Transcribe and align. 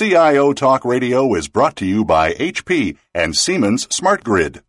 CIO 0.00 0.54
Talk 0.54 0.86
Radio 0.86 1.34
is 1.34 1.46
brought 1.46 1.76
to 1.76 1.84
you 1.84 2.06
by 2.06 2.32
HP 2.32 2.96
and 3.14 3.36
Siemens 3.36 3.86
Smart 3.94 4.24
Grid. 4.24 4.62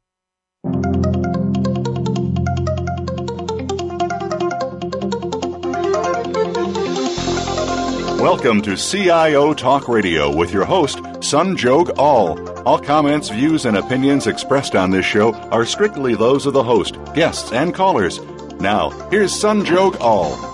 Welcome 8.20 8.62
to 8.64 8.75
CIO 8.75 9.54
Talk 9.54 9.88
Radio 9.88 10.36
with 10.36 10.52
your 10.52 10.65
host, 10.65 10.99
Aul. 11.98 12.38
All 12.66 12.77
All 12.77 12.77
comments, 12.77 13.29
views, 13.29 13.66
and 13.66 13.77
opinions 13.77 14.27
expressed 14.27 14.75
on 14.75 14.91
this 14.91 15.05
show 15.05 15.34
are 15.34 15.66
strictly 15.66 16.13
those 16.13 16.45
of 16.45 16.52
the 16.52 16.61
host, 16.63 16.98
guests, 17.13 17.54
and 17.54 17.73
callers. 17.73 18.20
Now, 18.59 18.89
here's 19.09 19.32
Sanjog 19.32 19.98
Aul. 20.02 20.50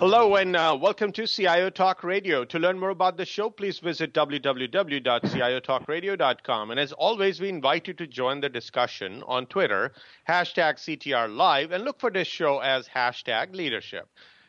Hello 0.00 0.34
and 0.34 0.56
uh, 0.56 0.76
welcome 0.78 1.12
to 1.12 1.24
CIO 1.24 1.70
Talk 1.70 2.02
Radio. 2.02 2.44
To 2.44 2.58
learn 2.58 2.80
more 2.80 2.90
about 2.90 3.16
the 3.16 3.24
show, 3.24 3.48
please 3.48 3.78
visit 3.78 4.12
www.ciotalkradio.com. 4.12 6.70
And 6.72 6.80
as 6.80 6.92
always, 6.92 7.40
we 7.40 7.48
invite 7.48 7.86
you 7.86 7.94
to 7.94 8.08
join 8.08 8.40
the 8.40 8.48
discussion 8.48 9.22
on 9.28 9.46
Twitter, 9.46 9.92
hashtag 10.28 10.78
CTR 10.78 11.32
Live, 11.34 11.70
and 11.70 11.84
look 11.84 12.00
for 12.00 12.10
this 12.10 12.26
show 12.26 12.58
as 12.58 12.88
hashtag 12.88 13.54
leadership. 13.54 14.08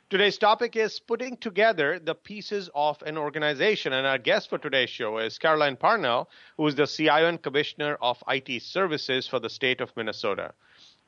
Today's 0.10 0.40
topic 0.40 0.76
is 0.76 1.00
putting 1.00 1.38
together 1.38 2.00
the 2.00 2.16
pieces 2.16 2.72
of 2.74 3.00
an 3.04 3.16
organization. 3.16 3.94
And 3.94 4.08
our 4.08 4.18
guest 4.18 4.50
for 4.50 4.58
today's 4.58 4.90
show 4.90 5.20
is 5.20 5.38
Carolyn 5.38 5.76
Parnell, 5.78 6.28
who 6.58 6.66
is 6.66 6.74
the 6.74 6.88
CIO 6.88 7.28
and 7.28 7.40
Commissioner 7.40 8.00
of 8.02 8.18
IT 8.28 8.64
Services 8.64 9.28
for 9.28 9.40
the 9.40 9.50
state 9.50 9.80
of 9.80 9.96
Minnesota. 9.96 10.56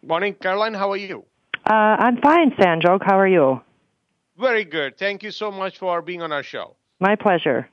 Morning, 0.05 0.35
Carolyn. 0.35 0.75
How 0.75 0.91
are 0.91 0.97
you? 0.97 1.25
Uh, 1.65 1.73
I'm 1.73 2.21
fine, 2.21 2.51
Sanjog. 2.51 2.99
How 3.03 3.17
are 3.19 3.27
you? 3.27 3.61
Very 4.37 4.65
good. 4.65 4.97
Thank 4.97 5.23
you 5.23 5.31
so 5.31 5.51
much 5.51 5.79
for 5.79 6.01
being 6.01 6.21
on 6.21 6.31
our 6.31 6.43
show. 6.43 6.75
My 6.99 7.15
pleasure. 7.15 7.69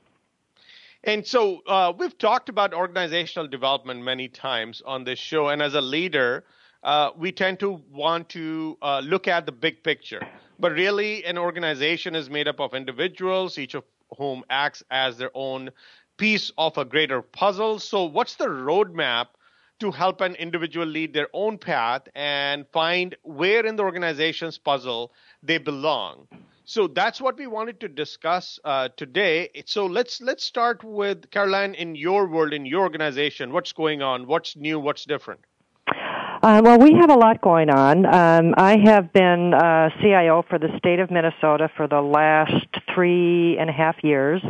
And 1.03 1.27
so 1.27 1.61
uh, 1.67 1.93
we've 1.97 2.17
talked 2.17 2.49
about 2.49 2.73
organizational 2.73 3.49
development 3.49 4.03
many 4.03 4.29
times 4.29 4.83
on 4.87 5.05
this 5.05 5.19
show. 5.19 5.49
And 5.49 5.61
as 5.61 5.75
a 5.75 5.83
leader, 5.83 6.45
uh, 6.83 7.11
we 7.17 7.33
tend 7.33 7.61
to 7.61 7.83
want 7.93 8.31
to 8.31 8.79
uh, 8.81 9.01
look 9.05 9.29
at 9.29 9.45
the 9.45 9.53
big 9.53 9.83
picture. 9.83 10.27
But 10.59 10.73
really, 10.73 11.25
an 11.27 11.37
organization 11.37 12.15
is 12.15 12.31
made 12.31 12.49
up 12.49 12.61
of 12.61 12.73
individuals, 12.73 13.59
each 13.59 13.75
of 13.75 13.85
whom 14.17 14.45
acts 14.49 14.83
as 14.91 15.19
their 15.19 15.31
own 15.35 15.71
piece 16.17 16.51
of 16.57 16.79
a 16.79 16.85
greater 16.85 17.21
puzzle. 17.21 17.79
So, 17.79 18.05
what's 18.05 18.37
the 18.37 18.47
roadmap 18.47 19.27
to 19.81 19.91
help 19.91 20.21
an 20.23 20.37
individual 20.37 20.87
lead 20.87 21.13
their 21.13 21.29
own 21.35 21.59
path 21.59 22.03
and 22.15 22.65
find 22.73 23.17
where 23.23 23.67
in 23.67 23.77
the 23.77 23.83
organization's 23.83 24.57
puzzle 24.57 25.13
they 25.43 25.59
belong? 25.59 26.29
So 26.67 26.87
that's 26.87 27.21
what 27.21 27.37
we 27.37 27.47
wanted 27.47 27.81
to 27.81 27.89
discuss 27.89 28.59
uh, 28.65 28.89
today. 28.97 29.51
So 29.67 29.85
let's 29.85 30.23
let's 30.23 30.43
start 30.43 30.83
with 30.83 31.31
Carolyn 31.31 31.75
in 31.75 31.95
your 31.95 32.27
world, 32.27 32.55
in 32.55 32.65
your 32.65 32.83
organization. 32.83 33.53
What's 33.53 33.73
going 33.73 34.01
on? 34.01 34.27
What's 34.27 34.57
new? 34.57 34.81
What's 34.81 35.05
different? 35.05 35.41
Uh, 36.43 36.63
well, 36.65 36.79
we 36.79 36.95
have 36.99 37.11
a 37.11 37.15
lot 37.15 37.43
going 37.43 37.69
on. 37.69 38.07
Um, 38.07 38.55
I 38.57 38.79
have 38.79 39.13
been 39.13 39.53
uh, 39.53 39.91
CIO 40.01 40.43
for 40.49 40.59
the 40.59 40.69
state 40.79 41.01
of 41.01 41.11
Minnesota 41.11 41.71
for 41.77 41.87
the 41.87 42.01
last 42.01 42.67
three 42.95 43.59
and 43.59 43.69
a 43.69 43.73
half 43.73 43.97
years. 44.03 44.43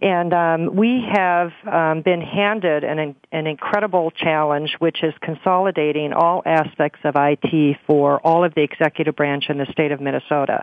And 0.00 0.34
um, 0.34 0.76
we 0.76 1.04
have 1.12 1.52
um, 1.70 2.02
been 2.02 2.20
handed 2.20 2.84
an, 2.84 3.16
an 3.32 3.46
incredible 3.46 4.10
challenge, 4.10 4.76
which 4.78 5.02
is 5.02 5.14
consolidating 5.22 6.12
all 6.12 6.42
aspects 6.44 7.00
of 7.04 7.14
IT 7.16 7.76
for 7.86 8.20
all 8.20 8.44
of 8.44 8.54
the 8.54 8.62
executive 8.62 9.16
branch 9.16 9.44
in 9.48 9.58
the 9.58 9.66
state 9.72 9.92
of 9.92 10.00
Minnesota. 10.00 10.62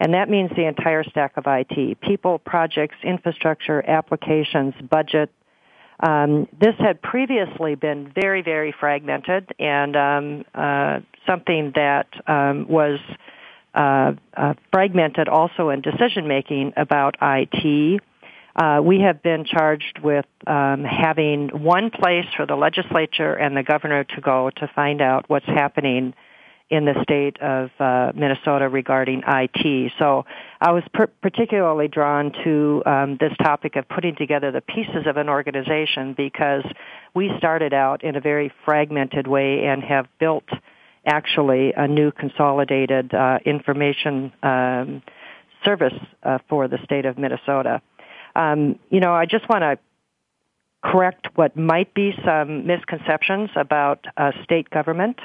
And 0.00 0.14
that 0.14 0.28
means 0.28 0.50
the 0.54 0.66
entire 0.66 1.02
stack 1.04 1.36
of 1.36 1.44
IT. 1.46 2.00
People, 2.00 2.38
projects, 2.38 2.96
infrastructure, 3.02 3.84
applications, 3.84 4.74
budget. 4.88 5.30
Um, 6.00 6.46
this 6.58 6.76
had 6.78 7.02
previously 7.02 7.74
been 7.74 8.12
very, 8.14 8.42
very 8.42 8.72
fragmented 8.78 9.52
and 9.58 9.96
um, 9.96 10.44
uh, 10.54 11.00
something 11.26 11.72
that 11.74 12.06
um, 12.28 12.68
was 12.68 13.00
uh, 13.74 14.12
uh, 14.36 14.54
fragmented 14.72 15.28
also 15.28 15.70
in 15.70 15.80
decision 15.80 16.28
making 16.28 16.74
about 16.76 17.16
IT. 17.20 18.00
Uh, 18.54 18.80
we 18.82 19.00
have 19.00 19.22
been 19.22 19.44
charged 19.44 20.00
with 20.02 20.26
um, 20.46 20.84
having 20.84 21.48
one 21.48 21.90
place 21.90 22.26
for 22.36 22.46
the 22.46 22.56
legislature 22.56 23.34
and 23.34 23.56
the 23.56 23.62
governor 23.62 24.04
to 24.04 24.20
go 24.20 24.50
to 24.56 24.68
find 24.74 25.00
out 25.00 25.24
what's 25.28 25.46
happening 25.46 26.14
in 26.70 26.84
the 26.84 26.94
state 27.02 27.40
of 27.40 27.70
uh, 27.80 28.12
Minnesota 28.14 28.68
regarding 28.68 29.22
IT. 29.26 29.92
So 29.98 30.26
I 30.60 30.72
was 30.72 30.82
per- 30.92 31.06
particularly 31.06 31.88
drawn 31.88 32.32
to 32.44 32.82
um, 32.84 33.16
this 33.18 33.32
topic 33.42 33.76
of 33.76 33.88
putting 33.88 34.16
together 34.16 34.50
the 34.50 34.60
pieces 34.60 35.06
of 35.06 35.16
an 35.16 35.28
organization 35.28 36.14
because 36.14 36.64
we 37.14 37.30
started 37.38 37.72
out 37.72 38.04
in 38.04 38.16
a 38.16 38.20
very 38.20 38.52
fragmented 38.64 39.26
way 39.26 39.64
and 39.64 39.82
have 39.82 40.06
built 40.20 40.44
actually 41.06 41.72
a 41.74 41.88
new 41.88 42.12
consolidated 42.12 43.14
uh, 43.14 43.38
information 43.46 44.30
um, 44.42 45.02
service 45.64 45.94
uh, 46.22 46.38
for 46.48 46.68
the 46.68 46.78
state 46.84 47.06
of 47.06 47.16
Minnesota. 47.16 47.80
Um, 48.36 48.78
you 48.90 49.00
know, 49.00 49.14
I 49.14 49.24
just 49.24 49.48
want 49.48 49.62
to 49.62 49.78
correct 50.82 51.28
what 51.34 51.56
might 51.56 51.92
be 51.94 52.12
some 52.24 52.66
misconceptions 52.66 53.50
about 53.56 54.04
uh, 54.16 54.32
state 54.44 54.70
government. 54.70 55.18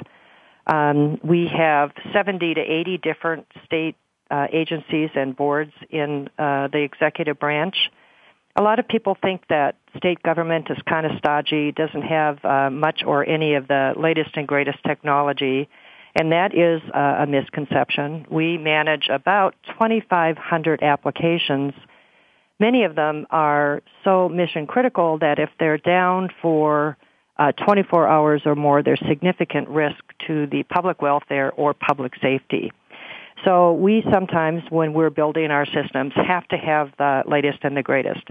Um, 0.66 1.18
we 1.22 1.48
have 1.54 1.92
70 2.12 2.54
to 2.54 2.60
80 2.60 2.98
different 2.98 3.46
state 3.64 3.96
uh, 4.30 4.46
agencies 4.52 5.10
and 5.14 5.36
boards 5.36 5.72
in 5.90 6.28
uh, 6.38 6.68
the 6.68 6.82
executive 6.82 7.38
branch. 7.38 7.76
A 8.56 8.62
lot 8.62 8.78
of 8.78 8.86
people 8.86 9.16
think 9.20 9.42
that 9.48 9.76
state 9.96 10.22
government 10.22 10.68
is 10.70 10.78
kind 10.88 11.06
of 11.06 11.12
stodgy, 11.18 11.72
doesn't 11.72 12.02
have 12.02 12.44
uh, 12.44 12.70
much 12.70 13.02
or 13.04 13.28
any 13.28 13.54
of 13.54 13.66
the 13.68 13.94
latest 13.96 14.30
and 14.36 14.46
greatest 14.46 14.78
technology, 14.86 15.68
and 16.14 16.30
that 16.30 16.54
is 16.54 16.80
uh, 16.94 17.22
a 17.22 17.26
misconception. 17.26 18.26
We 18.30 18.56
manage 18.56 19.08
about 19.10 19.56
2,500 19.66 20.82
applications. 20.82 21.74
Many 22.60 22.84
of 22.84 22.94
them 22.94 23.26
are 23.30 23.82
so 24.04 24.28
mission 24.28 24.68
critical 24.68 25.18
that 25.18 25.40
if 25.40 25.50
they're 25.58 25.78
down 25.78 26.30
for 26.40 26.96
uh, 27.36 27.52
24 27.52 28.06
hours 28.06 28.42
or 28.44 28.54
more, 28.54 28.82
there's 28.82 29.02
significant 29.08 29.68
risk 29.68 30.02
to 30.26 30.46
the 30.46 30.62
public 30.64 31.02
welfare 31.02 31.52
or 31.52 31.74
public 31.74 32.12
safety. 32.22 32.72
So 33.44 33.72
we 33.72 34.04
sometimes, 34.10 34.62
when 34.70 34.94
we're 34.94 35.10
building 35.10 35.50
our 35.50 35.66
systems, 35.66 36.12
have 36.14 36.46
to 36.48 36.56
have 36.56 36.92
the 36.96 37.22
latest 37.26 37.58
and 37.62 37.76
the 37.76 37.82
greatest. 37.82 38.22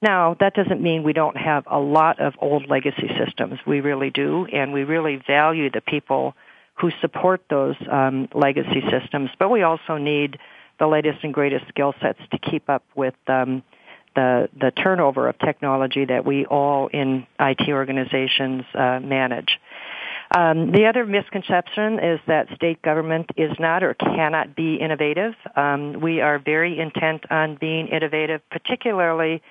Now, 0.00 0.36
that 0.40 0.54
doesn't 0.54 0.80
mean 0.80 1.02
we 1.02 1.12
don't 1.12 1.36
have 1.36 1.64
a 1.66 1.78
lot 1.78 2.20
of 2.20 2.34
old 2.38 2.68
legacy 2.68 3.10
systems. 3.18 3.58
We 3.66 3.80
really 3.80 4.10
do, 4.10 4.46
and 4.46 4.72
we 4.72 4.84
really 4.84 5.20
value 5.26 5.70
the 5.70 5.80
people 5.80 6.34
who 6.74 6.90
support 7.00 7.42
those 7.50 7.74
um, 7.90 8.28
legacy 8.32 8.82
systems. 8.90 9.30
But 9.38 9.50
we 9.50 9.62
also 9.62 9.96
need 9.96 10.38
the 10.78 10.86
latest 10.86 11.24
and 11.24 11.34
greatest 11.34 11.66
skill 11.68 11.94
sets 12.00 12.20
to 12.30 12.38
keep 12.38 12.70
up 12.70 12.84
with 12.94 13.14
um, 13.26 13.62
the 14.14 14.48
the 14.58 14.70
turnover 14.70 15.28
of 15.28 15.38
technology 15.38 16.04
that 16.04 16.24
we 16.24 16.46
all 16.46 16.88
in 16.88 17.26
IT 17.38 17.68
organizations 17.68 18.64
uh, 18.74 19.00
manage. 19.00 19.58
Um, 20.36 20.72
the 20.72 20.86
other 20.86 21.06
misconception 21.06 21.98
is 22.00 22.20
that 22.26 22.48
state 22.54 22.82
government 22.82 23.30
is 23.36 23.52
not 23.58 23.82
or 23.82 23.94
cannot 23.94 24.54
be 24.54 24.76
innovative. 24.76 25.32
Um, 25.56 26.00
we 26.02 26.20
are 26.20 26.38
very 26.38 26.78
intent 26.78 27.24
on 27.30 27.56
being 27.58 27.88
innovative, 27.88 28.42
particularly 28.50 29.42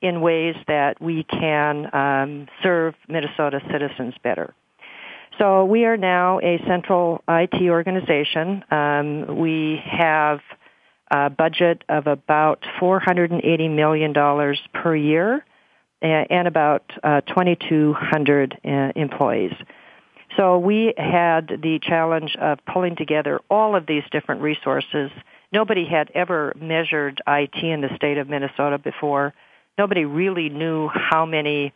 in 0.00 0.20
ways 0.22 0.56
that 0.68 1.00
we 1.02 1.24
can 1.24 1.94
um, 1.94 2.48
serve 2.62 2.94
Minnesota 3.08 3.60
citizens 3.70 4.14
better. 4.22 4.54
So 5.38 5.64
we 5.64 5.84
are 5.84 5.96
now 5.96 6.40
a 6.40 6.58
central 6.66 7.22
IT 7.28 7.62
organization. 7.62 8.64
Um, 8.70 9.38
we 9.38 9.80
have 9.84 10.40
a 11.12 11.28
budget 11.28 11.84
of 11.90 12.06
about 12.06 12.64
$480 12.80 13.70
million 13.70 14.14
per 14.72 14.96
year 14.96 15.44
and 16.00 16.48
about 16.48 16.90
uh, 17.04 17.20
2,200 17.20 18.58
uh, 18.64 18.68
employees. 18.96 19.52
So 20.36 20.58
we 20.58 20.94
had 20.96 21.48
the 21.62 21.78
challenge 21.82 22.34
of 22.40 22.58
pulling 22.64 22.96
together 22.96 23.40
all 23.50 23.76
of 23.76 23.86
these 23.86 24.02
different 24.10 24.40
resources. 24.40 25.10
Nobody 25.52 25.84
had 25.84 26.10
ever 26.14 26.54
measured 26.58 27.20
IT 27.26 27.62
in 27.62 27.82
the 27.82 27.94
state 27.96 28.16
of 28.16 28.28
Minnesota 28.28 28.78
before. 28.78 29.34
Nobody 29.76 30.06
really 30.06 30.48
knew 30.48 30.88
how 30.88 31.26
many 31.26 31.74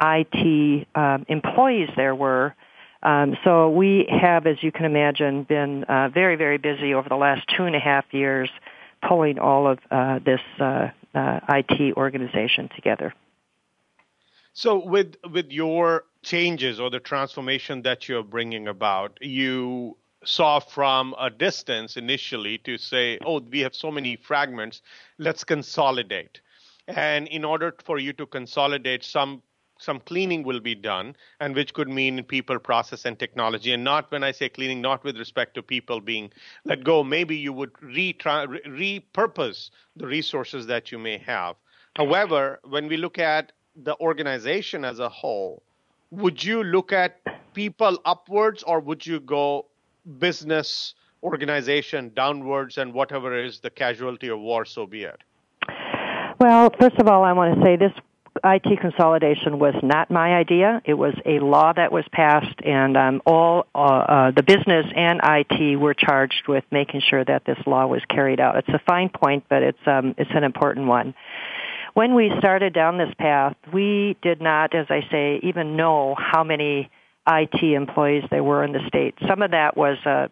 IT 0.00 0.88
um, 0.94 1.26
employees 1.28 1.90
there 1.94 2.14
were. 2.14 2.54
Um, 3.02 3.36
so 3.44 3.68
we 3.68 4.08
have, 4.08 4.46
as 4.46 4.56
you 4.62 4.72
can 4.72 4.86
imagine, 4.86 5.44
been 5.44 5.84
uh, 5.84 6.08
very, 6.08 6.36
very 6.36 6.58
busy 6.58 6.94
over 6.94 7.08
the 7.08 7.16
last 7.16 7.46
two 7.56 7.64
and 7.64 7.76
a 7.76 7.80
half 7.80 8.06
years 8.12 8.48
pulling 9.06 9.38
all 9.38 9.66
of 9.66 9.78
uh, 9.90 10.18
this 10.24 10.40
uh, 10.60 10.88
uh 11.14 11.40
IT 11.48 11.96
organization 11.96 12.68
together. 12.74 13.14
So, 14.52 14.84
with 14.84 15.16
with 15.30 15.52
your 15.52 16.04
changes 16.22 16.80
or 16.80 16.90
the 16.90 17.00
transformation 17.00 17.82
that 17.82 18.08
you're 18.08 18.24
bringing 18.24 18.66
about, 18.66 19.18
you 19.20 19.96
saw 20.24 20.58
from 20.58 21.14
a 21.18 21.30
distance 21.30 21.96
initially 21.96 22.58
to 22.58 22.76
say, 22.76 23.18
"Oh, 23.24 23.40
we 23.40 23.60
have 23.60 23.74
so 23.74 23.90
many 23.90 24.16
fragments, 24.16 24.82
let's 25.18 25.44
consolidate." 25.44 26.40
And 26.88 27.28
in 27.28 27.44
order 27.44 27.74
for 27.84 27.98
you 27.98 28.12
to 28.14 28.26
consolidate, 28.26 29.04
some 29.04 29.42
some 29.78 30.00
cleaning 30.00 30.42
will 30.42 30.60
be 30.60 30.74
done, 30.74 31.16
and 31.40 31.54
which 31.54 31.72
could 31.72 31.88
mean 31.88 32.22
people, 32.24 32.58
process, 32.58 33.04
and 33.04 33.18
technology. 33.18 33.72
And 33.72 33.84
not 33.84 34.10
when 34.10 34.24
I 34.24 34.32
say 34.32 34.48
cleaning, 34.48 34.80
not 34.80 35.04
with 35.04 35.16
respect 35.16 35.54
to 35.54 35.62
people 35.62 36.00
being 36.00 36.32
let 36.64 36.84
go. 36.84 37.02
Maybe 37.04 37.36
you 37.36 37.52
would 37.52 37.72
repurpose 37.74 39.70
the 39.96 40.06
resources 40.06 40.66
that 40.66 40.92
you 40.92 40.98
may 40.98 41.18
have. 41.18 41.56
However, 41.96 42.60
when 42.64 42.88
we 42.88 42.96
look 42.96 43.18
at 43.18 43.52
the 43.76 43.96
organization 44.00 44.84
as 44.84 44.98
a 44.98 45.08
whole, 45.08 45.62
would 46.10 46.42
you 46.42 46.64
look 46.64 46.92
at 46.92 47.20
people 47.54 47.98
upwards 48.04 48.62
or 48.62 48.80
would 48.80 49.06
you 49.06 49.20
go 49.20 49.66
business 50.18 50.94
organization 51.22 52.12
downwards 52.14 52.78
and 52.78 52.94
whatever 52.94 53.36
is 53.38 53.60
the 53.60 53.70
casualty 53.70 54.28
of 54.28 54.38
war, 54.38 54.64
so 54.64 54.86
be 54.86 55.02
it? 55.04 55.20
Well, 56.38 56.72
first 56.78 56.96
of 56.98 57.08
all, 57.08 57.24
I 57.24 57.32
want 57.32 57.56
to 57.56 57.64
say 57.64 57.76
this 57.76 57.92
IT 58.44 58.80
consolidation 58.80 59.58
was 59.58 59.74
not 59.82 60.10
my 60.10 60.34
idea. 60.34 60.82
It 60.84 60.94
was 60.94 61.14
a 61.24 61.38
law 61.38 61.72
that 61.72 61.92
was 61.92 62.04
passed, 62.12 62.60
and 62.64 62.96
um, 62.96 63.22
all 63.26 63.66
uh, 63.74 63.78
uh, 63.78 64.30
the 64.32 64.42
business 64.42 64.86
and 64.94 65.20
IT 65.22 65.76
were 65.78 65.94
charged 65.94 66.48
with 66.48 66.64
making 66.70 67.02
sure 67.08 67.24
that 67.24 67.44
this 67.44 67.58
law 67.66 67.86
was 67.86 68.02
carried 68.08 68.40
out. 68.40 68.56
It's 68.56 68.68
a 68.68 68.80
fine 68.86 69.08
point, 69.08 69.44
but 69.48 69.62
it's 69.62 69.78
um, 69.86 70.14
it's 70.18 70.30
an 70.34 70.44
important 70.44 70.86
one. 70.86 71.14
When 71.94 72.14
we 72.14 72.30
started 72.38 72.74
down 72.74 72.98
this 72.98 73.12
path, 73.18 73.56
we 73.72 74.16
did 74.22 74.40
not, 74.40 74.74
as 74.74 74.86
I 74.88 75.00
say, 75.10 75.40
even 75.42 75.76
know 75.76 76.14
how 76.16 76.44
many 76.44 76.90
IT 77.28 77.62
employees 77.62 78.24
there 78.30 78.44
were 78.44 78.64
in 78.64 78.72
the 78.72 78.86
state. 78.86 79.14
Some 79.26 79.42
of 79.42 79.50
that 79.50 79.76
was 79.76 79.98
a, 80.06 80.30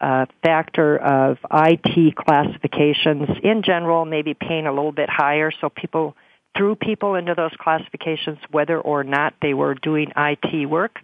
a 0.00 0.26
factor 0.42 0.96
of 0.96 1.38
IT 1.52 2.16
classifications 2.16 3.28
in 3.42 3.62
general, 3.62 4.04
maybe 4.04 4.34
paying 4.34 4.66
a 4.66 4.72
little 4.72 4.92
bit 4.92 5.10
higher, 5.10 5.52
so 5.60 5.68
people 5.68 6.16
threw 6.56 6.74
people 6.74 7.14
into 7.14 7.34
those 7.34 7.52
classifications 7.58 8.38
whether 8.50 8.78
or 8.80 9.04
not 9.04 9.34
they 9.40 9.54
were 9.54 9.74
doing 9.74 10.12
IT 10.16 10.68
work. 10.68 10.98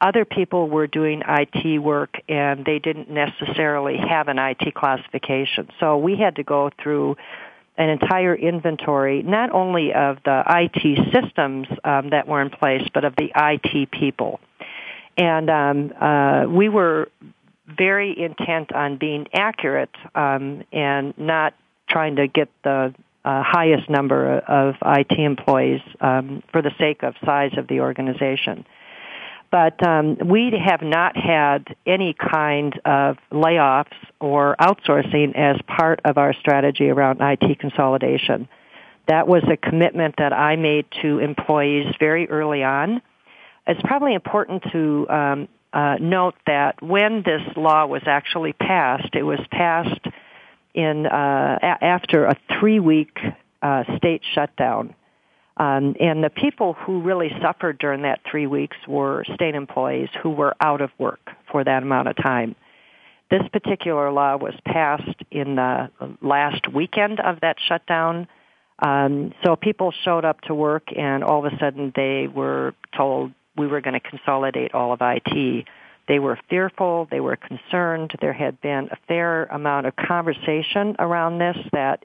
Other 0.00 0.24
people 0.24 0.68
were 0.68 0.86
doing 0.86 1.22
IT 1.26 1.80
work 1.80 2.14
and 2.28 2.64
they 2.64 2.78
didn't 2.78 3.10
necessarily 3.10 3.96
have 3.96 4.28
an 4.28 4.38
IT 4.38 4.74
classification. 4.74 5.68
So 5.80 5.98
we 5.98 6.16
had 6.16 6.36
to 6.36 6.44
go 6.44 6.70
through 6.80 7.16
an 7.76 7.88
entire 7.90 8.34
inventory, 8.34 9.22
not 9.22 9.50
only 9.50 9.92
of 9.94 10.18
the 10.24 10.42
IT 10.46 11.12
systems 11.12 11.66
um, 11.84 12.10
that 12.10 12.26
were 12.26 12.42
in 12.42 12.50
place, 12.50 12.82
but 12.92 13.04
of 13.04 13.14
the 13.16 13.30
IT 13.34 13.90
people. 13.90 14.40
And 15.16 15.50
um, 15.50 15.92
uh, 16.00 16.46
we 16.48 16.68
were 16.68 17.08
very 17.66 18.18
intent 18.18 18.72
on 18.72 18.98
being 18.98 19.26
accurate 19.32 19.94
um, 20.14 20.64
and 20.72 21.16
not 21.18 21.54
trying 21.88 22.16
to 22.16 22.26
get 22.26 22.48
the 22.62 22.94
uh, 23.28 23.42
highest 23.42 23.90
number 23.90 24.38
of 24.38 24.76
IT 24.82 25.12
employees 25.18 25.82
um, 26.00 26.42
for 26.50 26.62
the 26.62 26.70
sake 26.78 27.02
of 27.02 27.14
size 27.26 27.52
of 27.58 27.68
the 27.68 27.80
organization. 27.80 28.64
But 29.50 29.86
um, 29.86 30.16
we 30.24 30.50
have 30.66 30.80
not 30.80 31.14
had 31.14 31.76
any 31.86 32.14
kind 32.14 32.80
of 32.86 33.18
layoffs 33.30 33.96
or 34.18 34.56
outsourcing 34.58 35.36
as 35.36 35.60
part 35.66 36.00
of 36.06 36.16
our 36.16 36.32
strategy 36.40 36.88
around 36.88 37.20
IT 37.20 37.58
consolidation. 37.58 38.48
That 39.08 39.28
was 39.28 39.42
a 39.50 39.58
commitment 39.58 40.14
that 40.16 40.32
I 40.32 40.56
made 40.56 40.86
to 41.02 41.18
employees 41.18 41.94
very 42.00 42.30
early 42.30 42.62
on. 42.62 43.02
It's 43.66 43.80
probably 43.82 44.14
important 44.14 44.62
to 44.72 45.06
um, 45.10 45.48
uh, 45.74 45.96
note 46.00 46.34
that 46.46 46.82
when 46.82 47.22
this 47.26 47.42
law 47.56 47.84
was 47.86 48.02
actually 48.06 48.54
passed, 48.54 49.14
it 49.14 49.22
was 49.22 49.40
passed 49.50 50.00
in 50.74 51.06
uh, 51.06 51.58
a- 51.62 51.84
after 51.84 52.24
a 52.26 52.36
three-week 52.58 53.18
uh, 53.62 53.84
state 53.96 54.22
shutdown. 54.34 54.94
Um, 55.56 55.96
and 55.98 56.22
the 56.22 56.30
people 56.30 56.74
who 56.74 57.00
really 57.00 57.30
suffered 57.42 57.78
during 57.78 58.02
that 58.02 58.20
three 58.30 58.46
weeks 58.46 58.76
were 58.86 59.24
state 59.34 59.56
employees 59.56 60.08
who 60.22 60.30
were 60.30 60.54
out 60.60 60.80
of 60.80 60.90
work 60.98 61.30
for 61.50 61.64
that 61.64 61.82
amount 61.82 62.08
of 62.08 62.16
time. 62.16 62.54
This 63.30 63.42
particular 63.52 64.10
law 64.12 64.36
was 64.36 64.54
passed 64.64 65.22
in 65.30 65.56
the 65.56 65.90
last 66.22 66.72
weekend 66.72 67.20
of 67.20 67.40
that 67.40 67.56
shutdown. 67.68 68.28
Um, 68.78 69.32
so 69.44 69.56
people 69.56 69.92
showed 70.04 70.24
up 70.24 70.40
to 70.42 70.54
work, 70.54 70.84
and 70.96 71.24
all 71.24 71.44
of 71.44 71.52
a 71.52 71.58
sudden 71.58 71.92
they 71.94 72.28
were 72.32 72.74
told 72.96 73.32
we 73.56 73.66
were 73.66 73.80
going 73.80 74.00
to 74.00 74.08
consolidate 74.08 74.72
all 74.72 74.92
of 74.92 75.00
IT. 75.02 75.66
They 76.08 76.18
were 76.18 76.38
fearful, 76.48 77.06
they 77.10 77.20
were 77.20 77.36
concerned. 77.36 78.12
There 78.20 78.32
had 78.32 78.60
been 78.60 78.88
a 78.90 78.96
fair 79.06 79.44
amount 79.44 79.86
of 79.86 79.94
conversation 79.94 80.96
around 80.98 81.38
this 81.38 81.56
that 81.72 82.04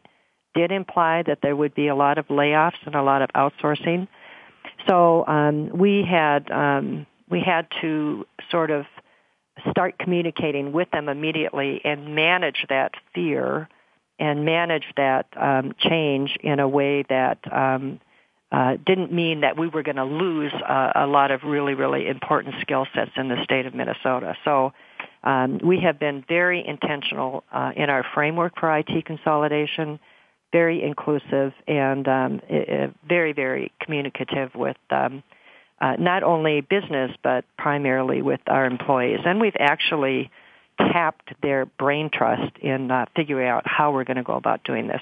did 0.54 0.72
imply 0.72 1.24
that 1.26 1.40
there 1.42 1.56
would 1.56 1.74
be 1.74 1.88
a 1.88 1.96
lot 1.96 2.18
of 2.18 2.28
layoffs 2.28 2.86
and 2.86 2.96
a 2.96 3.02
lot 3.02 3.22
of 3.22 3.30
outsourcing. 3.30 4.08
So 4.88 5.26
um, 5.26 5.70
we 5.70 6.04
had 6.04 6.52
um, 6.52 7.08
we 7.30 7.40
had 7.40 7.68
to 7.82 8.26
sort 8.52 8.70
of 8.70 8.86
start 9.70 9.98
communicating 9.98 10.74
with 10.74 10.90
them 10.92 11.08
immediately 11.10 11.82
and 11.84 12.14
manage 12.16 12.66
that 12.70 12.94
fear 13.14 13.70
and 14.20 14.46
manage 14.46 14.86
that 14.98 15.28
um, 15.36 15.74
change 15.80 16.38
in 16.42 16.60
a 16.60 16.68
way 16.68 17.04
that 17.10 17.40
um, 17.52 18.00
uh, 18.54 18.78
didn't 18.86 19.12
mean 19.12 19.42
that 19.42 19.58
we 19.58 19.68
were 19.68 19.82
going 19.82 19.96
to 19.96 20.06
lose 20.06 20.54
uh, 20.54 20.92
a 20.96 21.08
lot 21.08 21.32
of 21.32 21.42
really, 21.44 21.74
really 21.74 22.08
important 22.08 22.54
skill 22.62 22.86
sets 22.94 23.10
in 23.18 23.28
the 23.28 23.44
state 23.44 23.66
of 23.66 23.74
Minnesota. 23.74 24.36
So 24.46 24.74
um, 25.24 25.60
we 25.64 25.80
have 25.80 26.00
been 26.00 26.24
very 26.28 26.64
intentional 26.66 27.44
uh, 27.52 27.72
in 27.76 27.90
our 27.90 28.06
framework 28.14 28.60
for 28.60 28.78
IT 28.78 29.06
consolidation, 29.06 30.00
very 30.52 30.84
inclusive, 30.84 31.54
and 31.68 32.08
um, 32.08 32.42
very, 33.10 33.34
very 33.34 33.72
communicative 33.82 34.52
with 34.54 34.78
um, 34.92 35.24
uh, 35.82 35.96
not 35.98 36.22
only 36.22 36.62
business 36.62 37.10
but 37.24 37.46
primarily 37.58 38.22
with 38.22 38.42
our 38.46 38.66
employees. 38.66 39.22
And 39.26 39.42
we've 39.42 39.58
actually 39.60 40.30
tapped 40.78 41.34
their 41.42 41.66
brain 41.66 42.12
trust 42.14 42.56
in 42.62 42.92
uh, 42.92 43.06
figuring 43.16 43.48
out 43.48 43.64
how 43.66 43.92
we're 43.92 44.04
going 44.04 44.18
to 44.18 44.24
go 44.24 44.36
about 44.36 44.64
doing 44.64 44.88
this 44.88 45.02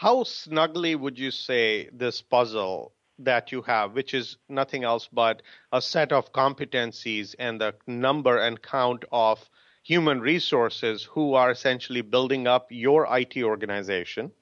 how 0.00 0.24
snugly 0.24 0.94
would 0.94 1.18
you 1.18 1.30
say 1.30 1.86
this 1.92 2.22
puzzle 2.22 2.90
that 3.18 3.52
you 3.52 3.60
have, 3.60 3.92
which 3.92 4.14
is 4.14 4.38
nothing 4.48 4.82
else 4.82 5.06
but 5.12 5.42
a 5.72 5.82
set 5.82 6.10
of 6.10 6.32
competencies 6.32 7.34
and 7.38 7.60
the 7.60 7.74
number 7.86 8.38
and 8.38 8.62
count 8.62 9.04
of 9.12 9.50
human 9.82 10.18
resources 10.22 11.04
who 11.04 11.34
are 11.34 11.50
essentially 11.50 12.00
building 12.00 12.46
up 12.46 12.68
your 12.70 13.06
IT 13.14 13.36
organization? 13.42 14.32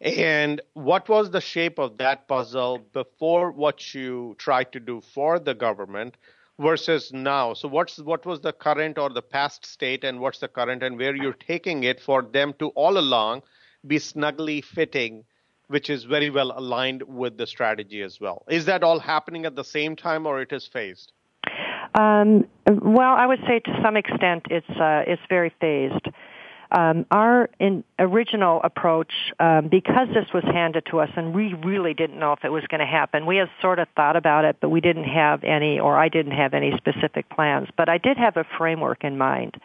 And 0.00 0.60
what 0.72 1.08
was 1.08 1.30
the 1.30 1.40
shape 1.40 1.78
of 1.78 1.98
that 1.98 2.26
puzzle 2.26 2.78
before 2.92 3.52
what 3.52 3.94
you 3.94 4.34
tried 4.36 4.72
to 4.72 4.80
do 4.80 5.00
for 5.00 5.38
the 5.38 5.54
government 5.54 6.16
versus 6.58 7.12
now? 7.12 7.54
So 7.54 7.68
what's 7.68 8.00
what 8.00 8.26
was 8.26 8.40
the 8.40 8.52
current 8.52 8.98
or 8.98 9.10
the 9.10 9.22
past 9.22 9.64
state 9.64 10.02
and 10.02 10.18
what's 10.18 10.40
the 10.40 10.48
current 10.48 10.82
and 10.82 10.98
where 10.98 11.14
you're 11.14 11.34
taking 11.34 11.84
it 11.84 12.00
for 12.00 12.22
them 12.22 12.52
to 12.58 12.70
all 12.70 12.98
along 12.98 13.42
be 13.86 13.98
snugly 13.98 14.60
fitting, 14.60 15.24
which 15.68 15.90
is 15.90 16.04
very 16.04 16.30
well 16.30 16.52
aligned 16.56 17.02
with 17.02 17.36
the 17.36 17.46
strategy 17.46 18.02
as 18.02 18.20
well. 18.20 18.44
Is 18.48 18.66
that 18.66 18.82
all 18.82 18.98
happening 18.98 19.46
at 19.46 19.56
the 19.56 19.64
same 19.64 19.96
time, 19.96 20.26
or 20.26 20.40
it 20.40 20.52
is 20.52 20.66
phased? 20.66 21.12
Um, 21.94 22.46
well, 22.66 23.14
I 23.14 23.26
would 23.26 23.40
say 23.46 23.60
to 23.60 23.80
some 23.82 23.96
extent 23.96 24.46
it's 24.50 24.68
uh, 24.68 25.02
it's 25.06 25.22
very 25.28 25.52
phased. 25.60 26.06
Um, 26.70 27.06
our 27.10 27.48
in, 27.60 27.84
original 27.98 28.60
approach, 28.64 29.12
um, 29.38 29.68
because 29.68 30.08
this 30.08 30.26
was 30.34 30.42
handed 30.44 30.84
to 30.90 30.98
us 30.98 31.10
and 31.16 31.32
we 31.32 31.54
really 31.64 31.94
didn't 31.94 32.18
know 32.18 32.32
if 32.32 32.44
it 32.44 32.48
was 32.50 32.64
going 32.68 32.80
to 32.80 32.86
happen, 32.86 33.24
we 33.24 33.36
had 33.36 33.48
sort 33.62 33.78
of 33.78 33.86
thought 33.94 34.16
about 34.16 34.44
it, 34.44 34.56
but 34.60 34.68
we 34.70 34.80
didn't 34.80 35.04
have 35.04 35.44
any, 35.44 35.78
or 35.78 35.96
I 35.96 36.08
didn't 36.08 36.32
have 36.32 36.54
any 36.54 36.72
specific 36.76 37.30
plans. 37.30 37.68
But 37.76 37.88
I 37.88 37.98
did 37.98 38.16
have 38.16 38.36
a 38.36 38.44
framework 38.58 39.04
in 39.04 39.16
mind 39.16 39.56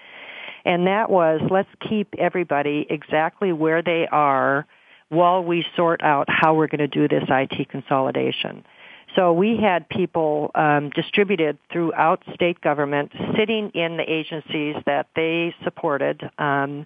and 0.65 0.88
that 0.88 1.10
was 1.10 1.41
let's 1.50 1.70
keep 1.89 2.13
everybody 2.18 2.86
exactly 2.89 3.51
where 3.51 3.82
they 3.82 4.08
are 4.12 4.65
while 5.10 5.44
we 5.44 5.65
sort 5.75 6.01
out 6.01 6.27
how 6.30 6.56
we're 6.56 6.68
going 6.68 6.80
to 6.80 6.88
do 6.88 7.08
this 7.08 7.24
IT 7.30 7.70
consolidation. 7.70 8.63
So 9.15 9.34
we 9.34 9.58
had 9.58 9.89
people 9.89 10.51
um, 10.56 10.89
distributed 10.91 11.58
throughout 11.72 12.24
state 12.34 12.62
government, 12.62 13.12
sitting 13.38 13.72
in 13.72 13.98
the 13.98 14.10
agencies 14.10 14.75
that 14.86 15.08
they 15.15 15.53
supported. 15.63 16.30
Um, 16.38 16.86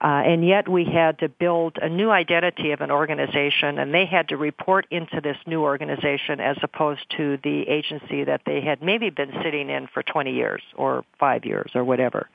uh, 0.00 0.20
and 0.26 0.46
yet 0.46 0.68
we 0.68 0.84
had 0.84 1.18
to 1.20 1.30
build 1.30 1.78
a 1.80 1.88
new 1.88 2.10
identity 2.10 2.72
of 2.72 2.82
an 2.82 2.90
organization 2.90 3.78
and 3.78 3.94
they 3.94 4.04
had 4.04 4.28
to 4.28 4.36
report 4.36 4.86
into 4.90 5.20
this 5.22 5.36
new 5.46 5.62
organization 5.62 6.40
as 6.40 6.58
opposed 6.62 7.00
to 7.16 7.38
the 7.42 7.62
agency 7.68 8.24
that 8.24 8.42
they 8.44 8.60
had 8.60 8.82
maybe 8.82 9.08
been 9.08 9.32
sitting 9.42 9.70
in 9.70 9.86
for 9.86 10.02
20 10.02 10.32
years 10.34 10.60
or 10.74 11.04
five 11.18 11.46
years 11.46 11.70
or 11.74 11.84
whatever. 11.84 12.28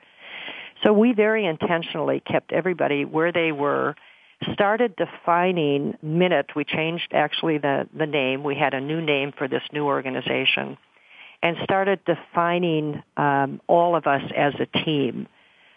So 0.82 0.92
we 0.92 1.12
very 1.12 1.46
intentionally 1.46 2.20
kept 2.20 2.52
everybody 2.52 3.04
where 3.04 3.32
they 3.32 3.52
were, 3.52 3.96
started 4.52 4.96
defining 4.96 5.96
MN.IT. 6.02 6.56
We 6.56 6.64
changed 6.64 7.08
actually 7.12 7.58
the, 7.58 7.88
the 7.96 8.06
name. 8.06 8.42
We 8.42 8.54
had 8.54 8.72
a 8.72 8.80
new 8.80 9.00
name 9.00 9.32
for 9.36 9.48
this 9.48 9.62
new 9.72 9.84
organization 9.84 10.78
and 11.42 11.56
started 11.64 12.00
defining 12.04 13.02
um, 13.16 13.60
all 13.66 13.96
of 13.96 14.06
us 14.06 14.22
as 14.36 14.54
a 14.60 14.66
team. 14.84 15.26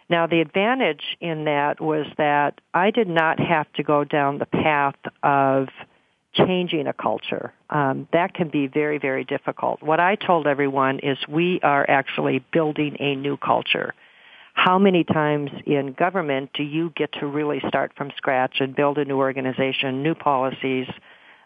Now, 0.09 0.27
the 0.27 0.41
advantage 0.41 1.17
in 1.21 1.45
that 1.45 1.79
was 1.79 2.05
that 2.17 2.59
I 2.73 2.91
did 2.91 3.07
not 3.07 3.39
have 3.39 3.71
to 3.73 3.83
go 3.83 4.03
down 4.03 4.37
the 4.37 4.45
path 4.45 4.95
of 5.21 5.69
changing 6.33 6.87
a 6.87 6.93
culture. 6.93 7.53
Um, 7.69 8.07
that 8.11 8.33
can 8.33 8.49
be 8.49 8.67
very, 8.67 8.97
very 8.97 9.23
difficult. 9.23 9.81
What 9.81 9.99
I 9.99 10.15
told 10.15 10.47
everyone 10.47 10.99
is 10.99 11.17
we 11.27 11.59
are 11.61 11.85
actually 11.89 12.43
building 12.51 12.97
a 12.99 13.15
new 13.15 13.37
culture. 13.37 13.93
How 14.53 14.79
many 14.79 15.03
times 15.03 15.51
in 15.65 15.93
government 15.93 16.51
do 16.53 16.63
you 16.63 16.91
get 16.95 17.11
to 17.19 17.27
really 17.27 17.61
start 17.67 17.91
from 17.97 18.11
scratch 18.15 18.57
and 18.59 18.75
build 18.75 18.97
a 18.97 19.05
new 19.05 19.17
organization, 19.17 20.03
new 20.03 20.15
policies, 20.15 20.87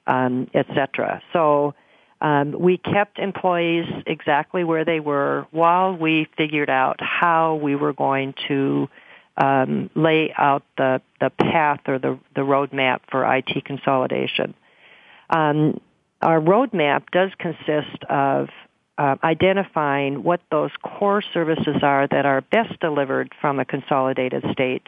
um, 0.06 0.48
etc.? 0.54 1.22
So 1.34 1.74
um, 2.22 2.52
we 2.52 2.78
kept 2.78 3.18
employees 3.18 3.86
exactly 4.06 4.64
where 4.64 4.86
they 4.86 5.00
were 5.00 5.48
while 5.52 5.96
we 5.96 6.28
figured 6.38 6.70
out 6.70 7.00
how 7.00 7.56
we 7.56 7.76
were 7.76 7.94
going 7.94 8.34
to 8.48 8.90
um, 9.38 9.90
lay 9.96 10.34
out 10.38 10.64
the 10.78 11.02
the 11.20 11.30
path 11.30 11.82
or 11.88 12.00
the 12.00 12.20
the 12.36 12.42
roadmap 12.42 13.02
for 13.10 13.24
IT 13.36 13.66
consolidation. 13.66 14.54
Um, 15.30 15.80
our 16.22 16.42
roadmap 16.42 17.04
does 17.12 17.32
consist 17.38 18.04
of 18.10 18.50
uh, 18.98 19.16
identifying 19.24 20.24
what 20.24 20.42
those 20.51 20.72
core 20.82 21.22
services 21.22 21.77
are 21.84 22.08
that 22.08 22.25
are 22.25 22.42
best 22.42 22.80
delivered 22.80 23.34
from 23.39 23.60
a 23.60 23.66
consolidated 23.66 24.44
state, 24.51 24.86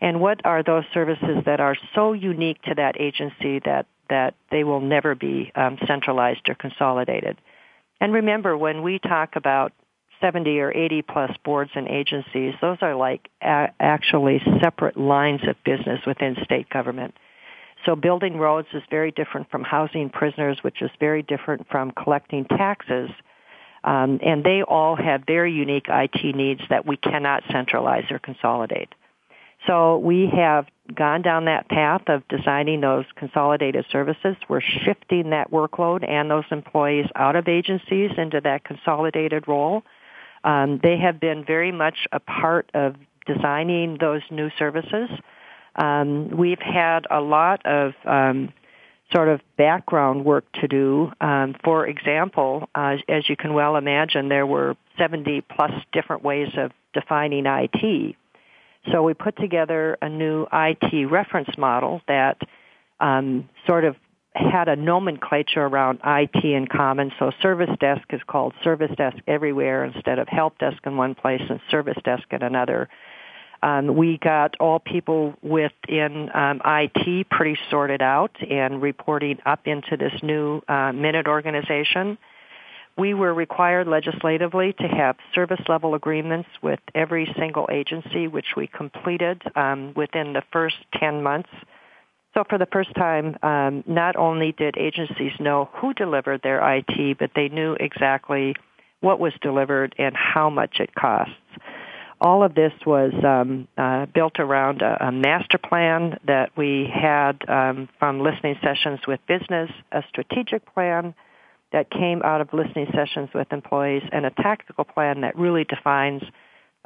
and 0.00 0.20
what 0.20 0.44
are 0.44 0.62
those 0.62 0.84
services 0.92 1.38
that 1.46 1.60
are 1.60 1.76
so 1.94 2.12
unique 2.12 2.60
to 2.62 2.74
that 2.74 3.00
agency 3.00 3.60
that 3.60 3.86
that 4.10 4.34
they 4.50 4.64
will 4.64 4.80
never 4.80 5.14
be 5.14 5.50
um, 5.54 5.78
centralized 5.86 6.48
or 6.48 6.54
consolidated. 6.54 7.38
And 8.00 8.12
remember, 8.12 8.56
when 8.56 8.82
we 8.82 8.98
talk 8.98 9.34
about 9.34 9.72
70 10.20 10.58
or 10.60 10.72
80 10.72 11.02
plus 11.02 11.30
boards 11.44 11.70
and 11.74 11.88
agencies, 11.88 12.54
those 12.60 12.78
are 12.80 12.94
like 12.94 13.28
a- 13.42 13.70
actually 13.80 14.42
separate 14.62 14.96
lines 14.96 15.40
of 15.46 15.56
business 15.64 16.00
within 16.06 16.36
state 16.44 16.68
government. 16.68 17.14
So 17.84 17.94
building 17.96 18.38
roads 18.38 18.68
is 18.72 18.82
very 18.90 19.10
different 19.10 19.50
from 19.50 19.62
housing 19.62 20.08
prisoners, 20.08 20.58
which 20.62 20.80
is 20.80 20.90
very 20.98 21.22
different 21.22 21.68
from 21.70 21.90
collecting 21.90 22.46
taxes. 22.46 23.10
Um, 23.84 24.18
and 24.22 24.42
they 24.42 24.62
all 24.62 24.96
have 24.96 25.24
very 25.26 25.52
unique 25.52 25.86
IT 25.88 26.34
needs 26.34 26.62
that 26.70 26.86
we 26.86 26.96
cannot 26.96 27.44
centralize 27.52 28.10
or 28.10 28.18
consolidate. 28.18 28.88
So 29.66 29.98
we 29.98 30.30
have 30.34 30.66
gone 30.94 31.22
down 31.22 31.46
that 31.46 31.68
path 31.68 32.02
of 32.08 32.26
designing 32.28 32.80
those 32.80 33.04
consolidated 33.14 33.86
services. 33.90 34.36
We're 34.48 34.60
shifting 34.60 35.30
that 35.30 35.50
workload 35.50 36.06
and 36.08 36.30
those 36.30 36.44
employees 36.50 37.06
out 37.14 37.36
of 37.36 37.46
agencies 37.46 38.10
into 38.16 38.40
that 38.42 38.64
consolidated 38.64 39.48
role. 39.48 39.82
Um, 40.44 40.80
they 40.82 40.98
have 40.98 41.20
been 41.20 41.44
very 41.44 41.72
much 41.72 42.06
a 42.12 42.20
part 42.20 42.70
of 42.74 42.96
designing 43.26 43.96
those 43.98 44.22
new 44.30 44.50
services. 44.58 45.08
Um, 45.76 46.28
we've 46.28 46.60
had 46.60 47.06
a 47.10 47.20
lot 47.20 47.64
of 47.64 47.94
um, 48.04 48.52
sort 49.12 49.28
of 49.28 49.40
background 49.56 50.24
work 50.24 50.44
to 50.60 50.68
do. 50.68 51.12
Um, 51.20 51.54
for 51.62 51.86
example, 51.86 52.68
uh, 52.74 52.96
as 53.08 53.28
you 53.28 53.36
can 53.36 53.54
well 53.54 53.76
imagine, 53.76 54.28
there 54.28 54.46
were 54.46 54.76
70 54.98 55.42
plus 55.42 55.72
different 55.92 56.22
ways 56.24 56.48
of 56.56 56.72
defining 56.92 57.44
IT. 57.46 58.16
So 58.92 59.02
we 59.02 59.14
put 59.14 59.36
together 59.36 59.96
a 60.02 60.08
new 60.08 60.46
IT 60.52 61.10
reference 61.10 61.56
model 61.56 62.02
that 62.06 62.38
um, 63.00 63.48
sort 63.66 63.84
of 63.84 63.96
had 64.34 64.68
a 64.68 64.76
nomenclature 64.76 65.64
around 65.64 66.00
IT 66.04 66.44
in 66.44 66.66
common. 66.66 67.12
So 67.18 67.30
service 67.40 67.70
desk 67.78 68.02
is 68.10 68.20
called 68.26 68.52
service 68.64 68.90
desk 68.96 69.16
everywhere 69.28 69.84
instead 69.84 70.18
of 70.18 70.28
help 70.28 70.58
desk 70.58 70.78
in 70.84 70.96
one 70.96 71.14
place 71.14 71.42
and 71.48 71.60
service 71.70 71.98
desk 72.04 72.24
in 72.30 72.42
another. 72.42 72.88
Um, 73.64 73.96
we 73.96 74.18
got 74.18 74.56
all 74.60 74.78
people 74.78 75.32
within 75.42 76.28
um, 76.34 76.60
IT 76.66 77.30
pretty 77.30 77.58
sorted 77.70 78.02
out 78.02 78.36
and 78.42 78.82
reporting 78.82 79.38
up 79.46 79.66
into 79.66 79.96
this 79.96 80.12
new 80.22 80.60
uh, 80.68 80.92
MN.IT 80.92 81.26
organization. 81.26 82.18
We 82.98 83.14
were 83.14 83.32
required 83.32 83.88
legislatively 83.88 84.74
to 84.74 84.86
have 84.86 85.16
service 85.34 85.62
level 85.66 85.94
agreements 85.94 86.50
with 86.62 86.78
every 86.94 87.26
single 87.38 87.66
agency, 87.72 88.28
which 88.28 88.48
we 88.54 88.66
completed 88.66 89.40
um, 89.56 89.94
within 89.96 90.34
the 90.34 90.42
first 90.52 90.76
10 91.00 91.22
months. 91.22 91.48
So 92.34 92.44
for 92.46 92.58
the 92.58 92.68
first 92.70 92.94
time, 92.94 93.38
um, 93.42 93.82
not 93.86 94.14
only 94.16 94.52
did 94.52 94.76
agencies 94.76 95.32
know 95.40 95.70
who 95.72 95.94
delivered 95.94 96.42
their 96.42 96.60
IT, 96.76 97.18
but 97.18 97.30
they 97.34 97.48
knew 97.48 97.78
exactly 97.80 98.56
what 99.00 99.18
was 99.18 99.32
delivered 99.40 99.94
and 99.96 100.14
how 100.14 100.50
much 100.50 100.80
it 100.80 100.94
costs 100.94 101.32
all 102.24 102.42
of 102.42 102.54
this 102.54 102.72
was 102.86 103.12
um, 103.22 103.68
uh, 103.76 104.06
built 104.06 104.40
around 104.40 104.80
a, 104.80 105.08
a, 105.08 105.12
master 105.12 105.58
plan 105.58 106.18
that 106.26 106.56
we 106.56 106.90
had 106.90 107.46
um, 107.46 107.86
from 107.98 108.20
listening 108.20 108.56
sessions 108.62 109.00
with 109.06 109.20
business, 109.28 109.70
a 109.92 110.02
strategic 110.08 110.64
plan 110.72 111.14
that 111.70 111.90
came 111.90 112.22
out 112.22 112.40
of 112.40 112.48
listening 112.54 112.86
sessions 112.94 113.28
with 113.34 113.52
employees, 113.52 114.02
and 114.10 114.24
a 114.24 114.30
tactical 114.30 114.84
plan 114.84 115.20
that 115.20 115.36
really 115.36 115.64
defines 115.64 116.22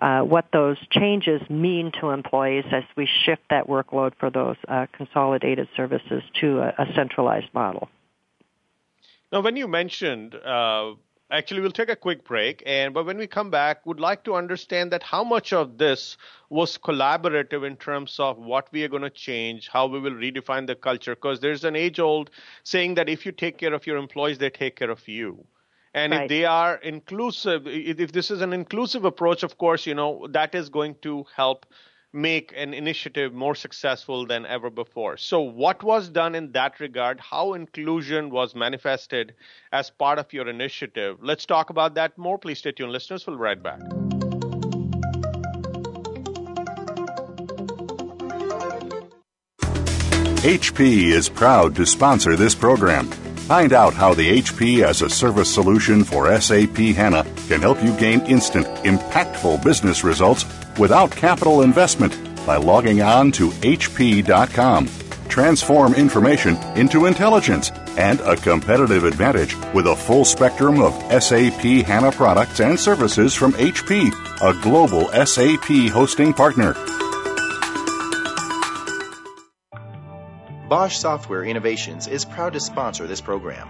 uh, 0.00 0.23
what 0.23 0.47
those 0.52 0.76
changes 0.90 1.40
mean 1.49 1.92
to 2.00 2.11
employees 2.11 2.64
as 2.73 2.83
we 2.97 3.09
shift 3.25 3.42
that 3.49 3.68
workload 3.68 4.14
for 4.18 4.30
those 4.30 4.57
uh, 4.66 4.87
consolidated 4.92 5.68
services 5.76 6.23
to 6.40 6.59
a, 6.59 6.75
a, 6.78 6.87
centralized 6.97 7.52
model. 7.54 7.88
Now, 9.30 9.42
when 9.42 9.54
you 9.54 9.68
mentioned 9.68 10.35
uh, 10.35 10.95
Actually, 11.30 11.61
we'll 11.61 11.70
take 11.70 11.90
a 11.90 11.97
quick 11.97 12.25
break, 12.25 12.62
and 12.64 12.94
but 12.94 13.04
when 13.04 13.18
we 13.18 13.26
come 13.26 13.50
back, 13.50 13.85
would 13.85 14.00
like 14.00 14.25
to 14.25 14.35
understand 14.35 14.90
that 14.92 15.02
how 15.02 15.23
much 15.23 15.52
of 15.52 15.76
this 15.76 16.16
was 16.49 16.78
collaborative 16.78 17.66
in 17.66 17.76
terms 17.76 18.18
of 18.18 18.38
what 18.38 18.66
we 18.73 18.82
are 18.82 18.88
going 18.88 19.02
to 19.02 19.11
change, 19.11 19.68
how 19.68 19.87
we 19.87 20.00
will 20.00 20.12
redefine 20.12 20.66
the 20.66 20.75
culture. 20.75 21.14
Because 21.14 21.40
there's 21.40 21.64
an 21.64 21.76
age-old 21.76 22.30
saying 22.62 22.94
that 22.94 23.11
if 23.11 23.26
you 23.26 23.32
take 23.32 23.58
care 23.58 23.75
of 23.75 23.87
your 23.87 23.99
employees, 23.99 24.38
they 24.38 24.49
take 24.49 24.76
care 24.76 24.90
of 24.90 25.06
you. 25.06 25.44
And 25.92 26.12
right. 26.12 26.23
if 26.23 26.28
they 26.30 26.44
are 26.47 26.76
inclusive, 26.76 27.66
if 27.66 28.12
this 28.12 28.30
is 28.30 28.40
an 28.40 28.54
inclusive 28.54 29.04
approach, 29.04 29.42
of 29.42 29.58
course, 29.58 29.87
you 29.87 29.94
know 29.94 30.26
that 30.30 30.54
is 30.54 30.70
going 30.70 30.97
to 31.02 31.26
help 31.37 31.66
make 32.12 32.52
an 32.56 32.72
initiative 32.72 33.34
more 33.34 33.54
successful 33.54 34.26
than 34.26 34.46
ever 34.46 34.70
before. 34.70 35.16
So, 35.16 35.40
what 35.40 35.82
was 35.82 36.08
done 36.08 36.34
in 36.34 36.52
that 36.52 36.80
regard? 36.80 37.20
How 37.20 37.54
inclusion 37.54 38.30
was 38.30 38.54
manifested 38.54 39.34
as 39.72 39.90
part 39.90 40.18
of 40.18 40.32
your 40.32 40.48
initiative? 40.48 41.18
Let's 41.20 41.46
talk 41.46 41.70
about 41.70 41.94
that 41.94 42.16
more. 42.16 42.38
Please 42.38 42.58
stay 42.58 42.72
tuned, 42.72 42.92
listeners. 42.92 43.26
We'll 43.26 43.36
be 43.36 43.42
right 43.42 43.62
back. 43.62 43.80
HP 50.38 51.12
is 51.12 51.28
proud 51.28 51.74
to 51.76 51.84
sponsor 51.84 52.36
this 52.36 52.54
program. 52.54 53.10
Find 53.48 53.72
out 53.72 53.94
how 53.94 54.12
the 54.12 54.42
HP 54.42 54.84
as 54.84 55.00
a 55.00 55.08
service 55.08 55.52
solution 55.52 56.04
for 56.04 56.38
SAP 56.38 56.76
HANA 56.76 57.24
can 57.48 57.62
help 57.62 57.82
you 57.82 57.96
gain 57.96 58.20
instant, 58.26 58.66
impactful 58.84 59.64
business 59.64 60.04
results 60.04 60.44
without 60.78 61.10
capital 61.10 61.62
investment 61.62 62.14
by 62.44 62.56
logging 62.56 63.00
on 63.00 63.32
to 63.32 63.48
HP.com. 63.48 64.86
Transform 65.30 65.94
information 65.94 66.56
into 66.76 67.06
intelligence 67.06 67.70
and 67.96 68.20
a 68.20 68.36
competitive 68.36 69.04
advantage 69.04 69.56
with 69.72 69.86
a 69.86 69.96
full 69.96 70.26
spectrum 70.26 70.82
of 70.82 70.92
SAP 71.10 71.86
HANA 71.86 72.12
products 72.12 72.60
and 72.60 72.78
services 72.78 73.34
from 73.34 73.54
HP, 73.54 74.12
a 74.42 74.62
global 74.62 75.08
SAP 75.24 75.90
hosting 75.90 76.34
partner. 76.34 76.74
Bosch 80.68 80.98
Software 80.98 81.44
Innovations 81.44 82.06
is 82.06 82.26
proud 82.26 82.52
to 82.52 82.60
sponsor 82.60 83.06
this 83.06 83.22
program. 83.22 83.68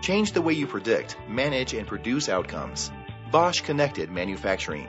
Change 0.00 0.32
the 0.32 0.42
way 0.42 0.54
you 0.54 0.66
predict, 0.66 1.16
manage, 1.28 1.74
and 1.74 1.86
produce 1.86 2.28
outcomes. 2.28 2.90
Bosch 3.30 3.60
Connected 3.60 4.10
Manufacturing. 4.10 4.88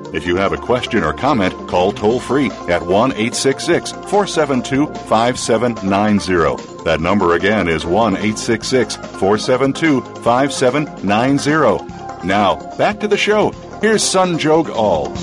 If 0.13 0.27
you 0.27 0.35
have 0.35 0.51
a 0.51 0.57
question 0.57 1.03
or 1.03 1.13
comment, 1.13 1.53
call 1.69 1.93
toll 1.93 2.19
free 2.19 2.51
at 2.67 2.85
1 2.85 3.11
866 3.11 3.91
472 3.91 4.87
5790. 4.87 6.83
That 6.83 6.99
number 6.99 7.35
again 7.35 7.69
is 7.69 7.85
1 7.85 8.15
866 8.15 8.97
472 8.97 10.01
5790. 10.21 12.27
Now, 12.27 12.55
back 12.77 12.99
to 12.99 13.07
the 13.07 13.15
show. 13.15 13.51
Here's 13.79 14.03
Sanjog 14.03 14.67
Aul. 14.69 15.13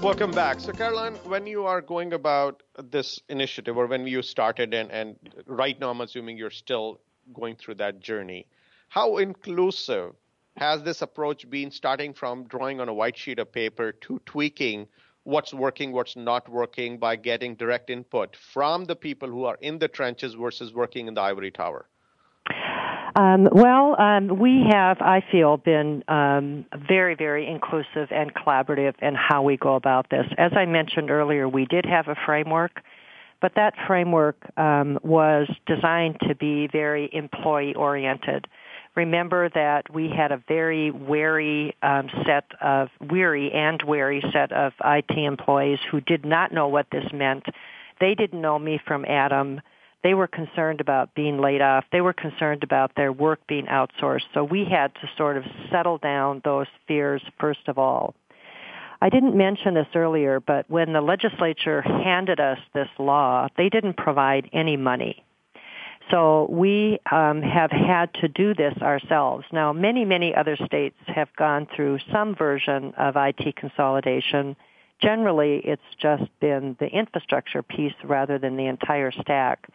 Welcome 0.00 0.30
back. 0.30 0.60
So, 0.60 0.70
Carolyn, 0.70 1.14
when 1.24 1.48
you 1.48 1.66
are 1.66 1.80
going 1.80 2.12
about 2.12 2.62
this 2.80 3.20
initiative, 3.28 3.76
or 3.76 3.86
when 3.86 4.06
you 4.06 4.22
started, 4.22 4.72
and, 4.72 4.88
and 4.92 5.16
right 5.46 5.78
now 5.80 5.90
I'm 5.90 6.00
assuming 6.00 6.38
you're 6.38 6.50
still 6.50 7.00
going 7.34 7.56
through 7.56 7.74
that 7.76 7.98
journey, 7.98 8.46
how 8.88 9.16
inclusive 9.16 10.12
has 10.56 10.82
this 10.82 11.02
approach 11.02 11.48
been 11.48 11.70
starting 11.70 12.14
from 12.14 12.44
drawing 12.44 12.80
on 12.80 12.88
a 12.88 12.94
white 12.94 13.16
sheet 13.16 13.38
of 13.38 13.52
paper 13.52 13.92
to 13.92 14.20
tweaking 14.24 14.88
what's 15.24 15.52
working, 15.52 15.92
what's 15.92 16.16
not 16.16 16.48
working 16.48 16.98
by 16.98 17.16
getting 17.16 17.54
direct 17.56 17.90
input 17.90 18.36
from 18.36 18.84
the 18.84 18.96
people 18.96 19.28
who 19.28 19.44
are 19.44 19.58
in 19.60 19.78
the 19.78 19.88
trenches 19.88 20.34
versus 20.34 20.72
working 20.72 21.08
in 21.08 21.14
the 21.14 21.20
ivory 21.20 21.50
tower? 21.50 21.86
Um, 23.16 23.48
well, 23.50 23.98
um, 23.98 24.38
we 24.38 24.64
have, 24.70 24.98
I 25.00 25.22
feel, 25.32 25.56
been 25.56 26.04
um, 26.06 26.66
very, 26.86 27.14
very 27.14 27.50
inclusive 27.50 28.08
and 28.10 28.32
collaborative 28.34 28.94
in 29.00 29.14
how 29.14 29.42
we 29.42 29.56
go 29.56 29.74
about 29.74 30.10
this. 30.10 30.26
As 30.36 30.52
I 30.54 30.66
mentioned 30.66 31.10
earlier, 31.10 31.48
we 31.48 31.64
did 31.64 31.86
have 31.86 32.08
a 32.08 32.14
framework, 32.26 32.82
but 33.40 33.52
that 33.56 33.72
framework 33.86 34.36
um, 34.58 34.98
was 35.02 35.48
designed 35.66 36.18
to 36.28 36.34
be 36.34 36.68
very 36.70 37.08
employee 37.12 37.74
oriented. 37.74 38.46
Remember 38.96 39.48
that 39.50 39.92
we 39.92 40.08
had 40.08 40.32
a 40.32 40.42
very 40.48 40.90
wary 40.90 41.76
um, 41.82 42.08
set 42.24 42.50
of 42.60 42.88
weary 43.00 43.52
and 43.52 43.82
wary 43.82 44.24
set 44.32 44.52
of 44.52 44.72
IT 44.82 45.10
employees 45.10 45.78
who 45.90 46.00
did 46.00 46.24
not 46.24 46.52
know 46.52 46.68
what 46.68 46.86
this 46.90 47.12
meant. 47.12 47.44
They 48.00 48.14
didn't 48.14 48.40
know 48.40 48.58
me 48.58 48.80
from 48.84 49.04
Adam 49.04 49.60
they 50.06 50.14
were 50.14 50.28
concerned 50.28 50.80
about 50.80 51.16
being 51.16 51.40
laid 51.40 51.60
off. 51.60 51.84
They 51.90 52.00
were 52.00 52.12
concerned 52.12 52.62
about 52.62 52.94
their 52.94 53.10
work 53.10 53.40
being 53.48 53.66
outsourced. 53.66 54.26
So 54.34 54.44
we 54.44 54.64
had 54.64 54.94
to 54.94 55.10
sort 55.16 55.36
of 55.36 55.42
settle 55.68 55.98
down 55.98 56.42
those 56.44 56.68
fears 56.86 57.22
first 57.40 57.66
of 57.66 57.76
all. 57.76 58.14
I 59.02 59.08
didn't 59.08 59.36
mention 59.36 59.74
this 59.74 59.88
earlier, 59.96 60.38
but 60.38 60.70
when 60.70 60.92
the 60.92 61.00
legislature 61.00 61.82
handed 61.82 62.38
us 62.38 62.58
this 62.72 62.88
law, 63.00 63.48
they 63.56 63.68
didn't 63.68 63.96
provide 63.96 64.48
any 64.52 64.76
money. 64.76 65.24
So 66.10 66.46
we 66.48 67.00
um, 67.10 67.42
have 67.42 67.70
had 67.70 68.14
to 68.14 68.28
do 68.28 68.54
this 68.54 68.74
ourselves. 68.80 69.44
Now, 69.52 69.72
many, 69.72 70.04
many 70.04 70.34
other 70.34 70.56
states 70.56 70.96
have 71.06 71.34
gone 71.36 71.66
through 71.74 71.98
some 72.12 72.34
version 72.36 72.94
of 72.96 73.16
IT 73.16 73.56
consolidation. 73.56 74.56
Generally, 75.02 75.62
it's 75.64 75.82
just 76.00 76.24
been 76.40 76.76
the 76.78 76.86
infrastructure 76.86 77.62
piece 77.62 77.94
rather 78.04 78.38
than 78.38 78.56
the 78.56 78.66
entire 78.66 79.10
stack. 79.10 79.68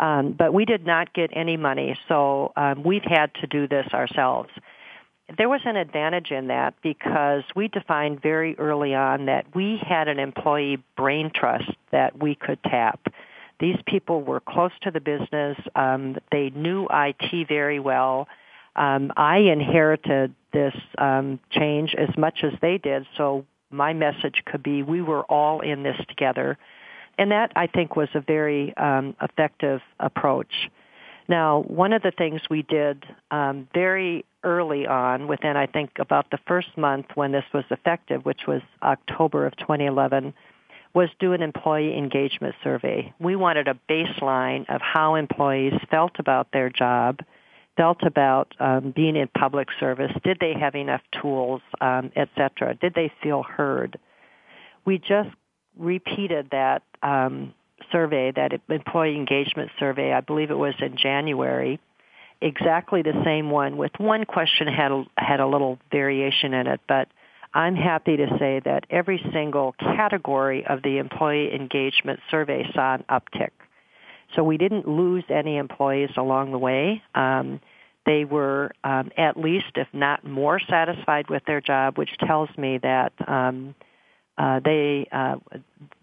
Um, 0.00 0.32
but 0.32 0.52
we 0.52 0.64
did 0.64 0.86
not 0.86 1.12
get 1.12 1.30
any 1.32 1.56
money, 1.56 1.98
so 2.08 2.52
um, 2.56 2.82
we've 2.84 3.04
had 3.04 3.34
to 3.40 3.46
do 3.46 3.66
this 3.66 3.86
ourselves. 3.92 4.50
There 5.36 5.48
was 5.48 5.60
an 5.64 5.76
advantage 5.76 6.30
in 6.30 6.46
that 6.48 6.74
because 6.82 7.42
we 7.54 7.68
defined 7.68 8.22
very 8.22 8.56
early 8.58 8.94
on 8.94 9.26
that 9.26 9.54
we 9.54 9.78
had 9.86 10.08
an 10.08 10.18
employee 10.18 10.82
brain 10.96 11.30
trust 11.34 11.70
that 11.90 12.18
we 12.18 12.34
could 12.34 12.62
tap. 12.62 13.12
These 13.60 13.78
people 13.86 14.22
were 14.22 14.40
close 14.40 14.72
to 14.82 14.90
the 14.90 15.00
business. 15.00 15.58
Um, 15.74 16.16
they 16.30 16.50
knew 16.50 16.86
IT 16.90 17.48
very 17.48 17.80
well. 17.80 18.28
Um, 18.76 19.12
I 19.16 19.38
inherited 19.38 20.34
this 20.52 20.74
um, 20.98 21.40
change 21.50 21.94
as 21.96 22.16
much 22.16 22.44
as 22.44 22.52
they 22.62 22.78
did, 22.78 23.06
so 23.16 23.44
my 23.70 23.92
message 23.92 24.42
could 24.46 24.62
be 24.62 24.82
we 24.82 25.02
were 25.02 25.24
all 25.24 25.60
in 25.60 25.82
this 25.82 25.96
together 26.08 26.56
and 27.18 27.32
that 27.32 27.52
I 27.56 27.66
think 27.66 27.96
was 27.96 28.08
a 28.14 28.20
very 28.20 28.74
um, 28.76 29.16
effective 29.20 29.80
approach. 29.98 30.70
Now, 31.28 31.62
one 31.66 31.92
of 31.92 32.02
the 32.02 32.12
things 32.12 32.40
we 32.48 32.62
did 32.62 33.04
um, 33.30 33.68
very 33.74 34.24
early 34.44 34.86
on, 34.86 35.26
within 35.26 35.56
I 35.56 35.66
think 35.66 35.90
about 35.98 36.30
the 36.30 36.38
first 36.46 36.78
month 36.78 37.06
when 37.16 37.32
this 37.32 37.44
was 37.52 37.64
effective, 37.70 38.24
which 38.24 38.46
was 38.46 38.62
October 38.82 39.44
of 39.44 39.56
2011, 39.56 40.32
was 40.94 41.08
do 41.20 41.32
an 41.32 41.42
employee 41.42 41.96
engagement 41.96 42.54
survey. 42.64 43.12
We 43.20 43.36
wanted 43.36 43.68
a 43.68 43.78
baseline 43.88 44.68
of 44.68 44.80
how 44.80 45.14
employees 45.14 45.74
felt 45.90 46.12
about 46.18 46.48
their 46.52 46.70
job, 46.70 47.20
felt 47.76 48.02
about 48.02 48.54
um, 48.58 48.92
being 48.94 49.14
in 49.14 49.28
public 49.28 49.68
service. 49.78 50.12
Did 50.24 50.38
they 50.40 50.54
have 50.58 50.74
enough 50.74 51.02
tools, 51.20 51.60
um, 51.80 52.10
et 52.16 52.28
cetera? 52.36 52.74
Did 52.74 52.94
they 52.94 53.12
feel 53.22 53.42
heard? 53.42 53.98
We 54.84 54.98
just 54.98 55.30
repeated 55.76 56.48
that 56.50 56.82
um, 57.02 57.54
survey, 57.92 58.32
that 58.32 58.52
employee 58.68 59.14
engagement 59.14 59.70
survey. 59.78 60.12
I 60.12 60.20
believe 60.20 60.50
it 60.50 60.58
was 60.58 60.74
in 60.80 60.96
January. 60.96 61.78
Exactly 62.40 63.02
the 63.02 63.20
same 63.24 63.50
one, 63.50 63.76
with 63.76 63.92
one 63.98 64.24
question 64.24 64.68
had 64.68 64.92
a, 64.92 65.04
had 65.16 65.40
a 65.40 65.46
little 65.46 65.78
variation 65.90 66.54
in 66.54 66.66
it, 66.66 66.80
but 66.88 67.08
I'm 67.54 67.76
happy 67.76 68.16
to 68.16 68.26
say 68.38 68.60
that 68.64 68.84
every 68.90 69.22
single 69.32 69.74
category 69.78 70.66
of 70.66 70.82
the 70.82 70.98
employee 70.98 71.54
engagement 71.54 72.20
survey 72.30 72.64
saw 72.74 72.94
an 72.94 73.04
uptick. 73.10 73.50
So 74.36 74.44
we 74.44 74.58
didn't 74.58 74.86
lose 74.86 75.24
any 75.30 75.56
employees 75.56 76.10
along 76.16 76.52
the 76.52 76.58
way. 76.58 77.02
Um, 77.14 77.60
they 78.04 78.24
were 78.24 78.72
um, 78.84 79.10
at 79.16 79.36
least, 79.36 79.72
if 79.76 79.88
not 79.92 80.24
more, 80.24 80.60
satisfied 80.60 81.28
with 81.28 81.42
their 81.46 81.60
job, 81.60 81.98
which 81.98 82.10
tells 82.26 82.48
me 82.56 82.78
that 82.82 83.12
um, 83.26 83.74
uh, 84.36 84.60
they 84.64 85.08
uh, 85.12 85.36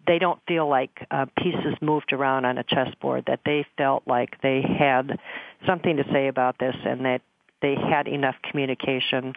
they 0.05 0.19
don't 0.19 0.39
feel 0.47 0.69
like 0.69 1.07
uh, 1.09 1.25
pieces 1.37 1.73
moved 1.81 2.13
around 2.13 2.45
on 2.45 2.57
a 2.57 2.63
chessboard. 2.63 3.23
That 3.27 3.39
they 3.45 3.65
felt 3.77 4.03
like 4.05 4.41
they 4.41 4.61
had 4.61 5.17
something 5.65 5.97
to 5.97 6.03
say 6.11 6.27
about 6.27 6.59
this, 6.59 6.75
and 6.85 7.05
that 7.05 7.21
they 7.61 7.75
had 7.75 8.07
enough 8.07 8.35
communication. 8.49 9.33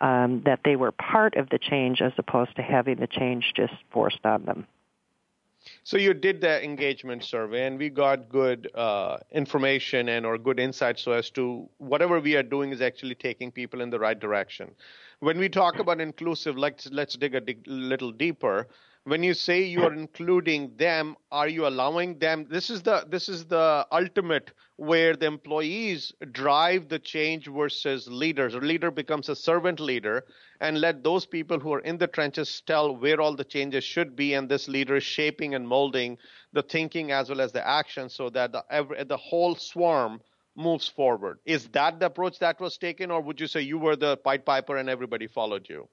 Um, 0.00 0.42
that 0.44 0.60
they 0.64 0.76
were 0.76 0.92
part 0.92 1.34
of 1.34 1.48
the 1.48 1.58
change 1.58 2.00
as 2.00 2.12
opposed 2.18 2.54
to 2.54 2.62
having 2.62 2.98
the 3.00 3.08
change 3.08 3.52
just 3.56 3.74
forced 3.90 4.24
on 4.24 4.44
them. 4.44 4.64
So 5.82 5.96
you 5.96 6.14
did 6.14 6.40
the 6.40 6.62
engagement 6.62 7.24
survey, 7.24 7.66
and 7.66 7.78
we 7.78 7.88
got 7.88 8.28
good 8.28 8.70
uh, 8.74 9.18
information 9.32 10.08
and 10.08 10.24
or 10.24 10.38
good 10.38 10.60
insights 10.60 11.02
so 11.02 11.12
as 11.12 11.30
to 11.30 11.68
whatever 11.78 12.20
we 12.20 12.36
are 12.36 12.42
doing 12.42 12.70
is 12.70 12.80
actually 12.80 13.14
taking 13.14 13.50
people 13.50 13.80
in 13.80 13.90
the 13.90 13.98
right 13.98 14.18
direction. 14.18 14.70
When 15.20 15.38
we 15.38 15.48
talk 15.48 15.78
about 15.78 16.00
inclusive, 16.00 16.56
let's 16.56 16.88
let's 16.92 17.16
dig 17.16 17.34
a 17.34 17.40
dig, 17.40 17.64
little 17.66 18.12
deeper 18.12 18.68
when 19.08 19.22
you 19.22 19.34
say 19.34 19.62
you 19.62 19.82
are 19.84 19.92
including 19.92 20.72
them 20.76 21.16
are 21.32 21.48
you 21.48 21.66
allowing 21.66 22.18
them? 22.18 22.46
This 22.50 22.70
is 22.70 22.82
the 22.82 23.04
this 23.08 23.28
is 23.28 23.46
the 23.46 23.86
ultimate 23.90 24.52
where 24.76 25.16
the 25.16 25.26
employees 25.26 26.12
drive 26.32 26.88
the 26.88 26.98
change 26.98 27.48
versus 27.48 28.06
leaders. 28.08 28.54
Or 28.54 28.60
leader 28.60 28.90
becomes 28.90 29.28
a 29.28 29.34
servant 29.34 29.80
leader 29.80 30.24
and 30.60 30.80
let 30.80 31.02
those 31.02 31.26
people 31.26 31.58
who 31.58 31.72
are 31.72 31.80
in 31.80 31.98
the 31.98 32.06
trenches 32.06 32.62
tell 32.66 32.94
where 32.94 33.20
all 33.20 33.34
the 33.34 33.44
changes 33.44 33.82
should 33.82 34.14
be 34.14 34.34
and 34.34 34.48
this 34.48 34.68
leader 34.68 34.96
is 34.96 35.04
shaping 35.04 35.54
and 35.54 35.66
molding 35.66 36.18
the 36.52 36.62
thinking 36.62 37.10
as 37.10 37.28
well 37.28 37.40
as 37.40 37.52
the 37.52 37.66
action 37.66 38.08
so 38.08 38.30
that 38.30 38.52
the, 38.52 38.64
every, 38.70 39.02
the 39.04 39.16
whole 39.16 39.54
swarm 39.54 40.20
moves 40.54 40.88
forward. 40.88 41.38
Is 41.44 41.68
that 41.68 41.98
the 41.98 42.06
approach 42.06 42.38
that 42.40 42.60
was 42.60 42.78
taken 42.78 43.10
or 43.10 43.20
would 43.20 43.40
you 43.40 43.46
say 43.46 43.62
you 43.62 43.78
were 43.78 43.96
the 43.96 44.16
pied 44.18 44.44
piper 44.44 44.76
and 44.76 44.88
everybody 44.88 45.26
followed 45.26 45.68
you? 45.68 45.88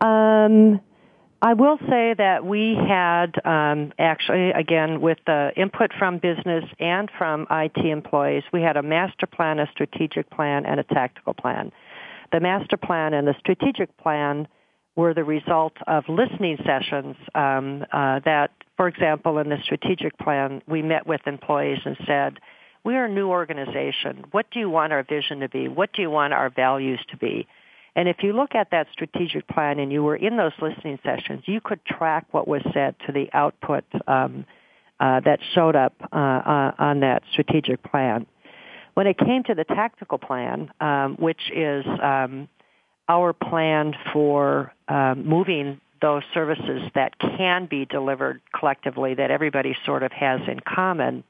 Um 0.00 0.80
I 1.40 1.54
will 1.54 1.78
say 1.88 2.14
that 2.18 2.44
we 2.44 2.74
had 2.74 3.34
um, 3.44 3.92
actually, 3.96 4.50
again, 4.50 5.00
with 5.00 5.18
the 5.24 5.52
input 5.56 5.92
from 5.96 6.18
business 6.18 6.64
and 6.80 7.08
from 7.16 7.46
IT 7.48 7.76
employees, 7.76 8.42
we 8.52 8.60
had 8.60 8.76
a 8.76 8.82
master 8.82 9.26
plan, 9.26 9.60
a 9.60 9.68
strategic 9.70 10.28
plan, 10.30 10.66
and 10.66 10.80
a 10.80 10.82
tactical 10.82 11.34
plan. 11.34 11.70
The 12.32 12.40
master 12.40 12.76
plan 12.76 13.14
and 13.14 13.26
the 13.26 13.36
strategic 13.38 13.96
plan 13.98 14.48
were 14.96 15.14
the 15.14 15.22
result 15.22 15.74
of 15.86 16.04
listening 16.08 16.58
sessions 16.66 17.14
um, 17.36 17.84
uh, 17.92 18.18
that, 18.24 18.50
for 18.76 18.88
example, 18.88 19.38
in 19.38 19.48
the 19.48 19.58
strategic 19.62 20.18
plan, 20.18 20.60
we 20.66 20.82
met 20.82 21.06
with 21.06 21.20
employees 21.26 21.78
and 21.84 21.96
said, 22.04 22.40
we 22.84 22.96
are 22.96 23.04
a 23.04 23.08
new 23.08 23.28
organization. 23.28 24.24
What 24.32 24.46
do 24.50 24.58
you 24.58 24.68
want 24.68 24.92
our 24.92 25.04
vision 25.04 25.40
to 25.40 25.48
be? 25.48 25.68
What 25.68 25.92
do 25.92 26.02
you 26.02 26.10
want 26.10 26.32
our 26.32 26.50
values 26.50 27.00
to 27.10 27.16
be? 27.16 27.46
And 27.98 28.08
if 28.08 28.22
you 28.22 28.32
look 28.32 28.54
at 28.54 28.70
that 28.70 28.86
strategic 28.92 29.48
plan 29.48 29.80
and 29.80 29.90
you 29.90 30.04
were 30.04 30.14
in 30.14 30.36
those 30.36 30.52
listening 30.62 31.00
sessions, 31.02 31.42
you 31.46 31.60
could 31.60 31.84
track 31.84 32.26
what 32.30 32.46
was 32.46 32.62
said 32.72 32.94
to 33.08 33.12
the 33.12 33.28
output 33.32 33.82
um, 34.06 34.46
uh, 35.00 35.18
that 35.24 35.40
showed 35.52 35.74
up 35.74 35.94
uh, 36.12 36.16
uh, 36.16 36.72
on 36.78 37.00
that 37.00 37.24
strategic 37.32 37.82
plan. 37.82 38.24
When 38.94 39.08
it 39.08 39.18
came 39.18 39.42
to 39.48 39.54
the 39.56 39.64
tactical 39.64 40.16
plan, 40.16 40.70
um, 40.80 41.16
which 41.18 41.50
is 41.52 41.84
um, 42.00 42.48
our 43.08 43.32
plan 43.32 43.94
for 44.12 44.72
um, 44.86 45.26
moving 45.26 45.80
those 46.00 46.22
services 46.32 46.82
that 46.94 47.18
can 47.18 47.66
be 47.66 47.84
delivered 47.84 48.40
collectively, 48.56 49.14
that 49.14 49.32
everybody 49.32 49.76
sort 49.84 50.04
of 50.04 50.12
has 50.12 50.40
in 50.46 50.60
common, 50.60 51.24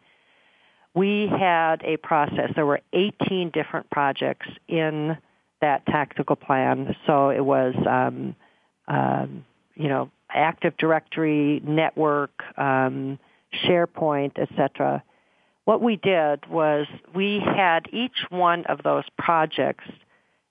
we 0.92 1.30
had 1.30 1.80
a 1.82 1.96
process. 1.96 2.50
There 2.54 2.66
were 2.66 2.82
18 2.92 3.52
different 3.54 3.88
projects 3.88 4.48
in 4.68 5.16
that 5.60 5.86
tactical 5.86 6.36
plan. 6.36 6.94
So 7.06 7.30
it 7.30 7.44
was, 7.44 7.74
um, 7.88 8.34
um, 8.86 9.44
you 9.74 9.88
know, 9.88 10.10
Active 10.30 10.76
Directory, 10.76 11.60
network, 11.64 12.30
um, 12.56 13.18
SharePoint, 13.64 14.38
etc. 14.38 15.02
What 15.64 15.82
we 15.82 15.96
did 15.96 16.46
was 16.48 16.86
we 17.14 17.40
had 17.44 17.86
each 17.92 18.24
one 18.30 18.64
of 18.66 18.82
those 18.82 19.04
projects 19.18 19.84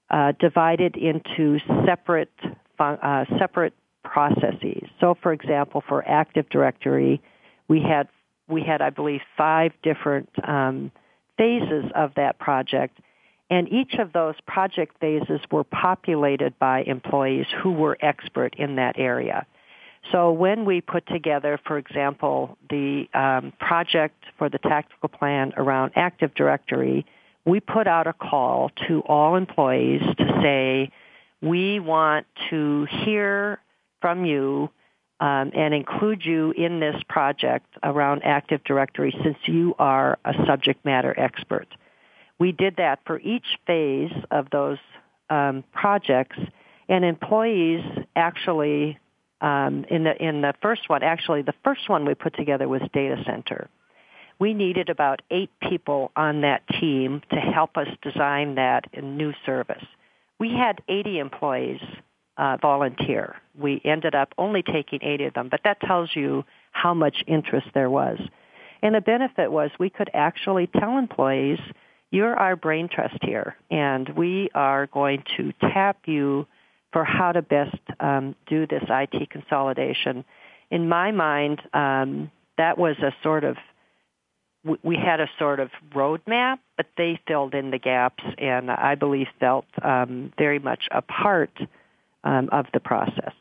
uh, 0.09 0.33
divided 0.39 0.95
into 0.95 1.59
separate 1.85 2.31
uh, 2.79 3.25
separate 3.39 3.73
processes. 4.03 4.83
So, 4.99 5.15
for 5.21 5.33
example, 5.33 5.83
for 5.87 6.07
Active 6.07 6.49
Directory, 6.49 7.21
we 7.67 7.81
had 7.81 8.07
we 8.47 8.63
had, 8.63 8.81
I 8.81 8.89
believe, 8.89 9.21
five 9.37 9.73
different 9.83 10.29
um, 10.47 10.91
phases 11.37 11.85
of 11.95 12.13
that 12.15 12.39
project, 12.39 12.99
and 13.49 13.71
each 13.71 13.93
of 13.95 14.13
those 14.13 14.35
project 14.45 14.99
phases 14.99 15.39
were 15.51 15.63
populated 15.63 16.57
by 16.59 16.83
employees 16.83 17.45
who 17.61 17.71
were 17.71 17.97
expert 18.01 18.55
in 18.57 18.75
that 18.75 18.97
area. 18.97 19.45
So 20.11 20.31
when 20.31 20.65
we 20.65 20.81
put 20.81 21.05
together, 21.07 21.59
for 21.65 21.77
example, 21.77 22.57
the 22.69 23.07
um, 23.13 23.53
project 23.59 24.23
for 24.37 24.49
the 24.49 24.57
tactical 24.57 25.09
plan 25.09 25.53
around 25.57 25.93
Active 25.95 26.33
Directory, 26.33 27.05
we 27.45 27.59
put 27.59 27.87
out 27.87 28.07
a 28.07 28.13
call 28.13 28.71
to 28.87 29.01
all 29.01 29.35
employees 29.35 30.01
to 30.01 30.39
say, 30.41 30.91
we 31.41 31.79
want 31.79 32.25
to 32.49 32.87
hear 33.05 33.59
from 34.01 34.25
you 34.25 34.69
um, 35.19 35.51
and 35.55 35.73
include 35.73 36.25
you 36.25 36.51
in 36.51 36.79
this 36.79 36.95
project 37.09 37.65
around 37.83 38.21
Active 38.23 38.63
Directory 38.63 39.15
since 39.23 39.37
you 39.45 39.75
are 39.79 40.19
a 40.23 40.33
subject 40.45 40.83
matter 40.85 41.13
expert. 41.17 41.67
We 42.39 42.51
did 42.51 42.75
that 42.77 42.99
for 43.05 43.19
each 43.19 43.45
phase 43.65 44.11
of 44.31 44.49
those 44.51 44.77
um, 45.29 45.63
projects, 45.73 46.37
and 46.87 47.03
employees 47.03 47.83
actually 48.15 48.99
um, 49.41 49.85
in 49.89 50.03
the 50.03 50.15
in 50.23 50.41
the 50.41 50.53
first 50.61 50.89
one, 50.89 51.03
actually 51.03 51.41
the 51.41 51.53
first 51.63 51.89
one 51.89 52.05
we 52.05 52.15
put 52.15 52.35
together 52.35 52.67
was 52.67 52.81
data 52.93 53.21
center. 53.25 53.69
We 54.39 54.53
needed 54.53 54.89
about 54.89 55.21
eight 55.31 55.49
people 55.61 56.11
on 56.15 56.41
that 56.41 56.61
team 56.79 57.21
to 57.31 57.37
help 57.37 57.75
us 57.75 57.87
design 58.01 58.55
that 58.55 58.85
new 59.01 59.33
service. 59.45 59.83
We 60.39 60.51
had 60.53 60.81
80 60.87 61.17
employees 61.17 61.81
uh, 62.37 62.57
volunteer. 62.61 63.35
We 63.59 63.81
ended 63.83 64.13
up 64.13 64.33
only 64.37 64.61
taking 64.61 64.99
80 65.01 65.25
of 65.25 65.33
them, 65.33 65.49
but 65.49 65.61
that 65.63 65.81
tells 65.81 66.15
you 66.15 66.45
how 66.71 66.93
much 66.93 67.23
interest 67.25 67.67
there 67.73 67.89
was. 67.89 68.19
And 68.83 68.93
the 68.93 69.01
benefit 69.01 69.51
was 69.51 69.71
we 69.79 69.89
could 69.89 70.11
actually 70.13 70.67
tell 70.67 70.99
employees, 70.99 71.59
you're 72.11 72.35
our 72.35 72.55
brain 72.55 72.89
trust 72.89 73.17
here, 73.21 73.55
and 73.69 74.09
we 74.09 74.49
are 74.55 74.87
going 74.87 75.23
to 75.37 75.53
tap 75.59 75.99
you 76.05 76.47
for 76.93 77.03
how 77.03 77.31
to 77.31 77.41
best 77.41 77.77
um, 77.99 78.35
do 78.47 78.65
this 78.65 78.83
IT 78.89 79.29
consolidation. 79.29 80.23
In 80.71 80.87
my 80.87 81.11
mind, 81.11 81.61
um, 81.73 82.31
that 82.57 82.77
was 82.77 82.97
a 82.99 83.13
sort 83.23 83.43
of 83.43 83.57
we 84.83 84.97
had 84.97 85.21
a 85.21 85.29
sort 85.39 85.61
of 85.61 85.69
roadmap, 85.93 86.59
but 86.75 86.87
they 86.97 87.19
filled 87.25 87.53
in 87.53 87.71
the 87.71 87.79
gaps, 87.79 88.23
and 88.37 88.69
I 88.69 88.95
believe 88.95 89.27
felt 89.39 89.65
um, 89.81 90.33
very 90.37 90.59
much 90.59 90.89
a 90.91 91.01
part 91.01 91.51
um, 92.23 92.49
of 92.51 92.65
the 92.73 92.81
process. 92.81 93.33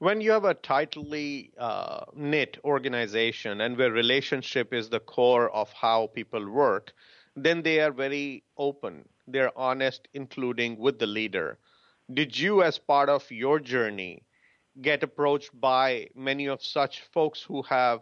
When 0.00 0.20
you 0.20 0.32
have 0.32 0.44
a 0.44 0.54
tightly 0.54 1.52
uh, 1.56 2.06
knit 2.16 2.58
organization 2.64 3.60
and 3.60 3.76
where 3.78 3.92
relationship 3.92 4.74
is 4.74 4.88
the 4.88 4.98
core 4.98 5.48
of 5.50 5.72
how 5.72 6.08
people 6.08 6.50
work, 6.50 6.92
then 7.36 7.62
they 7.62 7.80
are 7.80 7.92
very 7.92 8.44
open. 8.56 9.08
They're 9.26 9.56
honest, 9.58 10.08
including 10.14 10.78
with 10.78 10.98
the 10.98 11.06
leader. 11.06 11.58
Did 12.12 12.38
you, 12.38 12.62
as 12.62 12.78
part 12.78 13.08
of 13.08 13.30
your 13.30 13.60
journey, 13.60 14.22
get 14.80 15.02
approached 15.02 15.50
by 15.58 16.08
many 16.14 16.46
of 16.46 16.62
such 16.62 17.00
folks 17.00 17.42
who 17.42 17.62
have 17.62 18.00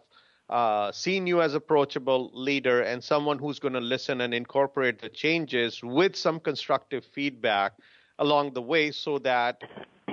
uh, 0.48 0.90
seen 0.90 1.26
you 1.26 1.40
as 1.42 1.54
approachable 1.54 2.30
leader 2.34 2.80
and 2.82 3.02
someone 3.02 3.38
who's 3.38 3.60
going 3.60 3.74
to 3.74 3.80
listen 3.80 4.20
and 4.20 4.34
incorporate 4.34 5.00
the 5.00 5.08
changes 5.08 5.80
with 5.82 6.16
some 6.16 6.40
constructive 6.40 7.04
feedback 7.04 7.72
along 8.18 8.52
the 8.52 8.62
way 8.62 8.90
so 8.90 9.18
that 9.18 9.62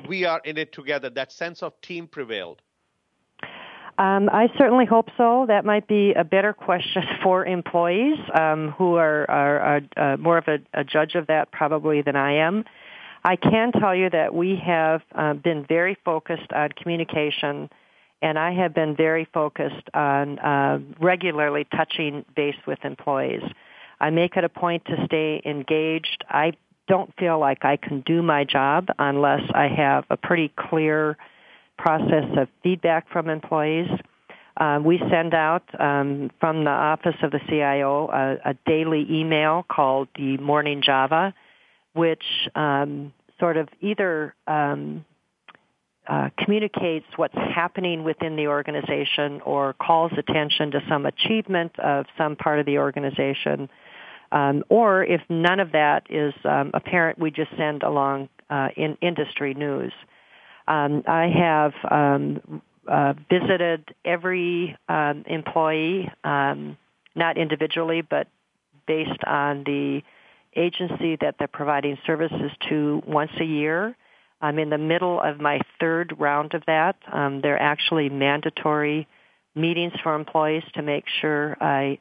we 0.07 0.25
are 0.25 0.41
in 0.45 0.57
it 0.57 0.71
together. 0.71 1.09
That 1.09 1.31
sense 1.31 1.63
of 1.63 1.79
team 1.81 2.07
prevailed. 2.07 2.61
Um, 3.99 4.29
I 4.31 4.49
certainly 4.59 4.85
hope 4.85 5.09
so. 5.17 5.45
That 5.47 5.65
might 5.65 5.87
be 5.87 6.13
a 6.13 6.23
better 6.23 6.53
question 6.53 7.03
for 7.23 7.45
employees 7.45 8.17
um, 8.39 8.73
who 8.77 8.95
are, 8.95 9.29
are, 9.29 9.59
are 9.59 10.13
uh, 10.13 10.17
more 10.17 10.37
of 10.37 10.47
a, 10.47 10.59
a, 10.73 10.83
judge 10.83 11.15
of 11.15 11.27
that 11.27 11.51
probably 11.51 12.03
than 12.03 12.15
I 12.15 12.45
am. 12.45 12.63
I 13.23 13.35
can 13.35 13.71
tell 13.71 13.95
you 13.95 14.09
that 14.11 14.33
we 14.35 14.61
have 14.63 15.01
uh, 15.15 15.33
been 15.33 15.65
very 15.67 15.97
focused 16.05 16.53
on 16.53 16.69
communication, 16.81 17.69
and 18.21 18.37
I 18.37 18.53
have 18.53 18.75
been 18.75 18.95
very 18.95 19.27
focused 19.33 19.89
on 19.95 20.37
uh, 20.39 20.79
regularly 21.01 21.65
touching 21.75 22.23
base 22.35 22.55
with 22.67 22.79
employees. 22.83 23.41
I 23.99 24.11
make 24.11 24.37
it 24.37 24.43
a 24.43 24.49
point 24.49 24.85
to 24.85 25.05
stay 25.05 25.41
engaged. 25.43 26.23
I 26.29 26.53
don't 26.87 27.11
feel 27.17 27.39
like 27.39 27.65
I 27.65 27.77
can 27.77 28.01
do 28.01 28.21
my 28.21 28.43
job 28.43 28.87
unless 28.99 29.41
I 29.53 29.67
have 29.75 30.05
a 30.11 30.17
pretty 30.17 30.53
clear 30.55 31.17
process 31.77 32.25
of 32.37 32.47
feedback 32.63 33.09
from 33.11 33.29
employees. 33.29 33.89
Uh, 34.55 34.79
we 34.83 34.99
send 35.11 35.33
out 35.33 35.63
um, 35.79 36.31
from 36.39 36.63
the 36.63 36.71
office 36.71 37.15
of 37.21 37.31
the 37.31 37.39
CIO 37.47 38.09
a, 38.11 38.49
a, 38.49 38.53
daily 38.65 39.05
email 39.09 39.63
called 39.69 40.07
the 40.15 40.37
Morning 40.37 40.81
Java, 40.83 41.33
which 41.93 42.23
um, 42.55 43.13
sort 43.39 43.57
of 43.57 43.69
either 43.81 44.33
um, 44.47 45.05
uh, 46.07 46.29
communicates 46.43 47.05
what's 47.17 47.35
happening 47.35 48.03
within 48.03 48.35
the 48.35 48.47
organization 48.47 49.41
or 49.41 49.73
calls 49.73 50.11
attention 50.17 50.71
to 50.71 50.81
some 50.89 51.05
achievement 51.05 51.77
of 51.79 52.07
some 52.17 52.35
part 52.35 52.59
of 52.59 52.65
the 52.65 52.79
organization 52.79 53.69
um, 54.31 54.63
or 54.69 55.03
if 55.03 55.21
none 55.29 55.59
of 55.59 55.71
that 55.71 56.07
is 56.09 56.33
um, 56.43 56.71
apparent, 56.73 57.19
we 57.19 57.31
just 57.31 57.51
send 57.57 57.83
along 57.83 58.29
uh, 58.49 58.69
in 58.75 58.97
industry 59.01 59.53
news. 59.53 59.93
Um, 60.67 61.03
I 61.07 61.27
have 61.27 61.73
um, 61.89 62.61
uh, 62.87 63.13
visited 63.29 63.93
every 64.03 64.77
um, 64.89 65.23
employee, 65.27 66.11
um, 66.23 66.77
not 67.15 67.37
individually, 67.37 68.01
but 68.01 68.27
based 68.85 69.23
on 69.25 69.63
the 69.63 70.01
agency 70.55 71.17
that 71.21 71.35
they're 71.37 71.47
providing 71.47 71.97
services 72.05 72.51
to 72.69 73.01
once 73.05 73.31
a 73.39 73.43
year. 73.43 73.95
I'm 74.41 74.59
in 74.59 74.69
the 74.69 74.77
middle 74.77 75.19
of 75.19 75.39
my 75.39 75.59
third 75.79 76.15
round 76.19 76.53
of 76.53 76.63
that. 76.67 76.95
Um, 77.11 77.41
they're 77.41 77.61
actually 77.61 78.09
mandatory 78.09 79.07
meetings 79.55 79.93
for 80.03 80.15
employees 80.15 80.63
to 80.75 80.81
make 80.81 81.05
sure 81.21 81.57
I 81.59 81.97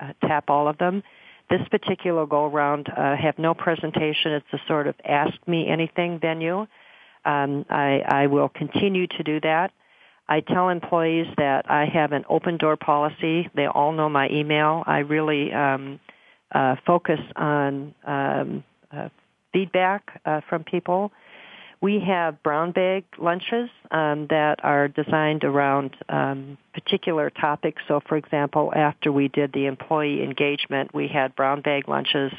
uh, 0.00 0.26
tap 0.26 0.44
all 0.48 0.68
of 0.68 0.78
them. 0.78 1.02
This 1.50 1.60
particular 1.70 2.24
go 2.26 2.46
around 2.46 2.88
uh, 2.88 3.16
have 3.16 3.38
no 3.38 3.52
presentation. 3.52 4.32
It's 4.32 4.46
a 4.52 4.60
sort 4.68 4.86
of 4.86 4.94
ask 5.04 5.34
me 5.46 5.68
anything 5.68 6.18
venue. 6.20 6.66
Um, 7.24 7.64
I, 7.70 8.02
I 8.06 8.26
will 8.26 8.48
continue 8.48 9.06
to 9.06 9.22
do 9.22 9.40
that. 9.40 9.72
I 10.28 10.40
tell 10.40 10.68
employees 10.68 11.26
that 11.36 11.70
I 11.70 11.86
have 11.86 12.12
an 12.12 12.24
open 12.28 12.56
door 12.56 12.76
policy. 12.76 13.50
They 13.54 13.66
all 13.66 13.92
know 13.92 14.08
my 14.08 14.28
email. 14.30 14.82
I 14.86 14.98
really 14.98 15.52
um, 15.52 16.00
uh, 16.52 16.76
focus 16.86 17.20
on 17.36 17.94
um, 18.04 18.64
uh, 18.90 19.08
feedback 19.52 20.20
uh, 20.24 20.40
from 20.48 20.64
people. 20.64 21.12
We 21.80 22.00
have 22.06 22.42
brown 22.44 22.70
bag 22.70 23.04
lunches 23.18 23.68
um, 23.90 24.28
that 24.30 24.60
are 24.62 24.86
designed 24.86 25.42
around 25.42 25.96
um, 26.08 26.56
particular 26.72 27.28
topics. 27.28 27.82
So, 27.88 28.00
for 28.08 28.16
example, 28.16 28.72
after 28.74 29.10
we 29.10 29.26
did 29.26 29.52
the 29.52 29.66
employee 29.66 30.22
engagement, 30.22 30.94
we 30.94 31.08
had 31.08 31.34
brown 31.34 31.60
bag 31.60 31.88
lunches 31.88 32.32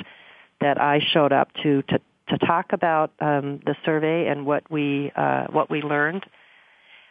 that 0.61 0.79
I 0.79 1.01
showed 1.11 1.33
up 1.33 1.49
to 1.63 1.81
to, 1.83 1.99
to 2.33 2.45
talk 2.45 2.73
about 2.73 3.11
um, 3.19 3.59
the 3.65 3.75
survey 3.85 4.27
and 4.27 4.45
what 4.45 4.69
we 4.69 5.11
uh, 5.15 5.45
what 5.51 5.69
we 5.69 5.81
learned. 5.81 6.25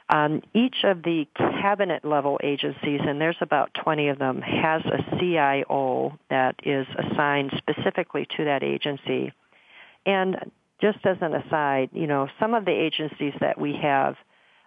Um, 0.09 0.43
each 0.53 0.85
of 0.85 1.03
the 1.03 1.27
cabinet 1.37 2.05
level 2.05 2.39
agencies, 2.43 3.01
and 3.03 3.21
there's 3.21 3.37
about 3.41 3.71
20 3.83 4.09
of 4.09 4.19
them, 4.19 4.43
has 4.43 4.83
a 4.85 5.19
CIO 5.19 6.19
that 6.29 6.57
is 6.65 6.87
assigned 6.99 7.53
specifically 7.57 8.27
to 8.37 8.45
that 8.45 8.63
agency. 8.63 9.33
And 10.05 10.51
just 10.83 10.99
as 11.05 11.17
an 11.21 11.35
aside, 11.35 11.91
you 11.93 12.07
know, 12.07 12.29
some 12.39 12.53
of 12.53 12.65
the 12.65 12.73
agencies 12.73 13.33
that 13.41 13.59
we 13.59 13.79
have 13.81 14.17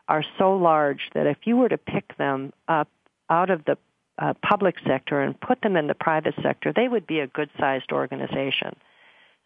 are 0.07 0.23
so 0.39 0.55
large 0.55 1.01
that 1.13 1.27
if 1.27 1.37
you 1.43 1.57
were 1.57 1.69
to 1.69 1.77
pick 1.77 2.17
them 2.17 2.53
up 2.67 2.87
out 3.29 3.49
of 3.49 3.65
the 3.65 3.77
uh, 4.17 4.33
public 4.41 4.75
sector 4.87 5.21
and 5.21 5.39
put 5.39 5.61
them 5.61 5.75
in 5.75 5.87
the 5.87 5.93
private 5.93 6.35
sector, 6.41 6.71
they 6.73 6.87
would 6.87 7.05
be 7.05 7.19
a 7.19 7.27
good-sized 7.27 7.91
organization. 7.91 8.75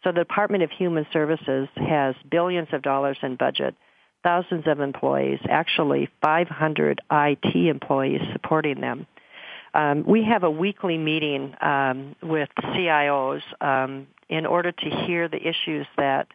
So 0.02 0.12
the 0.12 0.20
Department 0.20 0.62
of 0.62 0.70
Human 0.70 1.06
Services 1.12 1.68
has 1.76 2.14
billions 2.30 2.68
of 2.72 2.82
dollars 2.82 3.18
in 3.22 3.36
budget, 3.36 3.74
thousands 4.22 4.64
of 4.66 4.80
employees, 4.80 5.40
actually 5.48 6.08
500 6.22 7.00
IT 7.10 7.56
employees 7.68 8.20
supporting 8.32 8.80
them. 8.80 9.06
Um, 9.72 10.04
we 10.06 10.24
have 10.24 10.42
a 10.42 10.50
weekly 10.50 10.98
meeting 10.98 11.54
um, 11.60 12.16
with 12.22 12.48
CIOs 12.58 13.42
um, 13.60 14.06
in 14.28 14.46
order 14.46 14.72
to 14.72 14.90
hear 15.06 15.28
the 15.28 15.36
issues 15.36 15.86
that 15.96 16.28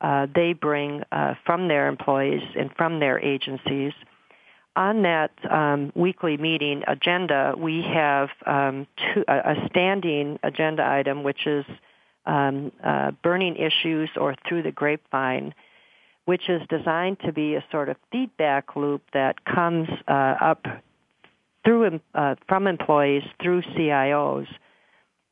uh, 0.00 0.26
they 0.34 0.52
bring 0.52 1.02
uh, 1.10 1.34
from 1.46 1.68
their 1.68 1.88
employees 1.88 2.42
and 2.58 2.70
from 2.76 3.00
their 3.00 3.18
agencies. 3.18 3.92
On 4.74 5.02
that 5.02 5.30
um, 5.50 5.90
weekly 5.94 6.36
meeting 6.36 6.82
agenda, 6.86 7.54
we 7.56 7.82
have 7.82 8.28
um, 8.44 8.86
two, 8.96 9.24
a, 9.26 9.38
a, 9.38 9.68
standing 9.70 10.38
agenda 10.42 10.86
item, 10.86 11.22
which 11.22 11.46
is 11.46 11.64
um, 12.26 12.72
uh, 12.82 13.12
burning 13.22 13.56
issues 13.56 14.10
or 14.16 14.34
through 14.48 14.62
the 14.62 14.72
grapevine, 14.72 15.54
which 16.24 16.48
is 16.48 16.62
designed 16.68 17.18
to 17.20 17.32
be 17.32 17.54
a 17.54 17.64
sort 17.70 17.88
of 17.88 17.96
feedback 18.10 18.76
loop 18.76 19.02
that 19.12 19.44
comes 19.44 19.88
uh, 20.08 20.12
up 20.40 20.66
through 21.64 22.00
uh, 22.14 22.34
from 22.48 22.66
employees 22.66 23.22
through 23.42 23.62
CIOs 23.62 24.46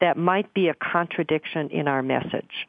that 0.00 0.16
might 0.16 0.52
be 0.52 0.68
a 0.68 0.74
contradiction 0.74 1.70
in 1.70 1.88
our 1.88 2.02
message. 2.02 2.66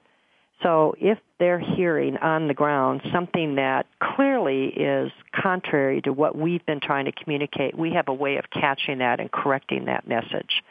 So 0.63 0.95
if 0.99 1.17
they're 1.37 1.59
hearing 1.59 2.17
on 2.17 2.47
the 2.47 2.53
ground 2.53 3.01
something 3.11 3.55
that 3.55 3.87
clearly 3.99 4.67
is 4.67 5.11
contrary 5.33 6.01
to 6.03 6.13
what 6.13 6.37
we've 6.37 6.65
been 6.65 6.79
trying 6.79 7.05
to 7.05 7.11
communicate, 7.11 7.77
we 7.77 7.91
have 7.91 8.07
a 8.07 8.13
way 8.13 8.37
of 8.37 8.45
catching 8.51 8.99
that 8.99 9.19
and 9.19 9.31
correcting 9.31 9.85
that 9.85 10.07
message. 10.07 10.63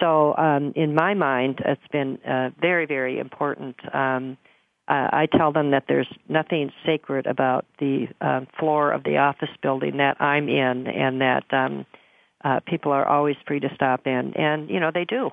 So 0.00 0.36
um, 0.36 0.72
in 0.76 0.94
my 0.94 1.14
mind, 1.14 1.60
it's 1.64 1.88
been 1.90 2.18
uh, 2.22 2.50
very, 2.60 2.86
very 2.86 3.18
important. 3.18 3.76
Um, 3.94 4.36
uh, 4.88 5.08
I 5.12 5.26
tell 5.26 5.52
them 5.52 5.72
that 5.72 5.84
there's 5.88 6.12
nothing 6.28 6.70
sacred 6.84 7.26
about 7.26 7.66
the 7.78 8.06
uh, 8.20 8.42
floor 8.58 8.92
of 8.92 9.02
the 9.02 9.16
office 9.16 9.48
building 9.60 9.96
that 9.96 10.20
I'm 10.20 10.48
in, 10.48 10.86
and 10.86 11.20
that 11.20 11.44
um, 11.52 11.86
uh, 12.44 12.60
people 12.60 12.92
are 12.92 13.06
always 13.06 13.36
free 13.46 13.58
to 13.60 13.68
stop 13.74 14.06
in, 14.06 14.34
and 14.36 14.70
you 14.70 14.78
know 14.78 14.92
they 14.94 15.04
do. 15.04 15.30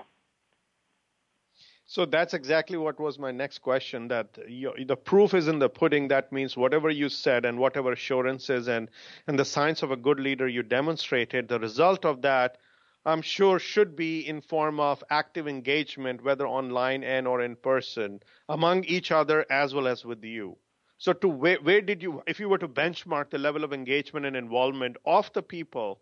So 1.85 2.05
that's 2.05 2.33
exactly 2.33 2.77
what 2.77 2.99
was 2.99 3.19
my 3.19 3.31
next 3.31 3.59
question. 3.59 4.07
That 4.07 4.39
you, 4.47 4.73
the 4.87 4.95
proof 4.95 5.35
is 5.35 5.47
in 5.47 5.59
the 5.59 5.69
pudding. 5.69 6.07
That 6.07 6.31
means 6.31 6.57
whatever 6.57 6.89
you 6.89 7.07
said 7.07 7.45
and 7.45 7.59
whatever 7.59 7.91
assurances 7.91 8.67
and 8.67 8.89
and 9.27 9.37
the 9.37 9.45
signs 9.45 9.83
of 9.83 9.91
a 9.91 9.95
good 9.95 10.19
leader 10.19 10.47
you 10.47 10.63
demonstrated. 10.63 11.47
The 11.47 11.59
result 11.59 12.05
of 12.05 12.23
that, 12.23 12.57
I'm 13.05 13.21
sure, 13.21 13.59
should 13.59 13.95
be 13.95 14.27
in 14.27 14.41
form 14.41 14.79
of 14.79 15.03
active 15.09 15.47
engagement, 15.47 16.23
whether 16.23 16.47
online 16.47 17.03
and 17.03 17.27
or 17.27 17.41
in 17.41 17.55
person, 17.55 18.21
among 18.49 18.83
each 18.85 19.11
other 19.11 19.45
as 19.49 19.73
well 19.73 19.87
as 19.87 20.05
with 20.05 20.23
you. 20.23 20.57
So 20.97 21.13
to 21.13 21.27
where, 21.27 21.61
where 21.61 21.81
did 21.81 22.01
you, 22.01 22.23
if 22.27 22.39
you 22.39 22.49
were 22.49 22.57
to 22.57 22.67
benchmark 22.67 23.29
the 23.29 23.37
level 23.37 23.63
of 23.63 23.73
engagement 23.73 24.25
and 24.25 24.35
involvement 24.35 24.97
of 25.05 25.31
the 25.33 25.43
people 25.43 26.01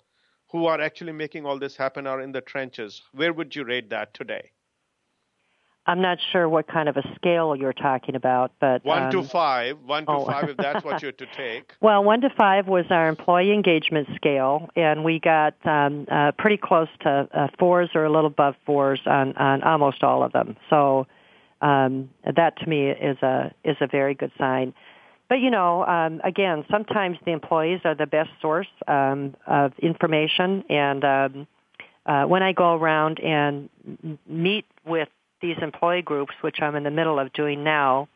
who 0.51 0.65
are 0.65 0.81
actually 0.81 1.13
making 1.13 1.45
all 1.45 1.57
this 1.59 1.75
happen, 1.75 2.07
are 2.07 2.21
in 2.21 2.31
the 2.31 2.41
trenches, 2.41 3.01
where 3.11 3.33
would 3.33 3.55
you 3.55 3.63
rate 3.63 3.89
that 3.89 4.13
today? 4.13 4.51
I'm 5.87 6.01
not 6.01 6.19
sure 6.31 6.47
what 6.47 6.67
kind 6.67 6.87
of 6.87 6.95
a 6.95 7.03
scale 7.15 7.55
you're 7.55 7.73
talking 7.73 8.15
about, 8.15 8.51
but 8.59 8.85
one 8.85 9.03
um, 9.03 9.11
to 9.11 9.23
five, 9.23 9.79
one 9.83 10.05
to 10.05 10.11
oh. 10.11 10.25
five, 10.25 10.49
if 10.49 10.57
that's 10.57 10.85
what 10.85 11.01
you're 11.01 11.11
to 11.11 11.25
take. 11.35 11.73
Well, 11.81 12.03
one 12.03 12.21
to 12.21 12.29
five 12.37 12.67
was 12.67 12.85
our 12.91 13.09
employee 13.09 13.51
engagement 13.51 14.07
scale, 14.15 14.69
and 14.75 15.03
we 15.03 15.19
got 15.19 15.55
um, 15.65 16.05
uh, 16.11 16.33
pretty 16.37 16.57
close 16.57 16.87
to 17.01 17.27
uh, 17.33 17.47
fours 17.57 17.89
or 17.95 18.05
a 18.05 18.11
little 18.11 18.27
above 18.27 18.55
fours 18.65 19.01
on 19.07 19.35
on 19.37 19.63
almost 19.63 20.03
all 20.03 20.21
of 20.21 20.31
them. 20.33 20.55
So 20.69 21.07
um, 21.61 22.11
that 22.23 22.57
to 22.59 22.69
me 22.69 22.89
is 22.89 23.17
a 23.23 23.51
is 23.63 23.77
a 23.81 23.87
very 23.87 24.13
good 24.13 24.31
sign. 24.37 24.75
But 25.29 25.39
you 25.39 25.49
know, 25.49 25.83
um, 25.85 26.21
again, 26.23 26.63
sometimes 26.69 27.17
the 27.25 27.31
employees 27.31 27.79
are 27.85 27.95
the 27.95 28.05
best 28.05 28.29
source 28.39 28.67
um, 28.87 29.35
of 29.47 29.73
information, 29.79 30.63
and 30.69 31.03
um, 31.03 31.47
uh, 32.05 32.25
when 32.25 32.43
I 32.43 32.51
go 32.51 32.75
around 32.75 33.19
and 33.19 33.69
meet 34.27 34.65
with 34.85 35.07
these 35.41 35.57
employee 35.61 36.01
groups, 36.01 36.33
which 36.41 36.61
I'm 36.61 36.75
in 36.75 36.83
the 36.83 36.91
middle 36.91 37.19
of 37.19 37.33
doing 37.33 37.63
now, 37.63 38.07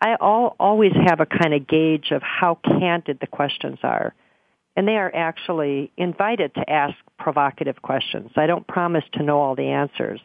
I 0.00 0.14
all, 0.20 0.54
always 0.60 0.92
have 1.06 1.20
a 1.20 1.26
kind 1.26 1.54
of 1.54 1.66
gauge 1.66 2.10
of 2.12 2.22
how 2.22 2.58
candid 2.64 3.18
the 3.20 3.26
questions 3.26 3.78
are. 3.82 4.14
And 4.76 4.86
they 4.86 4.96
are 4.96 5.12
actually 5.12 5.90
invited 5.96 6.54
to 6.54 6.70
ask 6.70 6.94
provocative 7.18 7.82
questions. 7.82 8.30
I 8.36 8.46
don't 8.46 8.66
promise 8.66 9.04
to 9.14 9.24
know 9.24 9.40
all 9.40 9.56
the 9.56 9.70
answers. 9.70 10.20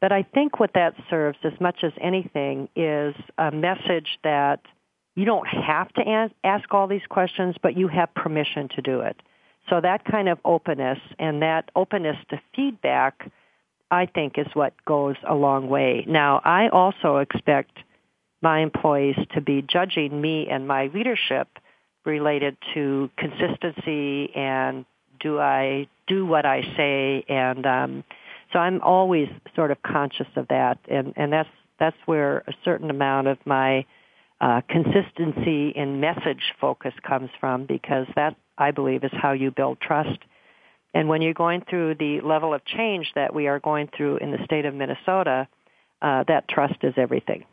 But 0.00 0.10
I 0.10 0.22
think 0.22 0.58
what 0.58 0.72
that 0.74 0.94
serves 1.10 1.38
as 1.44 1.52
much 1.60 1.78
as 1.82 1.92
anything 2.00 2.68
is 2.74 3.14
a 3.36 3.50
message 3.50 4.18
that 4.22 4.60
you 5.14 5.24
don't 5.24 5.46
have 5.46 5.92
to 5.94 6.30
ask 6.42 6.72
all 6.72 6.86
these 6.86 7.06
questions, 7.08 7.56
but 7.62 7.76
you 7.76 7.88
have 7.88 8.14
permission 8.14 8.68
to 8.74 8.82
do 8.82 9.00
it. 9.00 9.16
So 9.68 9.80
that 9.80 10.04
kind 10.04 10.28
of 10.28 10.38
openness 10.44 10.98
and 11.18 11.42
that 11.42 11.70
openness 11.76 12.16
to 12.30 12.40
feedback 12.54 13.30
I 13.94 14.06
think 14.06 14.38
is 14.38 14.46
what 14.54 14.74
goes 14.84 15.16
a 15.26 15.34
long 15.34 15.68
way. 15.68 16.04
Now, 16.06 16.40
I 16.44 16.68
also 16.68 17.18
expect 17.18 17.78
my 18.42 18.60
employees 18.60 19.16
to 19.34 19.40
be 19.40 19.62
judging 19.62 20.20
me 20.20 20.48
and 20.50 20.68
my 20.68 20.88
leadership 20.88 21.48
related 22.04 22.56
to 22.74 23.10
consistency 23.16 24.30
and 24.34 24.84
do 25.20 25.40
I 25.40 25.88
do 26.06 26.26
what 26.26 26.44
I 26.44 26.60
say. 26.76 27.24
And 27.28 27.64
um 27.64 28.04
so 28.52 28.58
I'm 28.58 28.80
always 28.82 29.28
sort 29.56 29.70
of 29.70 29.82
conscious 29.82 30.26
of 30.36 30.48
that. 30.48 30.78
And 30.88 31.14
and 31.16 31.32
that's 31.32 31.48
that's 31.78 31.96
where 32.04 32.38
a 32.46 32.52
certain 32.64 32.90
amount 32.90 33.28
of 33.28 33.38
my 33.46 33.86
uh, 34.40 34.60
consistency 34.68 35.70
in 35.70 36.00
message 36.00 36.52
focus 36.60 36.92
comes 37.06 37.30
from 37.40 37.64
because 37.64 38.06
that 38.14 38.36
I 38.58 38.70
believe 38.70 39.02
is 39.04 39.10
how 39.12 39.32
you 39.32 39.50
build 39.50 39.80
trust 39.80 40.18
and 40.94 41.08
when 41.08 41.20
you're 41.20 41.34
going 41.34 41.62
through 41.68 41.96
the 41.96 42.20
level 42.20 42.54
of 42.54 42.64
change 42.64 43.12
that 43.14 43.34
we 43.34 43.48
are 43.48 43.58
going 43.58 43.88
through 43.94 44.18
in 44.18 44.30
the 44.30 44.38
state 44.44 44.64
of 44.64 44.74
Minnesota, 44.74 45.48
uh, 46.00 46.24
that 46.28 46.46
trust 46.48 46.76
is 46.82 46.94
everything. 46.96 47.44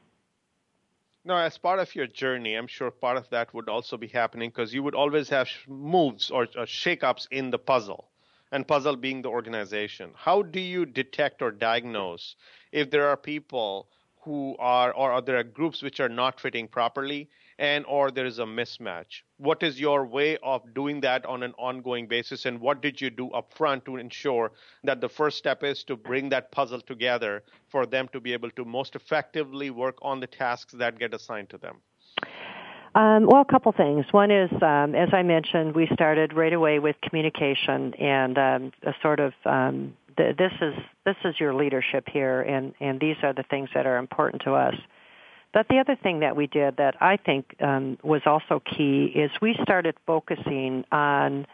Now, 1.26 1.38
as 1.38 1.58
part 1.58 1.80
of 1.80 1.94
your 1.94 2.08
journey, 2.08 2.56
I'm 2.56 2.68
sure 2.68 2.90
part 2.92 3.18
of 3.18 3.30
that 3.30 3.54
would 3.54 3.70
also 3.70 3.98
be 3.98 4.08
happening 4.08 4.50
because 4.50 4.74
you 4.74 4.84
would 4.84 4.96
always 4.96 5.30
have 5.30 5.50
moves 5.68 6.32
or, 6.32 6.44
or 6.58 6.66
shakeups 6.66 7.28
in 7.32 7.52
the 7.52 7.60
puzzle, 7.60 8.10
and 8.52 8.68
puzzle 8.68 8.96
being 8.96 9.22
the 9.22 9.30
organization. 9.30 10.12
How 10.16 10.42
do 10.42 10.60
you 10.60 10.86
detect 10.86 11.42
or 11.42 11.52
diagnose 11.52 12.36
if 12.72 12.90
there 12.90 13.08
are 13.08 13.18
people 13.18 13.88
who 14.22 14.56
are, 14.60 14.92
or 14.92 15.12
are 15.12 15.22
there 15.22 15.44
groups 15.44 15.82
which 15.82 16.00
are 16.00 16.10
not 16.10 16.40
fitting 16.40 16.68
properly, 16.68 17.30
and 17.62 17.86
or 17.88 18.10
there 18.10 18.26
is 18.26 18.39
a 18.39 18.43
mismatch 18.43 19.21
what 19.38 19.62
is 19.63 19.80
your 19.80 20.06
way 20.06 20.36
of 20.43 20.62
doing 20.74 21.00
that 21.00 21.26
on 21.26 21.43
an 21.43 21.54
ongoing 21.58 22.08
basis 22.08 22.45
and 22.45 22.60
what 22.60 22.82
did 22.82 23.00
you 23.00 23.10
do 23.10 23.30
up 23.32 23.54
front 23.54 23.86
to 23.86 23.97
ensure 23.97 24.52
that 24.84 25.00
the 25.00 25.08
first 25.08 25.38
step 25.38 25.63
is 25.63 25.84
to 25.84 25.95
bring 25.95 26.28
that 26.28 26.52
puzzle 26.52 26.82
together 26.82 27.43
for 27.69 27.86
them 27.86 28.10
to 28.12 28.19
be 28.19 28.34
able 28.34 28.50
to 28.52 28.65
most 28.65 28.95
effectively 28.95 29.69
work 29.69 29.97
on 30.02 30.19
the 30.19 30.28
tasks 30.28 30.74
that 30.74 31.00
get 31.00 31.13
assigned 31.13 31.50
to 31.50 31.58
them 31.58 31.78
um, 32.93 33.26
well, 33.26 33.41
a 33.41 33.45
couple 33.45 33.71
things. 33.71 34.06
One 34.12 34.32
is, 34.32 34.52
um, 34.62 34.95
as 34.95 35.13
I 35.13 35.24
mentioned, 35.24 35.76
we 35.76 35.88
started 35.93 36.34
right 36.34 36.52
away 36.52 36.80
with 36.80 36.97
communication 37.02 37.93
and 37.93 38.38
um, 38.38 38.71
a 38.84 38.93
sort 39.02 39.21
of 39.21 39.32
um, 39.45 39.93
th- 40.17 40.36
this 40.36 40.52
is 40.62 40.74
this 41.06 41.15
is 41.24 41.39
your 41.39 41.54
leadership 41.54 42.10
here, 42.12 42.41
and 42.41 42.74
and 42.82 43.00
these 43.00 43.15
are 43.24 43.34
the 43.34 43.43
things 43.43 43.69
that 43.74 43.86
are 43.86 43.97
important 43.97 44.41
to 44.43 44.56
us. 44.56 44.76
But 45.54 45.68
the 45.68 45.80
other 45.80 45.98
thing 46.02 46.22
that 46.22 46.36
we 46.36 46.48
did 46.48 46.78
that 46.78 46.96
I 47.02 47.18
think 47.18 47.56
um, 47.62 47.98
was 48.04 48.22
also 48.26 48.62
key 48.62 49.06
is 49.06 49.32
we 49.42 49.58
started 49.62 49.96
focusing 50.06 50.86
on 50.92 51.46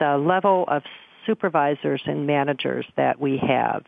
the 0.00 0.16
level 0.16 0.64
of 0.66 0.82
supervisors 1.26 2.02
and 2.06 2.26
managers 2.26 2.86
that 2.96 3.20
we 3.20 3.38
have. 3.38 3.84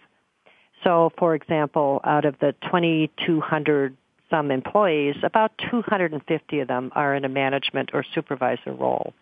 So, 0.85 1.11
for 1.19 1.35
example, 1.35 2.01
out 2.05 2.25
of 2.25 2.39
the 2.39 2.55
2,200 2.63 3.97
some 4.31 4.51
employees, 4.51 5.17
about 5.25 5.51
250 5.71 6.61
of 6.61 6.69
them 6.69 6.93
are 6.95 7.15
in 7.15 7.25
a 7.25 7.29
management 7.29 7.91
or 7.93 8.05
supervisor 8.15 8.73
role. 8.73 9.13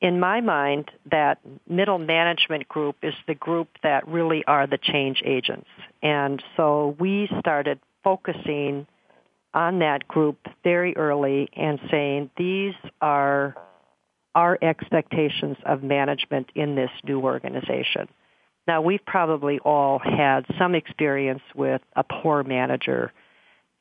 In 0.00 0.20
my 0.20 0.40
mind, 0.40 0.90
that 1.10 1.38
middle 1.68 1.98
management 1.98 2.68
group 2.68 2.96
is 3.02 3.14
the 3.26 3.34
group 3.34 3.68
that 3.82 4.06
really 4.06 4.44
are 4.46 4.66
the 4.66 4.78
change 4.78 5.22
agents. 5.24 5.68
And 6.02 6.42
so 6.56 6.94
we 6.98 7.28
started 7.40 7.80
focusing 8.04 8.86
on 9.54 9.78
that 9.78 10.06
group 10.08 10.38
very 10.62 10.96
early 10.96 11.48
and 11.56 11.78
saying 11.90 12.30
these 12.36 12.74
are 13.00 13.54
our 14.34 14.58
expectations 14.60 15.56
of 15.64 15.82
management 15.82 16.50
in 16.54 16.74
this 16.74 16.90
new 17.04 17.20
organization. 17.20 18.08
Now 18.66 18.82
we've 18.82 19.04
probably 19.06 19.60
all 19.60 19.98
had 19.98 20.44
some 20.58 20.74
experience 20.74 21.42
with 21.54 21.80
a 21.94 22.02
poor 22.02 22.42
manager 22.42 23.12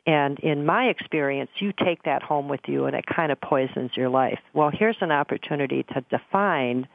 and 0.05 0.39
in 0.39 0.65
my 0.65 0.85
experience, 0.85 1.49
you 1.59 1.71
take 1.71 2.03
that 2.03 2.23
home 2.23 2.49
with 2.49 2.61
you 2.67 2.85
and 2.85 2.95
it 2.95 3.05
kind 3.05 3.31
of 3.31 3.39
poisons 3.39 3.91
your 3.95 4.09
life. 4.09 4.39
Well, 4.53 4.69
here's 4.73 4.97
an 5.01 5.11
opportunity 5.11 5.83
to 5.93 6.01
define 6.09 6.87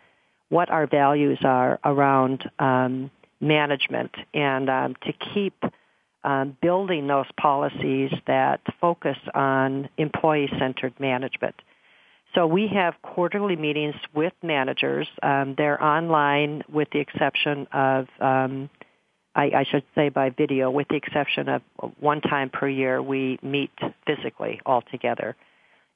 what 0.51 0.71
our 0.71 0.87
values 0.87 1.39
are 1.43 1.79
around 1.85 2.49
um, 2.59 3.11
management 3.41 4.15
and 4.35 4.69
um, 4.69 4.97
to 5.07 5.13
keep 5.13 5.55
um, 6.25 6.57
building 6.61 7.07
those 7.07 7.27
policies 7.41 8.13
that 8.27 8.61
focus 8.81 9.17
on 9.35 9.89
employee-centered 9.97 10.99
management. 10.99 11.55
So 12.35 12.47
we 12.47 12.69
have 12.69 12.95
quarterly 13.03 13.57
meetings 13.57 13.95
with 14.15 14.35
managers. 14.43 15.09
Um, 15.23 15.55
they're 15.57 15.83
online 15.83 16.63
with 16.71 16.89
the 16.93 16.99
exception 16.99 17.67
of, 17.73 18.07
um, 18.21 18.69
I, 19.35 19.45
I 19.45 19.65
should 19.71 19.85
say 19.95 20.11
by 20.11 20.31
video, 20.31 20.71
with 20.71 20.89
the 20.89 20.97
exception 20.97 21.49
of 21.49 21.63
one 22.01 22.21
time 22.21 22.51
per 22.51 22.69
year 22.69 23.01
we 23.01 23.39
meet 23.43 23.71
physically 24.07 24.61
all 24.67 24.83
together. 24.91 25.37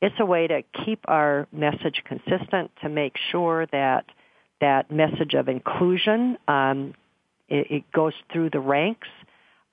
It's 0.00 0.14
a 0.18 0.26
way 0.26 0.46
to 0.46 0.62
keep 0.84 1.00
our 1.06 1.46
message 1.52 2.02
consistent, 2.04 2.70
to 2.82 2.88
make 2.88 3.14
sure 3.30 3.66
that 3.70 4.06
that 4.60 4.90
message 4.90 5.34
of 5.34 5.48
inclusion 5.48 6.38
um, 6.48 6.94
it, 7.48 7.70
it 7.70 7.92
goes 7.92 8.14
through 8.32 8.50
the 8.50 8.60
ranks. 8.60 9.08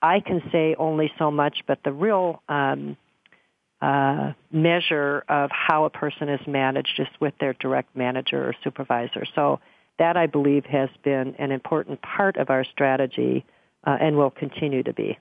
I 0.02 0.20
can 0.20 0.42
say 0.50 0.74
only 0.78 1.12
so 1.18 1.30
much, 1.30 1.58
but 1.66 1.78
the 1.84 1.92
real 1.92 2.42
um, 2.48 2.96
uh, 3.82 4.32
measure 4.50 5.24
of 5.28 5.50
how 5.50 5.84
a 5.84 5.90
person 5.90 6.28
is 6.28 6.46
managed 6.46 6.98
is 6.98 7.08
with 7.20 7.34
their 7.40 7.54
direct 7.54 7.94
manager 7.96 8.48
or 8.48 8.54
supervisor. 8.62 9.24
So 9.34 9.60
that 9.98 10.16
I 10.16 10.26
believe 10.26 10.64
has 10.64 10.88
been 11.02 11.34
an 11.38 11.52
important 11.52 12.00
part 12.02 12.36
of 12.36 12.50
our 12.50 12.64
strategy 12.64 13.44
uh, 13.86 13.98
and 14.00 14.16
will 14.16 14.30
continue 14.30 14.82
to 14.82 14.92
be. 14.92 15.18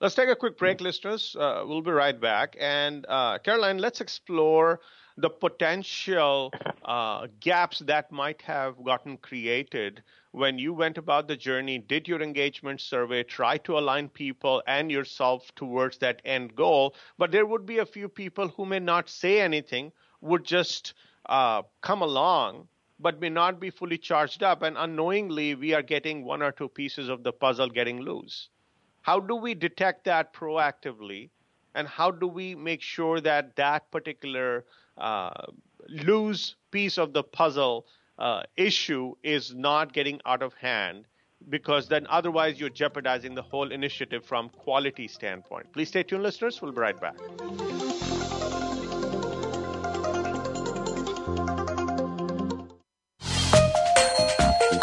Let's 0.00 0.16
take 0.16 0.28
a 0.28 0.36
quick 0.36 0.58
break, 0.58 0.80
listeners. 0.80 1.36
Uh, 1.38 1.64
we'll 1.66 1.80
be 1.80 1.92
right 1.92 2.20
back. 2.20 2.56
And 2.60 3.06
uh, 3.08 3.38
Carolyn, 3.38 3.78
let's 3.78 4.00
explore 4.00 4.80
the 5.16 5.30
potential 5.30 6.52
uh, 6.84 7.28
gaps 7.40 7.78
that 7.86 8.10
might 8.10 8.42
have 8.42 8.82
gotten 8.84 9.16
created 9.16 10.02
when 10.34 10.58
you 10.58 10.72
went 10.72 10.98
about 10.98 11.28
the 11.28 11.36
journey, 11.36 11.78
did 11.78 12.08
your 12.08 12.20
engagement 12.20 12.80
survey, 12.80 13.22
try 13.22 13.56
to 13.58 13.78
align 13.78 14.08
people 14.08 14.60
and 14.66 14.90
yourself 14.90 15.54
towards 15.54 15.98
that 15.98 16.20
end 16.24 16.56
goal. 16.56 16.96
But 17.16 17.30
there 17.30 17.46
would 17.46 17.64
be 17.64 17.78
a 17.78 17.86
few 17.86 18.08
people 18.08 18.48
who 18.48 18.66
may 18.66 18.80
not 18.80 19.08
say 19.08 19.40
anything, 19.40 19.92
would 20.20 20.44
just 20.44 20.94
uh, 21.26 21.62
come 21.82 22.02
along, 22.02 22.66
but 22.98 23.20
may 23.20 23.28
not 23.28 23.60
be 23.60 23.70
fully 23.70 23.96
charged 23.96 24.42
up. 24.42 24.62
And 24.62 24.76
unknowingly, 24.76 25.54
we 25.54 25.72
are 25.72 25.82
getting 25.82 26.24
one 26.24 26.42
or 26.42 26.50
two 26.50 26.68
pieces 26.68 27.08
of 27.08 27.22
the 27.22 27.32
puzzle 27.32 27.68
getting 27.68 28.00
loose. 28.00 28.48
How 29.02 29.20
do 29.20 29.36
we 29.36 29.54
detect 29.54 30.04
that 30.06 30.32
proactively? 30.34 31.30
And 31.76 31.86
how 31.86 32.10
do 32.10 32.26
we 32.26 32.56
make 32.56 32.82
sure 32.82 33.20
that 33.20 33.54
that 33.54 33.88
particular 33.92 34.64
uh, 34.98 35.46
loose 35.88 36.56
piece 36.72 36.98
of 36.98 37.12
the 37.12 37.22
puzzle 37.22 37.86
uh, 38.18 38.42
issue 38.56 39.14
is 39.22 39.54
not 39.54 39.92
getting 39.92 40.20
out 40.24 40.42
of 40.42 40.54
hand 40.54 41.04
because 41.48 41.88
then 41.88 42.06
otherwise 42.08 42.58
you're 42.58 42.70
jeopardizing 42.70 43.34
the 43.34 43.42
whole 43.42 43.70
initiative 43.70 44.24
from 44.24 44.48
quality 44.48 45.08
standpoint. 45.08 45.72
Please 45.72 45.88
stay 45.88 46.02
tuned, 46.02 46.22
listeners. 46.22 46.60
We'll 46.62 46.72
be 46.72 46.80
right 46.80 47.00
back. 47.00 47.16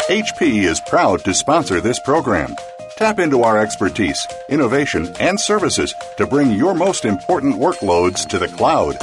HP 0.08 0.64
is 0.64 0.80
proud 0.88 1.24
to 1.24 1.32
sponsor 1.32 1.80
this 1.80 1.98
program. 2.00 2.54
Tap 2.98 3.18
into 3.18 3.42
our 3.42 3.58
expertise, 3.58 4.26
innovation, 4.50 5.08
and 5.18 5.40
services 5.40 5.94
to 6.18 6.26
bring 6.26 6.52
your 6.52 6.74
most 6.74 7.04
important 7.04 7.54
workloads 7.56 8.28
to 8.28 8.38
the 8.38 8.48
cloud. 8.48 8.96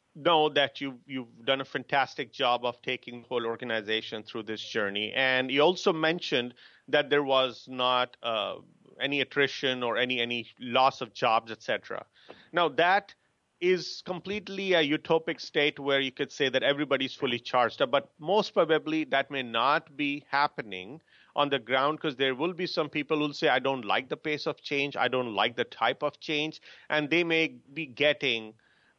know 0.15 0.49
that 0.49 0.81
you've 0.81 0.99
you've 1.05 1.45
done 1.45 1.61
a 1.61 1.65
fantastic 1.65 2.33
job 2.33 2.65
of 2.65 2.81
taking 2.81 3.21
the 3.21 3.27
whole 3.27 3.45
organization 3.45 4.23
through 4.23 4.43
this 4.43 4.61
journey, 4.61 5.13
and 5.13 5.51
you 5.51 5.61
also 5.61 5.93
mentioned 5.93 6.53
that 6.87 7.09
there 7.09 7.23
was 7.23 7.65
not 7.69 8.17
uh, 8.23 8.55
any 8.99 9.21
attrition 9.21 9.83
or 9.83 9.97
any 9.97 10.19
any 10.19 10.47
loss 10.59 11.01
of 11.01 11.13
jobs, 11.13 11.51
etc. 11.51 12.05
Now 12.51 12.69
that 12.69 13.13
is 13.61 14.01
completely 14.05 14.73
a 14.73 14.83
utopic 14.83 15.39
state 15.39 15.79
where 15.79 15.99
you 15.99 16.11
could 16.11 16.31
say 16.31 16.49
that 16.49 16.63
everybody's 16.63 17.13
fully 17.13 17.39
charged 17.39 17.81
up, 17.81 17.91
but 17.91 18.09
most 18.19 18.55
probably 18.55 19.03
that 19.03 19.29
may 19.29 19.43
not 19.43 19.95
be 19.95 20.25
happening 20.29 20.99
on 21.35 21.47
the 21.49 21.59
ground 21.59 21.97
because 21.97 22.15
there 22.15 22.33
will 22.33 22.53
be 22.53 22.65
some 22.65 22.89
people 22.89 23.19
who'll 23.19 23.33
say, 23.33 23.47
I 23.47 23.59
don't 23.59 23.85
like 23.85 24.09
the 24.09 24.17
pace 24.17 24.47
of 24.47 24.59
change, 24.61 24.95
I 24.97 25.07
don't 25.07 25.35
like 25.35 25.55
the 25.55 25.63
type 25.63 26.01
of 26.01 26.19
change, 26.19 26.59
and 26.89 27.09
they 27.09 27.23
may 27.23 27.55
be 27.73 27.85
getting 27.85 28.55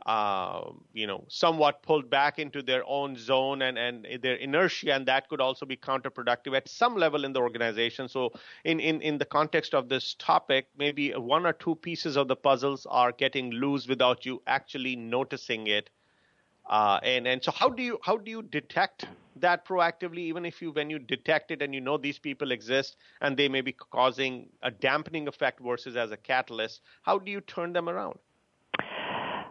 uh, 0.07 0.71
you 0.93 1.07
know, 1.07 1.25
somewhat 1.29 1.83
pulled 1.83 2.11
back 2.11 2.39
into 2.39 2.63
their 2.63 2.83
own 2.87 3.17
zone 3.17 3.63
and, 3.63 3.79
and 3.79 4.07
their 4.23 4.35
inertia, 4.35 4.93
and 4.93 5.07
that 5.07 5.29
could 5.29 5.41
also 5.41 5.65
be 5.65 5.77
counterproductive 5.77 6.57
at 6.57 6.69
some 6.69 6.97
level 6.97 7.25
in 7.25 7.33
the 7.33 7.41
organization. 7.41 8.09
So, 8.09 8.33
in, 8.65 8.81
in, 8.81 9.01
in 9.01 9.19
the 9.19 9.25
context 9.25 9.75
of 9.75 9.89
this 9.89 10.15
topic, 10.19 10.67
maybe 10.77 11.13
one 11.13 11.47
or 11.47 11.53
two 11.53 11.77
pieces 11.77 12.17
of 12.17 12.29
the 12.29 12.37
puzzles 12.37 12.87
are 12.87 13.13
getting 13.13 13.53
loose 13.53 13.87
without 13.87 14.27
you 14.27 14.43
actually 14.47 14.97
noticing 14.97 15.67
it. 15.69 15.91
Uh, 16.69 17.01
and 17.03 17.27
and 17.27 17.43
so 17.43 17.51
how 17.51 17.69
do 17.69 17.83
you 17.83 17.99
how 18.05 18.17
do 18.17 18.31
you 18.31 18.41
detect 18.41 19.05
that 19.37 19.67
proactively 19.67 20.19
even 20.19 20.47
if 20.47 20.63
you 20.63 20.71
when 20.71 20.89
you 20.89 20.99
detect 20.99 21.51
it 21.51 21.61
and 21.61 21.75
you 21.75 21.81
know 21.81 21.99
these 21.99 22.21
people 22.21 22.53
exist 22.53 22.97
and 23.21 23.37
they 23.37 23.49
may 23.49 23.61
be 23.61 23.73
causing 23.73 24.49
a 24.63 24.71
dampening 24.71 25.27
effect 25.27 25.59
versus 25.61 25.97
as 25.97 26.13
a 26.13 26.17
catalyst 26.17 26.81
how 27.03 27.19
do 27.19 27.33
you 27.33 27.41
turn 27.41 27.73
them 27.73 27.89
around 27.89 28.17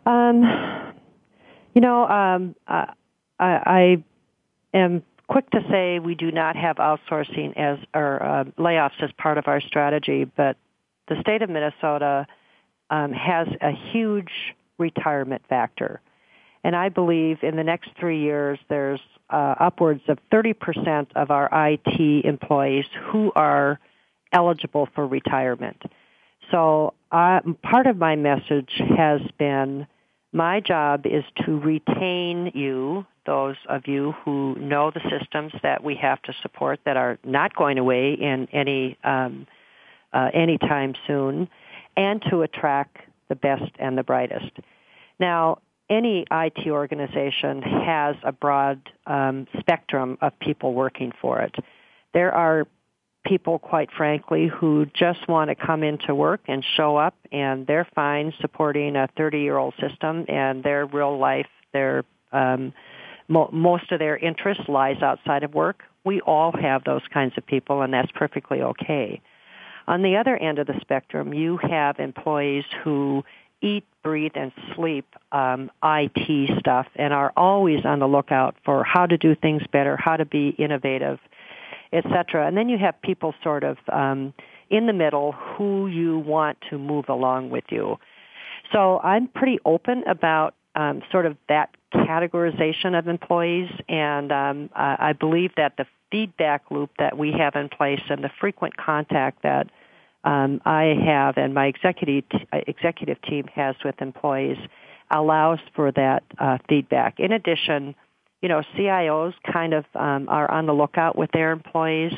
um, 0.06 0.44
you 1.74 1.82
know, 1.82 2.08
um, 2.08 2.56
I, 2.68 2.94
I 3.40 4.04
am 4.74 5.04
quick 5.28 5.50
to 5.52 5.62
say 5.70 6.00
we 6.00 6.16
do 6.16 6.32
not 6.32 6.56
have 6.56 6.78
outsourcing 6.78 7.56
as 7.58 7.80
or 7.94 8.22
uh, 8.22 8.44
layoffs 8.60 9.02
as 9.02 9.12
part 9.18 9.38
of 9.38 9.48
our 9.48 9.62
strategy, 9.62 10.26
but 10.26 10.58
the 11.08 11.20
state 11.22 11.42
of 11.42 11.50
Minnesota 11.50 12.28
um, 12.90 13.14
has 13.14 13.48
a 13.62 13.72
huge 13.72 14.32
retirement 14.78 15.44
factor. 15.48 16.02
And 16.64 16.76
I 16.76 16.90
believe 16.90 17.40
in 17.44 17.56
the 17.56 17.64
next 17.64 17.92
three 18.00 18.20
years, 18.20 18.60
there's 18.70 19.00
uh, 19.30 19.56
upwards 19.60 20.02
of 20.08 20.20
30% 20.32 21.08
of 21.16 21.32
our 21.32 21.50
IT 21.52 22.26
employees 22.26 22.86
who 23.06 23.32
are 23.36 23.80
eligible 24.34 24.88
for 24.94 25.08
retirement. 25.08 25.82
So 26.52 26.94
uh, 27.12 27.40
part 27.64 27.88
of 27.88 27.98
my 27.98 28.16
message 28.16 28.82
has 28.98 29.22
been 29.38 29.88
My 30.34 30.62
job 30.62 31.06
is 31.06 31.24
to 31.46 31.60
retain 31.60 32.52
you, 32.54 33.06
those 33.26 33.58
of 33.68 33.88
you 33.88 34.14
who 34.24 34.56
know 34.56 34.92
the 34.92 35.02
systems 35.10 35.52
that 35.62 35.84
we 35.84 35.96
have 35.96 36.22
to 36.24 36.34
support 36.42 36.80
that 36.86 36.96
are 36.96 37.20
not 37.24 37.56
going 37.56 37.78
away 37.78 38.14
in 38.14 38.48
any 38.54 38.98
um, 39.04 39.46
uh, 40.14 40.30
anytime 40.34 40.94
soon, 41.06 41.50
and 41.98 42.22
to 42.30 42.42
attract 42.42 42.98
the 43.30 43.36
best 43.36 43.72
and 43.80 43.98
the 43.98 44.04
brightest. 44.04 44.52
Now, 45.20 45.60
any 45.90 46.26
IT 46.32 46.68
organization 46.70 47.62
has 47.62 48.16
a 48.24 48.32
broad 48.32 48.82
um, 49.06 49.48
spectrum 49.60 50.18
of 50.22 50.38
people 50.40 50.74
working 50.74 51.12
for 51.22 51.42
it. 51.42 51.56
There 52.14 52.34
are 52.34 52.66
people, 53.26 53.60
quite 53.60 53.90
frankly, 53.92 54.48
who 54.48 54.86
just 54.94 55.28
want 55.28 55.50
to 55.50 55.56
come 55.56 55.84
into 55.84 56.14
work 56.16 56.42
and 56.48 56.66
show 56.76 56.98
up, 56.98 57.16
and 57.32 57.68
they're 57.68 57.88
fine 57.96 58.34
supporting 58.42 58.96
a 58.96 59.10
30-year-old 59.18 59.74
system, 59.80 60.26
and 60.28 60.64
their 60.64 60.86
real 60.86 61.18
life, 61.18 61.48
their 61.74 62.04
um, 62.32 62.74
mo- 63.28 63.50
most 63.52 63.92
of 63.92 64.00
their 64.00 64.18
interest 64.18 64.68
lies 64.68 65.02
outside 65.02 65.44
of 65.44 65.54
work. 65.54 65.84
We 66.04 66.22
all 66.22 66.52
have 66.52 66.84
those 66.84 67.04
kinds 67.14 67.34
of 67.38 67.46
people, 67.46 67.82
and 67.82 67.94
that's 67.94 68.12
perfectly 68.12 68.62
okay. 68.62 69.22
On 69.88 70.02
the 70.02 70.18
other 70.18 70.36
end 70.36 70.60
of 70.60 70.68
the 70.68 70.80
spectrum, 70.82 71.34
you 71.34 71.58
have 71.58 72.00
employees 72.00 72.66
who 72.84 73.24
eat, 73.62 73.86
breathe, 74.04 74.32
and 74.36 74.52
sleep 74.76 75.06
um, 75.32 75.70
IT 75.84 76.60
stuff 76.60 76.88
and 76.96 77.14
are 77.14 77.32
always 77.38 77.86
on 77.86 78.00
the 78.00 78.08
lookout 78.08 78.56
for 78.66 78.84
how 78.84 79.06
to 79.06 79.18
do 79.18 79.36
things 79.36 79.62
better, 79.72 79.96
how 79.98 80.18
to 80.18 80.26
be 80.26 80.50
innovative, 80.50 81.20
etc. 81.94 82.48
And 82.48 82.58
then 82.58 82.70
you 82.70 82.78
have 82.78 83.02
people 83.02 83.34
sort 83.44 83.64
of 83.64 83.78
um, 83.92 84.34
in 84.70 84.88
the 84.88 84.94
middle 84.94 85.34
who 85.34 85.88
you 85.88 86.20
want 86.20 86.58
to 86.70 86.78
move 86.78 87.06
along 87.10 87.50
with 87.50 87.66
you. 87.70 87.98
So 88.72 89.00
I'm 89.00 89.28
pretty 89.28 89.60
open 89.66 90.04
about 90.08 90.56
um, 90.76 91.02
sort 91.12 91.26
of 91.26 91.36
that 91.50 91.76
categorization 91.94 92.98
of 92.98 93.08
employees, 93.08 93.70
and 93.90 94.32
um, 94.32 94.70
I 94.74 95.12
believe 95.12 95.52
that 95.58 95.74
the 95.78 95.86
feedback 96.10 96.64
loop 96.72 96.92
that 97.00 97.18
we 97.18 97.34
have 97.38 97.56
in 97.56 97.68
place 97.68 98.02
and 98.10 98.24
the 98.24 98.30
frequent 98.40 98.78
contact 98.78 99.44
that 99.44 99.68
um, 100.24 100.62
I 100.66 100.94
have 101.06 101.38
and 101.38 101.54
my 101.54 101.66
executive 101.66 102.24
executive 102.54 103.22
team 103.24 103.46
has 103.56 103.76
with 103.84 104.02
employees 104.02 104.58
allows 105.10 105.60
for 105.76 105.92
that 105.92 106.24
uh, 106.38 106.58
feedback. 106.70 107.20
In 107.20 107.32
addition, 107.32 107.96
you 108.42 108.50
know, 108.50 108.62
CIOs 108.76 109.34
kind 109.52 109.74
of 109.74 109.86
um, 109.96 110.28
are 110.30 110.50
on 110.50 110.66
the 110.66 110.74
lookout 110.74 111.18
with 111.18 111.32
their 111.32 111.52
employees 111.52 112.14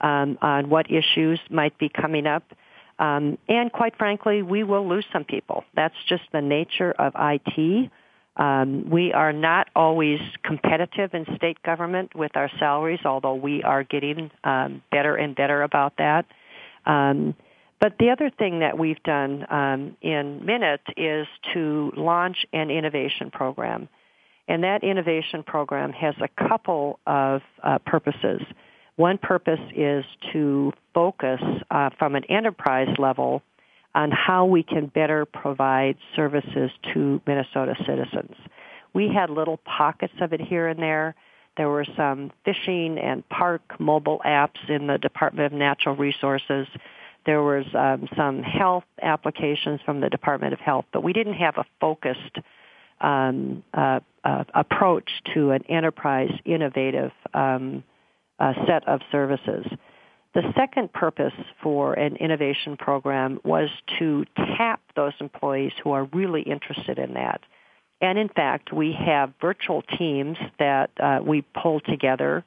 um, 0.00 0.38
on 0.42 0.68
what 0.68 0.86
issues 0.90 1.40
might 1.50 1.78
be 1.78 1.88
coming 1.88 2.26
up. 2.26 2.44
Um, 2.98 3.38
and 3.48 3.72
quite 3.72 3.96
frankly, 3.96 4.42
we 4.42 4.62
will 4.62 4.86
lose 4.86 5.06
some 5.12 5.24
people. 5.24 5.64
That's 5.74 5.94
just 6.08 6.22
the 6.32 6.42
nature 6.42 6.92
of 6.92 7.14
IT. 7.18 7.90
Um, 8.36 8.88
we 8.90 9.12
are 9.12 9.32
not 9.32 9.68
always 9.74 10.20
competitive 10.44 11.14
in 11.14 11.26
state 11.36 11.62
government 11.62 12.14
with 12.14 12.36
our 12.36 12.50
salaries, 12.58 13.00
although 13.04 13.34
we 13.34 13.62
are 13.62 13.84
getting 13.84 14.30
um, 14.44 14.82
better 14.90 15.16
and 15.16 15.34
better 15.34 15.62
about 15.62 15.94
that. 15.98 16.26
Um, 16.86 17.34
but 17.80 17.94
the 17.98 18.10
other 18.10 18.30
thing 18.30 18.60
that 18.60 18.78
we've 18.78 19.02
done 19.02 19.46
um, 19.50 19.96
in 20.02 20.44
MN.IT 20.44 20.98
is 20.98 21.26
to 21.54 21.92
launch 21.96 22.44
an 22.52 22.70
innovation 22.70 23.30
program. 23.30 23.88
And 24.50 24.64
that 24.64 24.82
innovation 24.82 25.44
program 25.44 25.92
has 25.92 26.16
a 26.20 26.48
couple 26.48 26.98
of 27.06 27.40
uh, 27.62 27.78
purposes. 27.86 28.42
One 28.96 29.16
purpose 29.16 29.60
is 29.76 30.04
to 30.32 30.72
focus 30.92 31.40
uh, 31.70 31.90
from 31.96 32.16
an 32.16 32.24
enterprise 32.24 32.92
level 32.98 33.42
on 33.94 34.10
how 34.10 34.46
we 34.46 34.64
can 34.64 34.86
better 34.86 35.24
provide 35.24 35.96
services 36.16 36.72
to 36.92 37.22
Minnesota 37.28 37.76
citizens. 37.86 38.34
We 38.92 39.08
had 39.14 39.30
little 39.30 39.58
pockets 39.58 40.14
of 40.20 40.32
it 40.32 40.40
here 40.40 40.66
and 40.66 40.80
there. 40.80 41.14
There 41.56 41.68
were 41.68 41.86
some 41.96 42.32
fishing 42.44 42.98
and 42.98 43.26
park 43.28 43.62
mobile 43.78 44.20
apps 44.26 44.68
in 44.68 44.88
the 44.88 44.98
Department 44.98 45.46
of 45.46 45.56
Natural 45.56 45.94
Resources. 45.94 46.66
There 47.24 47.42
was 47.44 47.66
um, 47.72 48.08
some 48.16 48.42
health 48.42 48.84
applications 49.00 49.80
from 49.84 50.00
the 50.00 50.10
Department 50.10 50.54
of 50.54 50.58
Health, 50.58 50.86
but 50.92 51.04
we 51.04 51.12
didn't 51.12 51.34
have 51.34 51.56
a 51.56 51.64
focused 51.80 52.38
um, 53.00 53.62
uh, 53.72 54.00
uh, 54.24 54.44
approach 54.54 55.10
to 55.34 55.50
an 55.50 55.64
enterprise 55.68 56.30
innovative 56.44 57.12
um, 57.34 57.82
uh, 58.38 58.52
set 58.66 58.86
of 58.88 59.00
services. 59.10 59.66
The 60.32 60.42
second 60.56 60.92
purpose 60.92 61.34
for 61.62 61.94
an 61.94 62.16
innovation 62.16 62.76
program 62.76 63.40
was 63.44 63.68
to 63.98 64.24
tap 64.36 64.80
those 64.94 65.12
employees 65.20 65.72
who 65.82 65.90
are 65.90 66.04
really 66.12 66.42
interested 66.42 66.98
in 66.98 67.14
that. 67.14 67.40
And 68.00 68.18
in 68.18 68.28
fact, 68.28 68.72
we 68.72 68.92
have 68.92 69.32
virtual 69.40 69.82
teams 69.82 70.38
that 70.58 70.90
uh, 70.98 71.20
we 71.22 71.42
pull 71.42 71.80
together 71.80 72.44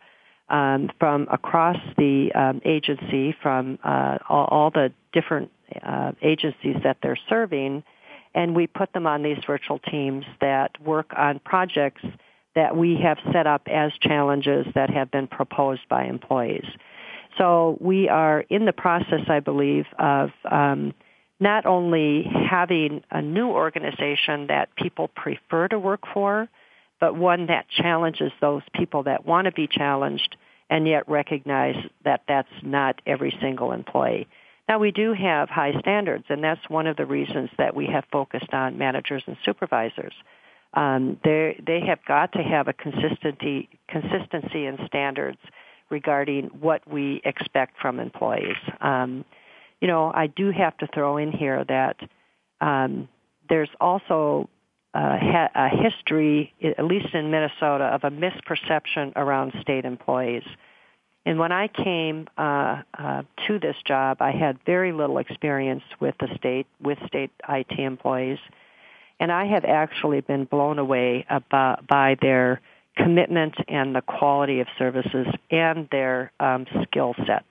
um, 0.49 0.89
from 0.99 1.27
across 1.31 1.77
the 1.97 2.31
um, 2.33 2.61
agency, 2.65 3.35
from 3.41 3.79
uh, 3.83 4.17
all, 4.29 4.45
all, 4.45 4.71
the 4.71 4.91
different 5.11 5.51
uh, 5.81 6.11
agencies 6.21 6.77
that 6.83 6.97
they're 7.01 7.19
serving, 7.29 7.83
and 8.35 8.55
we 8.55 8.67
put 8.67 8.93
them 8.93 9.07
on 9.07 9.23
these 9.23 9.37
virtual 9.45 9.79
teams 9.79 10.25
that 10.41 10.81
work 10.81 11.11
on 11.15 11.39
projects 11.39 12.03
that 12.55 12.75
we 12.75 12.97
have 13.01 13.17
set 13.31 13.47
up 13.47 13.63
as 13.67 13.91
challenges 14.01 14.65
that 14.75 14.89
have 14.89 15.09
been 15.11 15.27
proposed 15.27 15.81
by 15.89 16.05
employees. 16.05 16.65
So 17.37 17.77
we 17.79 18.09
are 18.09 18.41
in 18.41 18.65
the 18.65 18.73
process, 18.73 19.21
I 19.27 19.39
believe, 19.39 19.85
of 19.97 20.29
um, 20.49 20.93
not 21.39 21.65
only 21.65 22.23
having 22.23 23.03
a 23.09 23.21
new 23.21 23.47
organization 23.47 24.47
that 24.47 24.75
people 24.75 25.07
prefer 25.07 25.67
to 25.69 25.79
work 25.79 26.01
for, 26.13 26.47
but 26.99 27.15
one 27.15 27.47
that 27.47 27.65
challenges 27.69 28.31
those 28.39 28.61
people 28.73 29.03
that 29.03 29.25
want 29.25 29.45
to 29.45 29.51
be 29.51 29.67
challenged 29.67 30.37
and 30.69 30.87
yet 30.87 31.09
recognize 31.09 31.75
that 32.05 32.21
that's 32.27 32.47
not 32.61 33.01
every 33.05 33.35
single 33.41 33.71
employee. 33.71 34.27
Now 34.67 34.79
we 34.79 34.91
do 34.91 35.13
have 35.13 35.49
high 35.49 35.73
standards, 35.79 36.25
and 36.29 36.43
that's 36.43 36.69
one 36.69 36.87
of 36.87 36.95
the 36.95 37.05
reasons 37.05 37.49
that 37.57 37.75
we 37.75 37.85
have 37.87 38.05
focused 38.11 38.53
on 38.53 38.77
managers 38.77 39.23
and 39.27 39.35
supervisors. 39.43 40.13
Um, 40.73 41.19
they 41.23 41.61
they 41.65 41.81
have 41.81 41.99
got 42.07 42.31
to 42.33 42.39
have 42.39 42.67
a 42.67 42.73
consistency 42.73 43.69
consistency 43.87 44.65
in 44.65 44.77
standards 44.87 45.37
regarding 45.89 46.45
what 46.59 46.81
we 46.87 47.21
expect 47.23 47.79
from 47.79 47.99
employees. 47.99 48.57
Um, 48.81 49.25
you 49.81 49.87
know, 49.87 50.11
I 50.13 50.27
do 50.27 50.51
have 50.51 50.77
to 50.77 50.87
throw 50.87 51.17
in 51.17 51.31
here 51.31 51.63
that 51.67 51.97
um, 52.61 53.09
there's 53.49 53.69
also 53.79 54.49
uh, 54.93 55.17
ha- 55.19 55.51
a 55.53 55.69
history, 55.69 56.53
at 56.63 56.85
least 56.85 57.13
in 57.13 57.29
Minnesota, 57.31 57.85
of 57.85 58.03
a 58.03 58.09
misperception 58.09 59.11
around 59.15 59.53
state 59.61 59.85
employees. 59.85 60.43
And 61.25 61.39
when 61.39 61.51
I 61.51 61.67
came 61.67 62.27
uh, 62.37 62.81
uh, 62.97 63.23
to 63.47 63.59
this 63.59 63.75
job, 63.85 64.17
I 64.19 64.31
had 64.31 64.59
very 64.65 64.91
little 64.91 65.19
experience 65.19 65.83
with 65.99 66.15
the 66.19 66.27
state, 66.37 66.67
with 66.81 66.97
state 67.07 67.31
IT 67.47 67.79
employees, 67.79 68.39
and 69.19 69.31
I 69.31 69.45
have 69.45 69.63
actually 69.63 70.21
been 70.21 70.43
blown 70.43 70.79
away 70.79 71.25
about, 71.29 71.87
by 71.87 72.17
their 72.21 72.59
commitment 72.97 73.55
and 73.67 73.95
the 73.95 74.01
quality 74.01 74.59
of 74.59 74.67
services 74.77 75.27
and 75.49 75.87
their 75.91 76.31
um, 76.39 76.65
skill 76.83 77.15
set. 77.25 77.45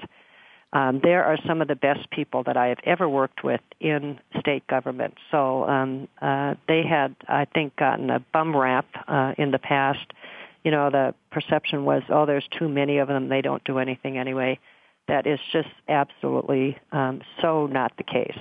Um, 0.74 1.00
there 1.02 1.24
are 1.24 1.38
some 1.46 1.60
of 1.60 1.68
the 1.68 1.74
best 1.74 2.10
people 2.10 2.44
that 2.44 2.56
I 2.56 2.68
have 2.68 2.78
ever 2.84 3.08
worked 3.08 3.44
with 3.44 3.60
in 3.80 4.18
state 4.40 4.66
government. 4.66 5.14
So 5.30 5.64
um, 5.64 6.08
uh, 6.20 6.54
they 6.66 6.82
had, 6.82 7.14
I 7.28 7.44
think, 7.44 7.76
gotten 7.76 8.08
a 8.10 8.20
bum 8.20 8.56
rap 8.56 8.86
uh, 9.06 9.34
in 9.36 9.50
the 9.50 9.58
past 9.58 10.12
you 10.64 10.70
know, 10.70 10.90
the 10.90 11.14
perception 11.30 11.84
was, 11.84 12.02
oh, 12.08 12.26
there's 12.26 12.46
too 12.58 12.68
many 12.68 12.98
of 12.98 13.08
them, 13.08 13.28
they 13.28 13.42
don't 13.42 13.62
do 13.64 13.78
anything 13.78 14.18
anyway. 14.18 14.58
That 15.08 15.26
is 15.26 15.40
just 15.52 15.68
absolutely 15.88 16.78
um, 16.92 17.22
so 17.40 17.66
not 17.66 17.96
the 17.96 18.04
case. 18.04 18.38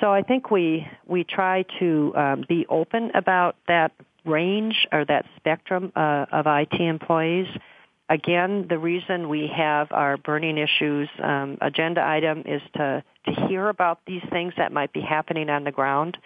So 0.00 0.12
I 0.12 0.22
think 0.22 0.50
we 0.50 0.86
we 1.06 1.24
try 1.24 1.64
to 1.78 2.12
um, 2.16 2.44
be 2.48 2.66
open 2.68 3.10
about 3.14 3.56
that 3.68 3.92
range 4.24 4.86
or 4.92 5.04
that 5.04 5.26
spectrum 5.36 5.92
uh, 5.94 6.26
of 6.32 6.46
IT 6.46 6.80
employees. 6.80 7.46
Again, 8.08 8.66
the 8.68 8.78
reason 8.78 9.28
we 9.28 9.50
have 9.54 9.88
our 9.92 10.16
burning 10.16 10.58
issues 10.58 11.08
um, 11.22 11.58
agenda 11.60 12.02
item 12.02 12.42
is 12.46 12.62
to 12.74 13.04
to 13.26 13.46
hear 13.46 13.68
about 13.68 14.00
these 14.06 14.22
things 14.30 14.54
that 14.56 14.72
might 14.72 14.92
be 14.92 15.00
happening 15.00 15.48
on 15.48 15.64
the 15.64 15.72
ground 15.72 16.18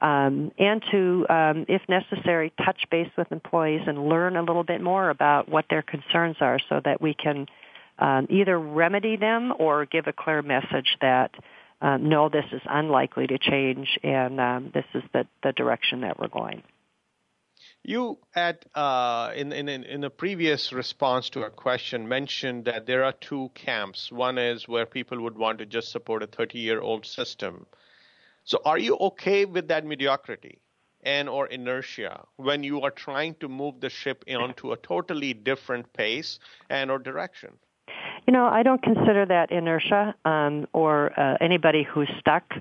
um, 0.00 0.52
and 0.58 0.82
to, 0.90 1.26
um, 1.28 1.66
if 1.68 1.82
necessary, 1.88 2.52
touch 2.64 2.82
base 2.90 3.10
with 3.16 3.32
employees 3.32 3.82
and 3.86 4.08
learn 4.08 4.36
a 4.36 4.42
little 4.42 4.64
bit 4.64 4.82
more 4.82 5.08
about 5.10 5.48
what 5.48 5.64
their 5.70 5.82
concerns 5.82 6.36
are 6.40 6.58
so 6.68 6.80
that 6.84 7.00
we 7.00 7.14
can 7.14 7.46
um, 7.98 8.26
either 8.28 8.58
remedy 8.58 9.16
them 9.16 9.52
or 9.58 9.86
give 9.86 10.06
a 10.06 10.12
clear 10.12 10.42
message 10.42 10.96
that 11.00 11.30
um, 11.80 12.08
no, 12.08 12.28
this 12.28 12.44
is 12.52 12.62
unlikely 12.68 13.26
to 13.26 13.38
change 13.38 13.98
and 14.02 14.40
um, 14.40 14.70
this 14.72 14.84
is 14.94 15.02
the, 15.12 15.26
the 15.42 15.52
direction 15.52 16.02
that 16.02 16.18
we're 16.18 16.28
going. 16.28 16.62
You 17.82 18.18
at 18.34 18.66
uh, 18.74 19.30
in, 19.36 19.52
in 19.52 19.68
in 19.68 20.02
a 20.02 20.10
previous 20.10 20.72
response 20.72 21.30
to 21.30 21.44
a 21.44 21.50
question 21.50 22.08
mentioned 22.08 22.64
that 22.64 22.84
there 22.84 23.04
are 23.04 23.12
two 23.12 23.50
camps. 23.54 24.10
One 24.10 24.38
is 24.38 24.66
where 24.66 24.86
people 24.86 25.20
would 25.22 25.38
want 25.38 25.60
to 25.60 25.66
just 25.66 25.92
support 25.92 26.24
a 26.24 26.26
30 26.26 26.58
year 26.58 26.80
old 26.80 27.06
system, 27.06 27.66
so 28.46 28.58
are 28.64 28.78
you 28.78 28.96
okay 28.96 29.44
with 29.44 29.68
that 29.68 29.84
mediocrity? 29.84 30.60
and 31.06 31.28
or 31.28 31.46
inertia 31.46 32.24
when 32.36 32.64
you 32.64 32.82
are 32.82 32.90
trying 32.90 33.34
to 33.36 33.48
move 33.48 33.80
the 33.80 33.88
ship 33.88 34.24
onto 34.28 34.72
a 34.72 34.76
totally 34.76 35.32
different 35.32 35.90
pace 35.92 36.40
and 36.68 36.90
or 36.90 36.98
direction? 36.98 37.52
You 38.26 38.32
know, 38.32 38.46
I 38.46 38.64
don't 38.64 38.82
consider 38.82 39.24
that 39.26 39.52
inertia 39.52 40.14
um, 40.24 40.66
or 40.72 41.18
uh, 41.18 41.36
anybody 41.40 41.84
who's 41.84 42.10
stuck. 42.18 42.52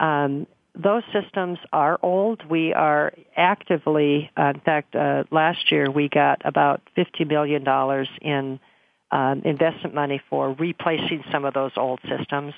Um, 0.00 0.46
those 0.74 1.02
systems 1.12 1.58
are 1.72 1.98
old. 2.02 2.48
We 2.48 2.72
are 2.72 3.12
actively, 3.36 4.30
uh, 4.36 4.52
in 4.54 4.60
fact, 4.60 4.96
uh, 4.96 5.24
last 5.30 5.70
year 5.70 5.90
we 5.90 6.08
got 6.08 6.40
about 6.44 6.80
$50 6.96 7.28
million 7.28 7.64
in 8.22 8.60
um, 9.12 9.42
investment 9.44 9.94
money 9.94 10.20
for 10.30 10.54
replacing 10.54 11.22
some 11.30 11.44
of 11.44 11.52
those 11.52 11.72
old 11.76 12.00
systems. 12.08 12.54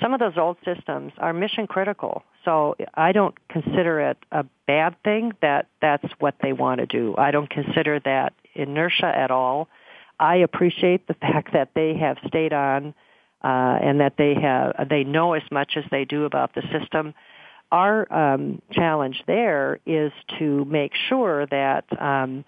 Some 0.00 0.12
of 0.12 0.20
those 0.20 0.36
old 0.36 0.56
systems 0.64 1.12
are 1.18 1.32
mission 1.32 1.66
critical, 1.66 2.24
so 2.44 2.76
I 2.94 3.12
don't 3.12 3.34
consider 3.48 4.00
it 4.00 4.18
a 4.32 4.44
bad 4.66 4.96
thing 5.04 5.32
that 5.40 5.66
that's 5.80 6.06
what 6.18 6.34
they 6.42 6.52
want 6.52 6.80
to 6.80 6.86
do. 6.86 7.14
I 7.16 7.30
don't 7.30 7.48
consider 7.48 8.00
that 8.00 8.32
inertia 8.54 9.06
at 9.06 9.30
all. 9.30 9.68
I 10.18 10.36
appreciate 10.36 11.06
the 11.06 11.14
fact 11.20 11.52
that 11.52 11.70
they 11.74 11.94
have 11.96 12.18
stayed 12.26 12.52
on 12.52 12.94
uh, 13.42 13.78
and 13.82 14.00
that 14.00 14.14
they 14.18 14.34
have 14.34 14.88
they 14.88 15.04
know 15.04 15.34
as 15.34 15.42
much 15.50 15.72
as 15.76 15.84
they 15.90 16.04
do 16.04 16.24
about 16.24 16.54
the 16.54 16.62
system 16.72 17.14
our 17.74 18.12
um, 18.12 18.62
challenge 18.70 19.22
there 19.26 19.80
is 19.84 20.12
to 20.38 20.64
make 20.66 20.92
sure 21.08 21.46
that 21.46 21.84
um, 22.00 22.44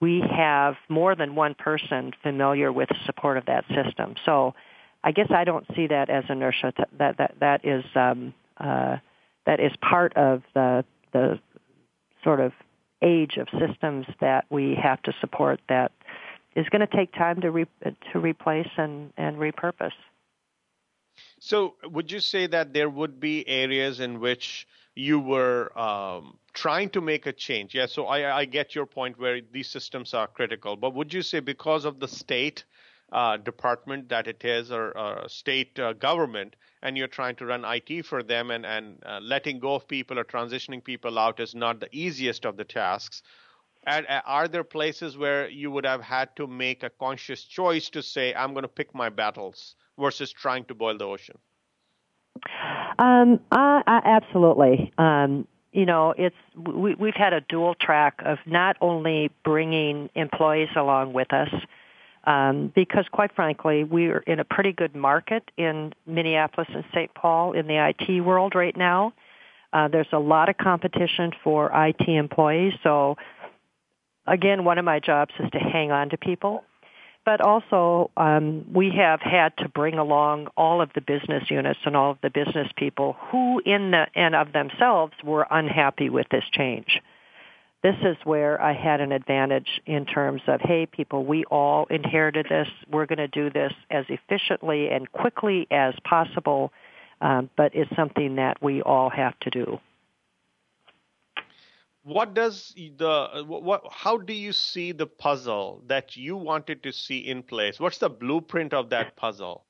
we 0.00 0.22
have 0.34 0.76
more 0.88 1.14
than 1.14 1.34
one 1.34 1.54
person 1.54 2.12
familiar 2.22 2.72
with 2.72 2.88
support 3.04 3.36
of 3.36 3.44
that 3.44 3.66
system. 3.68 4.14
So 4.24 4.54
I 5.02 5.12
guess 5.12 5.28
I 5.30 5.44
don't 5.44 5.66
see 5.74 5.86
that 5.86 6.10
as 6.10 6.24
inertia. 6.28 6.72
That 6.98 7.16
that 7.18 7.34
that 7.40 7.64
is 7.64 7.84
um, 7.94 8.34
uh, 8.58 8.98
that 9.46 9.60
is 9.60 9.72
part 9.80 10.16
of 10.16 10.42
the 10.54 10.84
the 11.12 11.40
sort 12.22 12.40
of 12.40 12.52
age 13.02 13.38
of 13.38 13.48
systems 13.58 14.06
that 14.20 14.44
we 14.50 14.76
have 14.80 15.02
to 15.02 15.12
support. 15.20 15.60
That 15.68 15.92
is 16.54 16.68
going 16.68 16.86
to 16.86 16.96
take 16.96 17.12
time 17.12 17.40
to 17.40 17.50
re- 17.50 17.66
to 18.12 18.18
replace 18.18 18.68
and 18.76 19.12
and 19.16 19.36
repurpose. 19.36 19.92
So, 21.38 21.76
would 21.84 22.12
you 22.12 22.20
say 22.20 22.46
that 22.48 22.72
there 22.72 22.88
would 22.88 23.20
be 23.20 23.46
areas 23.48 24.00
in 24.00 24.20
which 24.20 24.66
you 24.94 25.18
were 25.18 25.76
um, 25.78 26.38
trying 26.52 26.90
to 26.90 27.00
make 27.00 27.26
a 27.26 27.32
change? 27.32 27.74
Yeah, 27.74 27.86
so 27.86 28.06
I, 28.06 28.38
I, 28.40 28.44
get 28.44 28.74
your 28.74 28.86
point 28.86 29.18
where 29.18 29.40
these 29.52 29.68
systems 29.68 30.14
are 30.14 30.26
critical, 30.26 30.76
but 30.76 30.94
would 30.94 31.12
you 31.12 31.22
say 31.22 31.40
because 31.40 31.84
of 31.84 32.00
the 32.00 32.08
state 32.08 32.64
uh, 33.12 33.36
department 33.36 34.08
that 34.08 34.26
it 34.26 34.44
is 34.44 34.70
or, 34.70 34.96
or 34.96 35.28
state 35.28 35.78
uh, 35.78 35.92
government, 35.92 36.56
and 36.82 36.96
you're 36.96 37.08
trying 37.08 37.36
to 37.36 37.46
run 37.46 37.64
IT 37.64 38.06
for 38.06 38.22
them, 38.22 38.50
and, 38.50 38.64
and 38.64 39.02
uh, 39.04 39.20
letting 39.22 39.58
go 39.58 39.74
of 39.74 39.88
people 39.88 40.18
or 40.18 40.24
transitioning 40.24 40.82
people 40.82 41.18
out 41.18 41.40
is 41.40 41.54
not 41.54 41.80
the 41.80 41.88
easiest 41.92 42.46
of 42.46 42.56
the 42.56 42.64
tasks? 42.64 43.22
And, 43.86 44.06
uh, 44.08 44.22
are 44.26 44.48
there 44.48 44.64
places 44.64 45.16
where 45.16 45.48
you 45.48 45.70
would 45.70 45.86
have 45.86 46.02
had 46.02 46.34
to 46.36 46.46
make 46.46 46.82
a 46.82 46.90
conscious 46.90 47.44
choice 47.44 47.90
to 47.90 48.02
say, 48.02 48.34
I'm 48.34 48.52
going 48.52 48.62
to 48.62 48.68
pick 48.68 48.94
my 48.94 49.08
battles? 49.08 49.74
versus 50.00 50.32
trying 50.32 50.64
to 50.64 50.74
boil 50.74 50.98
the 50.98 51.04
ocean? 51.04 51.38
Um, 52.98 53.40
I, 53.52 53.82
I, 53.86 54.00
absolutely. 54.04 54.92
Um, 54.98 55.46
you 55.72 55.86
know, 55.86 56.14
it's 56.16 56.36
we, 56.56 56.94
we've 56.94 57.14
had 57.14 57.32
a 57.32 57.42
dual 57.42 57.74
track 57.74 58.20
of 58.24 58.38
not 58.46 58.76
only 58.80 59.30
bringing 59.44 60.10
employees 60.14 60.70
along 60.74 61.12
with 61.12 61.32
us, 61.32 61.50
um, 62.24 62.72
because 62.74 63.06
quite 63.10 63.34
frankly, 63.34 63.84
we're 63.84 64.18
in 64.18 64.40
a 64.40 64.44
pretty 64.44 64.72
good 64.72 64.94
market 64.94 65.50
in 65.56 65.92
Minneapolis 66.06 66.68
and 66.74 66.84
St. 66.92 67.12
Paul 67.14 67.52
in 67.52 67.66
the 67.66 67.76
IT 67.88 68.20
world 68.22 68.54
right 68.54 68.76
now. 68.76 69.12
Uh, 69.72 69.88
there's 69.88 70.08
a 70.12 70.18
lot 70.18 70.48
of 70.48 70.56
competition 70.56 71.32
for 71.44 71.70
IT 71.72 72.08
employees, 72.08 72.74
so 72.82 73.16
again, 74.26 74.64
one 74.64 74.78
of 74.78 74.84
my 74.84 74.98
jobs 74.98 75.32
is 75.38 75.50
to 75.52 75.58
hang 75.58 75.92
on 75.92 76.10
to 76.10 76.16
people 76.16 76.64
but 77.24 77.40
also 77.40 78.10
um, 78.16 78.64
we 78.72 78.90
have 78.96 79.20
had 79.20 79.56
to 79.58 79.68
bring 79.68 79.98
along 79.98 80.48
all 80.56 80.80
of 80.80 80.90
the 80.94 81.00
business 81.00 81.44
units 81.50 81.80
and 81.84 81.96
all 81.96 82.10
of 82.12 82.18
the 82.22 82.30
business 82.30 82.68
people 82.76 83.16
who 83.30 83.60
in 83.64 83.90
the 83.90 84.06
and 84.14 84.34
of 84.34 84.52
themselves 84.52 85.12
were 85.22 85.46
unhappy 85.50 86.08
with 86.08 86.28
this 86.30 86.44
change. 86.50 87.00
This 87.82 87.96
is 88.02 88.16
where 88.24 88.60
I 88.60 88.74
had 88.74 89.00
an 89.00 89.10
advantage 89.10 89.80
in 89.86 90.04
terms 90.04 90.42
of, 90.46 90.60
hey, 90.60 90.84
people, 90.84 91.24
we 91.24 91.44
all 91.44 91.86
inherited 91.88 92.46
this. 92.50 92.68
We're 92.90 93.06
going 93.06 93.18
to 93.18 93.28
do 93.28 93.48
this 93.48 93.72
as 93.90 94.04
efficiently 94.10 94.90
and 94.90 95.10
quickly 95.12 95.66
as 95.70 95.94
possible, 96.04 96.72
um, 97.22 97.48
but 97.56 97.74
it's 97.74 97.90
something 97.96 98.36
that 98.36 98.62
we 98.62 98.82
all 98.82 99.08
have 99.08 99.38
to 99.40 99.50
do. 99.50 99.78
What 102.02 102.34
does 102.34 102.74
the 102.76 103.44
what 103.46 103.82
how 103.90 104.16
do 104.16 104.32
you 104.32 104.52
see 104.52 104.92
the 104.92 105.06
puzzle 105.06 105.82
that 105.86 106.16
you 106.16 106.34
wanted 106.34 106.82
to 106.84 106.92
see 106.92 107.18
in 107.18 107.42
place? 107.42 107.78
What's 107.78 107.98
the 107.98 108.08
blueprint 108.08 108.72
of 108.72 108.88
that 108.90 109.16
puzzle 109.16 109.64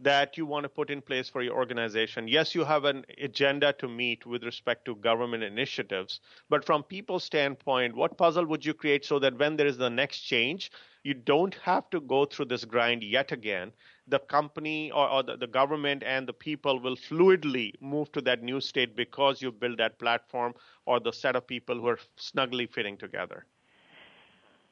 that 0.00 0.36
you 0.36 0.44
want 0.46 0.64
to 0.64 0.68
put 0.68 0.90
in 0.90 1.00
place 1.00 1.28
for 1.28 1.42
your 1.42 1.54
organization 1.54 2.28
yes 2.28 2.54
you 2.54 2.64
have 2.64 2.84
an 2.84 3.04
agenda 3.22 3.72
to 3.72 3.88
meet 3.88 4.26
with 4.26 4.44
respect 4.44 4.84
to 4.84 4.94
government 4.96 5.42
initiatives 5.42 6.20
but 6.48 6.64
from 6.64 6.82
people's 6.82 7.24
standpoint 7.24 7.94
what 7.96 8.18
puzzle 8.18 8.46
would 8.46 8.64
you 8.64 8.74
create 8.74 9.04
so 9.04 9.18
that 9.18 9.38
when 9.38 9.56
there 9.56 9.66
is 9.66 9.78
the 9.78 9.90
next 9.90 10.20
change 10.20 10.70
you 11.02 11.14
don't 11.14 11.54
have 11.54 11.88
to 11.90 12.00
go 12.00 12.24
through 12.24 12.44
this 12.44 12.64
grind 12.64 13.02
yet 13.02 13.32
again 13.32 13.72
the 14.08 14.18
company 14.18 14.90
or, 14.90 15.08
or 15.08 15.22
the, 15.22 15.36
the, 15.36 15.46
government 15.46 16.02
and 16.04 16.28
the 16.28 16.32
people 16.32 16.78
will 16.80 16.96
fluidly 16.96 17.72
move 17.80 18.10
to 18.12 18.20
that 18.20 18.42
new 18.42 18.60
state 18.60 18.94
because 18.96 19.42
you 19.42 19.50
build 19.50 19.78
that 19.78 19.98
platform 19.98 20.54
or 20.84 21.00
the 21.00 21.12
set 21.12 21.36
of 21.36 21.46
people 21.46 21.80
who 21.80 21.88
are 21.88 21.98
snugly 22.16 22.66
fitting 22.66 22.96
together? 22.96 23.46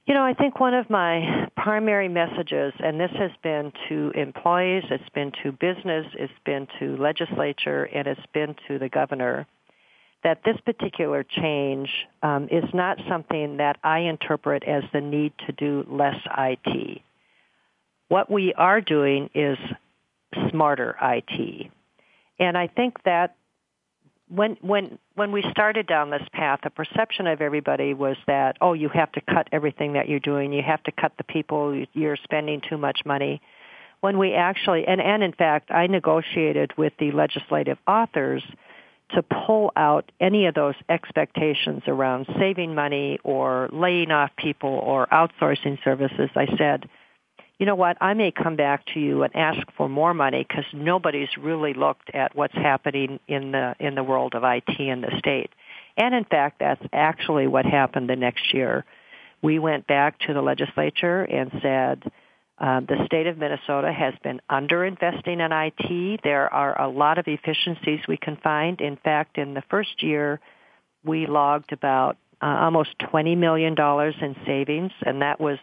You 0.07 0.13
know, 0.13 0.23
I 0.23 0.35
think 0.35 0.61
one 0.61 0.75
of 0.75 0.91
my 0.91 1.49
primary 1.57 2.09
messages, 2.09 2.75
and 2.79 3.01
this 3.01 3.11
has 3.13 3.31
been 3.43 3.73
to 3.89 4.11
employees, 4.15 4.85
it's 4.91 5.09
been 5.15 5.33
to 5.43 5.53
business, 5.53 6.07
it's 6.19 6.33
been 6.45 6.69
to 6.79 6.97
legislature, 6.99 7.85
and 7.85 8.07
it's 8.07 8.27
been 8.35 8.55
to 8.69 8.79
the 8.79 8.91
governor, 8.91 9.47
that 10.23 10.43
this 10.45 10.59
particular 10.61 11.23
change 11.23 11.89
um, 12.23 12.49
is 12.51 12.65
not 12.75 12.99
something 13.09 13.57
that 13.57 13.79
I 13.83 14.01
interpret 14.01 14.65
as 14.65 14.83
the 14.93 15.01
need 15.01 15.33
to 15.47 15.53
do 15.53 15.87
less 15.89 16.21
IT. 16.37 17.01
What 18.09 18.31
we 18.31 18.53
are 18.55 18.83
doing 18.83 19.31
is 19.35 19.57
smarter 20.51 20.97
IT. 21.01 21.71
And 22.39 22.59
I 22.59 22.67
think 22.67 23.03
that 23.05 23.37
when 24.29 24.57
when 24.63 24.99
when 25.15 25.33
we 25.33 25.45
started 25.51 25.87
down 25.87 26.11
this 26.11 26.27
path, 26.33 26.61
the 26.63 26.71
perception 26.71 27.27
of 27.27 27.41
everybody 27.41 27.95
was 27.95 28.17
that 28.27 28.57
oh, 28.61 28.73
you 28.73 28.89
have 28.89 29.13
to 29.13 29.21
cut 29.21 29.49
everything 29.53 29.95
that 29.95 30.09
you're 30.09 30.21
doing, 30.21 30.53
you 30.53 30.63
have 30.63 30.83
to 30.85 30.93
cut 30.93 31.13
the 31.19 31.25
people, 31.25 31.85
you're 31.93 32.17
spending 32.17 32.61
too 32.69 32.79
much 32.79 33.01
money. 33.05 33.41
When 34.01 34.19
we 34.19 34.35
actually 34.35 34.87
and 34.87 35.01
and 35.01 35.23
in 35.23 35.33
fact, 35.33 35.71
I 35.71 35.87
negotiated 35.87 36.77
with 36.77 36.93
the 36.99 37.13
legislative 37.13 37.79
authors 37.87 38.43
to 39.11 39.23
pull 39.23 39.71
out 39.77 40.11
any 40.21 40.47
of 40.47 40.55
those 40.55 40.75
expectations 40.89 41.83
around 41.87 42.27
saving 42.39 42.75
money 42.75 43.19
or 43.23 43.69
laying 43.73 44.11
off 44.11 44.31
people 44.37 44.71
or 44.71 45.07
outsourcing 45.09 45.79
services. 45.85 46.31
I 46.35 46.47
said, 46.57 46.89
you 47.59 47.67
know 47.67 47.75
what, 47.75 47.97
I 48.01 48.15
may 48.15 48.33
come 48.33 48.57
back 48.57 48.85
to 48.95 49.01
you 49.01 49.23
and 49.23 49.35
ask 49.37 49.61
for 49.77 49.89
more 49.89 50.13
money 50.13 50.45
because 50.47 50.65
nobody's 50.73 51.29
really 51.39 51.73
looked 51.73 52.11
at 52.13 52.35
what's 52.35 52.55
happening 52.55 53.21
in 53.29 53.53
the 53.53 53.75
in 53.79 53.95
the 53.95 54.03
world 54.03 54.35
of 54.35 54.43
IT 54.45 54.79
in 54.79 55.01
the 55.01 55.13
state. 55.19 55.51
And 55.97 56.15
in 56.15 56.25
fact, 56.25 56.59
that's 56.59 56.85
actually 56.93 57.47
what 57.47 57.65
happened 57.65 58.09
the 58.09 58.17
next 58.17 58.53
year. 58.53 58.85
We 59.43 59.59
went 59.59 59.87
back 59.87 60.19
to 60.21 60.35
the 60.35 60.43
legislature 60.43 61.23
and 61.23 61.53
said, 61.63 62.03
uh, 62.59 62.81
the 62.81 63.05
state 63.07 63.27
of 63.27 63.37
Minnesota 63.37 63.93
has 63.93 64.15
been 64.23 64.41
underinvesting 64.51 65.45
in 65.45 65.53
IT. 65.53 66.21
There 66.23 66.53
are 66.53 66.81
a 66.81 66.89
lot 66.89 67.19
of 67.19 67.27
efficiencies 67.27 68.01
we 68.09 68.17
can 68.17 68.37
find. 68.37 68.81
In 68.81 68.97
fact, 68.97 69.39
in 69.39 69.55
the 69.55 69.63
first 69.69 70.03
year, 70.03 70.41
we 71.05 71.27
logged 71.27 71.73
about 71.73 72.17
uh, 72.41 72.47
almost 72.47 72.91
$20 73.01 73.37
million 73.37 73.75
in 73.79 74.37
savings, 74.47 74.93
and 75.05 75.23
that 75.23 75.41
was 75.41 75.59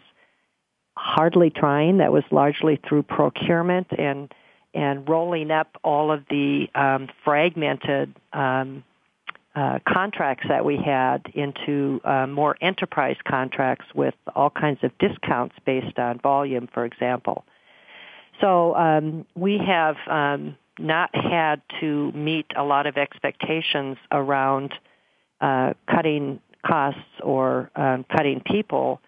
hardly 1.01 1.49
trying. 1.49 1.97
That 1.97 2.11
was 2.11 2.23
largely 2.31 2.79
through 2.87 3.03
procurement 3.03 3.87
and 3.97 4.31
and 4.73 5.09
rolling 5.09 5.51
up 5.51 5.75
all 5.83 6.11
of 6.11 6.23
the 6.29 6.67
um, 6.75 7.09
fragmented 7.25 8.15
um, 8.31 8.85
uh, 9.53 9.79
contracts 9.85 10.45
that 10.47 10.63
we 10.63 10.77
had 10.77 11.25
into 11.33 11.99
uh, 12.05 12.25
more 12.25 12.55
enterprise 12.61 13.17
contracts 13.27 13.85
with 13.93 14.13
all 14.33 14.49
kinds 14.49 14.79
of 14.83 14.97
discounts 14.97 15.55
based 15.65 15.99
on 15.99 16.19
volume, 16.19 16.69
for 16.73 16.85
example. 16.85 17.43
So 18.39 18.73
um, 18.75 19.25
we 19.35 19.57
have 19.57 19.97
um, 20.07 20.55
not 20.79 21.09
had 21.13 21.61
to 21.81 22.13
meet 22.13 22.45
a 22.55 22.63
lot 22.63 22.87
of 22.87 22.95
expectations 22.95 23.97
around 24.09 24.73
uh, 25.41 25.73
cutting 25.85 26.39
costs 26.65 27.01
or 27.21 27.71
um, 27.75 28.05
cutting 28.09 28.41
people 28.45 29.01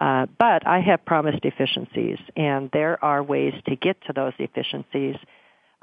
uh, 0.00 0.26
but 0.38 0.66
I 0.66 0.80
have 0.80 1.04
promised 1.04 1.44
efficiencies, 1.44 2.18
and 2.34 2.70
there 2.72 3.02
are 3.04 3.22
ways 3.22 3.52
to 3.68 3.76
get 3.76 4.00
to 4.06 4.14
those 4.14 4.32
efficiencies. 4.38 5.16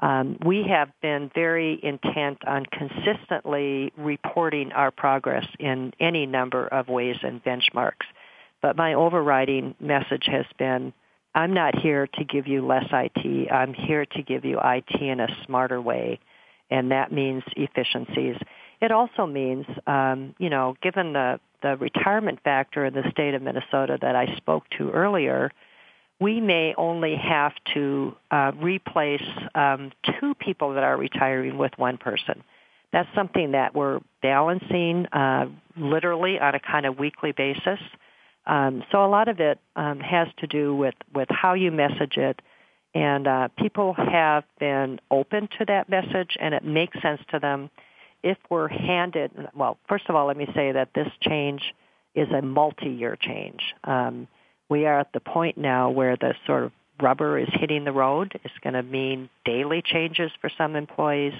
Um, 0.00 0.38
we 0.44 0.64
have 0.68 0.90
been 1.00 1.30
very 1.34 1.78
intent 1.82 2.38
on 2.46 2.66
consistently 2.66 3.92
reporting 3.96 4.72
our 4.72 4.90
progress 4.90 5.46
in 5.60 5.92
any 6.00 6.26
number 6.26 6.66
of 6.66 6.88
ways 6.88 7.16
and 7.22 7.42
benchmarks. 7.44 8.06
But 8.60 8.76
my 8.76 8.94
overriding 8.94 9.76
message 9.78 10.26
has 10.26 10.46
been, 10.58 10.92
I'm 11.34 11.54
not 11.54 11.78
here 11.78 12.08
to 12.08 12.24
give 12.24 12.48
you 12.48 12.66
less 12.66 12.86
IT. 12.90 13.52
I'm 13.52 13.72
here 13.72 14.04
to 14.04 14.22
give 14.22 14.44
you 14.44 14.58
IT 14.62 15.00
in 15.00 15.20
a 15.20 15.28
smarter 15.46 15.80
way. 15.80 16.18
And 16.70 16.90
that 16.90 17.12
means 17.12 17.44
efficiencies. 17.56 18.36
It 18.80 18.92
also 18.92 19.26
means, 19.26 19.66
um, 19.86 20.34
you 20.38 20.50
know, 20.50 20.76
given 20.82 21.12
the, 21.12 21.40
the 21.62 21.76
retirement 21.76 22.40
factor 22.44 22.84
in 22.84 22.94
the 22.94 23.10
state 23.10 23.34
of 23.34 23.42
Minnesota 23.42 23.98
that 24.00 24.14
I 24.14 24.36
spoke 24.36 24.64
to 24.78 24.90
earlier, 24.90 25.50
we 26.20 26.40
may 26.40 26.74
only 26.76 27.16
have 27.16 27.52
to 27.74 28.14
uh, 28.30 28.52
replace 28.60 29.22
um, 29.54 29.92
two 30.20 30.34
people 30.34 30.74
that 30.74 30.84
are 30.84 30.96
retiring 30.96 31.58
with 31.58 31.72
one 31.76 31.96
person. 31.96 32.42
That's 32.92 33.08
something 33.14 33.52
that 33.52 33.74
we're 33.74 34.00
balancing 34.22 35.06
uh, 35.06 35.46
literally 35.76 36.38
on 36.38 36.54
a 36.54 36.60
kind 36.60 36.86
of 36.86 36.98
weekly 36.98 37.32
basis. 37.32 37.78
Um, 38.46 38.82
so 38.90 39.04
a 39.04 39.08
lot 39.08 39.28
of 39.28 39.40
it 39.40 39.58
um, 39.76 40.00
has 40.00 40.28
to 40.38 40.46
do 40.46 40.74
with, 40.74 40.94
with 41.14 41.28
how 41.30 41.54
you 41.54 41.70
message 41.70 42.16
it, 42.16 42.40
and 42.94 43.26
uh, 43.26 43.48
people 43.58 43.92
have 43.94 44.44
been 44.58 45.00
open 45.10 45.48
to 45.58 45.66
that 45.66 45.88
message, 45.88 46.36
and 46.40 46.54
it 46.54 46.64
makes 46.64 47.00
sense 47.02 47.20
to 47.30 47.38
them. 47.38 47.70
If 48.22 48.38
we're 48.50 48.68
handed, 48.68 49.30
well, 49.54 49.78
first 49.88 50.04
of 50.08 50.16
all, 50.16 50.26
let 50.26 50.36
me 50.36 50.46
say 50.54 50.72
that 50.72 50.90
this 50.94 51.08
change 51.20 51.62
is 52.14 52.28
a 52.30 52.42
multi-year 52.42 53.16
change. 53.20 53.60
Um, 53.84 54.26
we 54.68 54.86
are 54.86 54.98
at 54.98 55.12
the 55.12 55.20
point 55.20 55.56
now 55.56 55.90
where 55.90 56.16
the 56.16 56.34
sort 56.46 56.64
of 56.64 56.72
rubber 57.00 57.38
is 57.38 57.48
hitting 57.52 57.84
the 57.84 57.92
road. 57.92 58.38
It's 58.44 58.58
going 58.62 58.74
to 58.74 58.82
mean 58.82 59.30
daily 59.44 59.82
changes 59.82 60.30
for 60.40 60.50
some 60.58 60.76
employees 60.76 61.34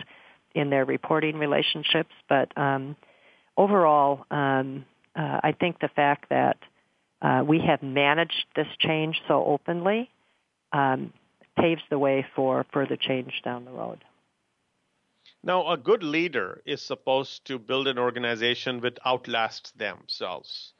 in 0.55 0.71
their 0.71 0.85
reporting 0.85 1.37
relationships. 1.37 2.13
But 2.29 2.57
um, 2.57 2.97
overall, 3.57 4.25
um, 4.31 4.85
uh, 5.17 5.41
I 5.43 5.53
think 5.59 5.81
the 5.81 5.89
fact 5.89 6.29
that 6.31 6.59
uh, 7.21 7.43
we 7.47 7.61
have 7.61 7.83
managed 7.83 8.47
this 8.55 8.69
change 8.79 9.21
so 9.27 9.45
openly 9.45 10.09
um, 10.73 11.13
paves 11.59 11.83
the 11.91 11.99
way 11.99 12.25
for 12.37 12.65
further 12.73 12.97
change 12.97 13.33
down 13.45 13.65
the 13.65 13.73
road. 13.73 14.05
Now, 15.49 15.67
a 15.73 15.79
good 15.79 16.03
leader 16.03 16.61
is 16.67 16.83
supposed 16.83 17.47
to 17.47 17.59
build 17.59 17.89
an 17.89 17.99
organization 17.99 18.81
that 18.81 18.99
outlasts 19.07 19.71
themselves. 19.71 20.75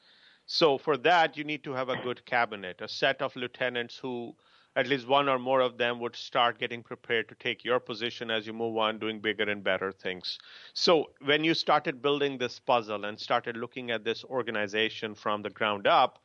So 0.45 0.77
for 0.77 0.95
that, 0.97 1.35
you 1.35 1.43
need 1.43 1.63
to 1.63 1.73
have 1.73 1.89
a 1.89 1.99
good 2.03 2.23
cabinet, 2.23 2.79
a 2.79 2.87
set 2.87 3.23
of 3.23 3.35
lieutenants 3.35 3.97
who, 3.97 4.35
at 4.75 4.85
least 4.85 5.07
one 5.07 5.27
or 5.27 5.39
more 5.39 5.61
of 5.61 5.79
them, 5.79 5.99
would 6.01 6.15
start 6.15 6.59
getting 6.59 6.83
prepared 6.83 7.29
to 7.29 7.35
take 7.35 7.65
your 7.65 7.79
position 7.79 8.29
as 8.29 8.45
you 8.45 8.53
move 8.53 8.77
on, 8.77 8.99
doing 8.99 9.19
bigger 9.19 9.49
and 9.49 9.63
better 9.63 9.91
things. 9.91 10.37
So 10.73 11.13
when 11.25 11.43
you 11.43 11.55
started 11.55 12.03
building 12.03 12.37
this 12.37 12.59
puzzle 12.59 13.05
and 13.05 13.19
started 13.19 13.57
looking 13.57 13.89
at 13.89 14.03
this 14.03 14.23
organization 14.23 15.15
from 15.15 15.41
the 15.41 15.49
ground 15.49 15.87
up, 15.87 16.19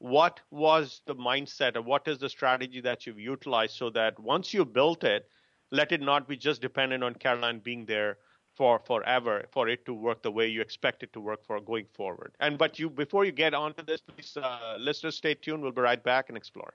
what 0.00 0.40
was 0.50 1.00
the 1.06 1.14
mindset 1.14 1.76
or 1.76 1.82
what 1.82 2.08
is 2.08 2.18
the 2.18 2.28
strategy 2.28 2.80
that 2.80 3.06
you've 3.06 3.20
utilized 3.20 3.76
so 3.76 3.88
that 3.90 4.18
once 4.18 4.52
you 4.52 4.64
built 4.64 5.04
it, 5.04 5.28
let 5.74 5.92
it 5.92 6.00
not 6.00 6.28
be 6.28 6.36
just 6.36 6.62
dependent 6.62 7.02
on 7.02 7.14
Carolyn 7.14 7.58
being 7.58 7.86
there 7.86 8.18
for 8.54 8.78
forever 8.78 9.46
for 9.50 9.68
it 9.68 9.84
to 9.86 9.92
work 9.92 10.22
the 10.22 10.30
way 10.30 10.46
you 10.46 10.60
expect 10.60 11.02
it 11.02 11.12
to 11.12 11.20
work 11.20 11.44
for 11.44 11.60
going 11.60 11.86
forward. 11.92 12.32
And 12.38 12.56
but 12.56 12.78
you 12.78 12.88
before 12.88 13.24
you 13.24 13.32
get 13.32 13.54
onto 13.54 13.82
this, 13.82 14.00
please 14.00 14.36
uh, 14.40 14.76
listeners 14.78 15.16
stay 15.16 15.34
tuned. 15.34 15.62
We'll 15.62 15.72
be 15.72 15.80
right 15.80 16.00
back 16.02 16.28
and 16.28 16.36
explore. 16.36 16.74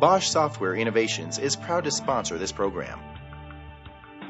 Bosch 0.00 0.28
Software 0.28 0.74
Innovations 0.74 1.38
is 1.38 1.56
proud 1.56 1.84
to 1.84 1.90
sponsor 1.90 2.38
this 2.38 2.52
program. 2.52 3.00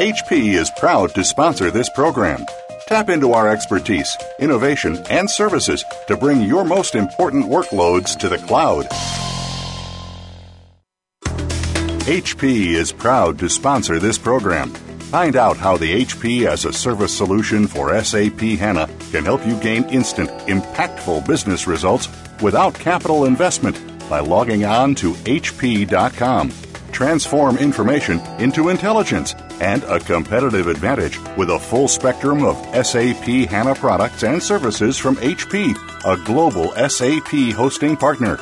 HP 0.00 0.54
is 0.54 0.72
proud 0.76 1.14
to 1.14 1.22
sponsor 1.22 1.70
this 1.70 1.88
program. 1.90 2.44
Tap 2.86 3.08
into 3.08 3.32
our 3.32 3.48
expertise, 3.48 4.14
innovation, 4.38 4.98
and 5.08 5.28
services 5.30 5.82
to 6.06 6.18
bring 6.18 6.42
your 6.42 6.64
most 6.64 6.94
important 6.94 7.46
workloads 7.46 8.14
to 8.18 8.28
the 8.28 8.36
cloud. 8.36 8.84
HP 12.04 12.74
is 12.74 12.92
proud 12.92 13.38
to 13.38 13.48
sponsor 13.48 13.98
this 13.98 14.18
program. 14.18 14.68
Find 15.14 15.34
out 15.34 15.56
how 15.56 15.78
the 15.78 16.04
HP 16.04 16.46
as 16.46 16.66
a 16.66 16.74
service 16.74 17.16
solution 17.16 17.66
for 17.66 17.98
SAP 18.02 18.40
HANA 18.40 18.90
can 19.10 19.24
help 19.24 19.46
you 19.46 19.58
gain 19.60 19.84
instant, 19.84 20.28
impactful 20.46 21.26
business 21.26 21.66
results 21.66 22.10
without 22.42 22.74
capital 22.74 23.24
investment 23.24 23.80
by 24.10 24.20
logging 24.20 24.66
on 24.66 24.94
to 24.96 25.14
HP.com. 25.14 26.52
Transform 26.92 27.56
information 27.56 28.20
into 28.38 28.68
intelligence 28.68 29.34
and 29.60 29.82
a 29.84 30.00
competitive 30.00 30.66
advantage 30.66 31.18
with 31.36 31.50
a 31.50 31.58
full 31.58 31.88
spectrum 31.88 32.44
of 32.44 32.56
SAP 32.86 33.48
HANA 33.48 33.74
products 33.74 34.22
and 34.22 34.42
services 34.42 34.96
from 34.96 35.16
HP, 35.16 35.74
a 36.04 36.24
global 36.24 36.72
SAP 36.88 37.54
hosting 37.54 37.96
partner. 37.96 38.38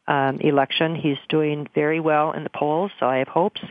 um, 0.08 0.40
election. 0.42 0.96
He's 0.96 1.18
doing 1.30 1.68
very 1.74 2.00
well 2.00 2.32
in 2.34 2.44
the 2.44 2.50
polls, 2.50 2.92
so 3.00 3.08
I 3.08 3.18
have 3.18 3.28
hopes. 3.28 3.62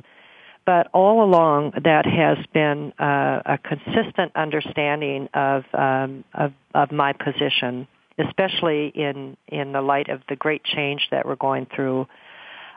But 0.67 0.89
all 0.93 1.23
along, 1.23 1.73
that 1.85 2.07
has 2.07 2.39
been 2.55 2.93
uh, 2.99 3.43
a 3.45 3.59
consistent 3.59 4.33
understanding 4.35 5.29
of, 5.35 5.65
um, 5.75 6.25
of 6.33 6.53
of 6.75 6.91
my 6.91 7.13
position, 7.13 7.87
especially 8.19 8.89
in 8.89 9.37
in 9.47 9.73
the 9.73 9.83
light 9.83 10.09
of 10.09 10.23
the 10.29 10.37
great 10.37 10.65
change 10.65 11.09
that 11.11 11.27
we're 11.27 11.37
going 11.37 11.67
through 11.67 12.07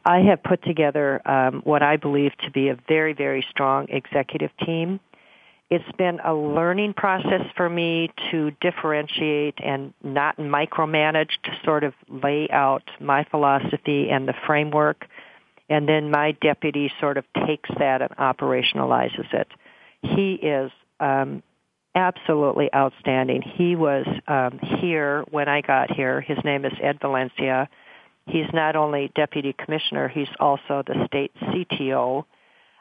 I 0.07 0.21
have 0.21 0.41
put 0.41 0.63
together 0.63 1.21
um, 1.29 1.61
what 1.65 1.83
I 1.83 1.97
believe 1.97 2.31
to 2.45 2.49
be 2.49 2.69
a 2.69 2.77
very, 2.87 3.11
very 3.11 3.45
strong 3.51 3.87
executive 3.89 4.51
team. 4.65 5.01
it's 5.69 5.97
been 5.97 6.21
a 6.21 6.33
learning 6.33 6.93
process 6.93 7.41
for 7.57 7.69
me 7.69 8.09
to 8.31 8.51
differentiate 8.61 9.55
and 9.61 9.93
not 10.01 10.37
micromanage 10.37 11.31
to 11.43 11.51
sort 11.65 11.83
of 11.83 11.93
lay 12.07 12.47
out 12.49 12.83
my 13.01 13.25
philosophy 13.25 14.09
and 14.09 14.29
the 14.29 14.33
framework. 14.45 15.05
And 15.67 15.89
then 15.89 16.09
my 16.09 16.31
deputy 16.31 16.89
sort 17.01 17.17
of 17.17 17.25
takes 17.45 17.69
that 17.77 18.01
and 18.01 18.11
operationalizes 18.11 19.33
it. 19.33 19.49
He 20.01 20.35
is 20.35 20.71
um, 21.01 21.43
absolutely 21.95 22.73
outstanding. 22.73 23.41
He 23.41 23.75
was 23.75 24.05
um, 24.25 24.59
here 24.79 25.25
when 25.31 25.49
I 25.49 25.59
got 25.59 25.91
here. 25.91 26.21
His 26.21 26.37
name 26.45 26.63
is 26.63 26.71
Ed 26.81 26.99
Valencia. 27.01 27.67
He's 28.27 28.51
not 28.53 28.75
only 28.75 29.11
deputy 29.15 29.53
commissioner, 29.53 30.07
he's 30.07 30.27
also 30.39 30.83
the 30.85 31.05
state 31.07 31.31
CTO 31.41 32.25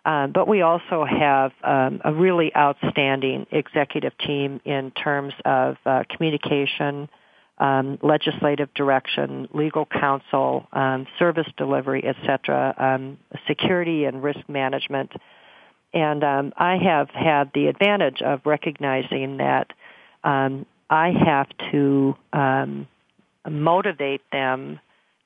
um, 0.07 0.31
but 0.31 0.47
we 0.47 0.63
also 0.63 1.05
have 1.05 1.51
um, 1.65 2.01
a 2.05 2.15
really 2.15 2.55
outstanding 2.57 3.45
executive 3.51 4.17
team 4.19 4.61
in 4.65 4.93
terms 4.93 5.35
of 5.45 5.77
uh, 5.85 6.05
communication, 6.09 7.09
um, 7.59 7.99
legislative 8.03 8.73
direction, 8.73 9.49
legal 9.53 9.85
counsel, 9.85 10.69
um, 10.73 11.09
service 11.19 11.49
delivery, 11.57 12.05
etc., 12.07 12.73
um, 12.79 13.19
security 13.49 14.05
and 14.05 14.23
risk 14.23 14.49
management. 14.49 15.11
And 15.93 16.23
um, 16.23 16.53
I 16.57 16.77
have 16.77 17.11
had 17.11 17.51
the 17.53 17.67
advantage 17.67 18.23
of 18.23 18.43
recognizing 18.45 19.39
that 19.39 19.73
I 20.23 21.11
have 21.25 21.49
to 21.73 22.17
motivate 23.49 24.23
them 24.31 24.79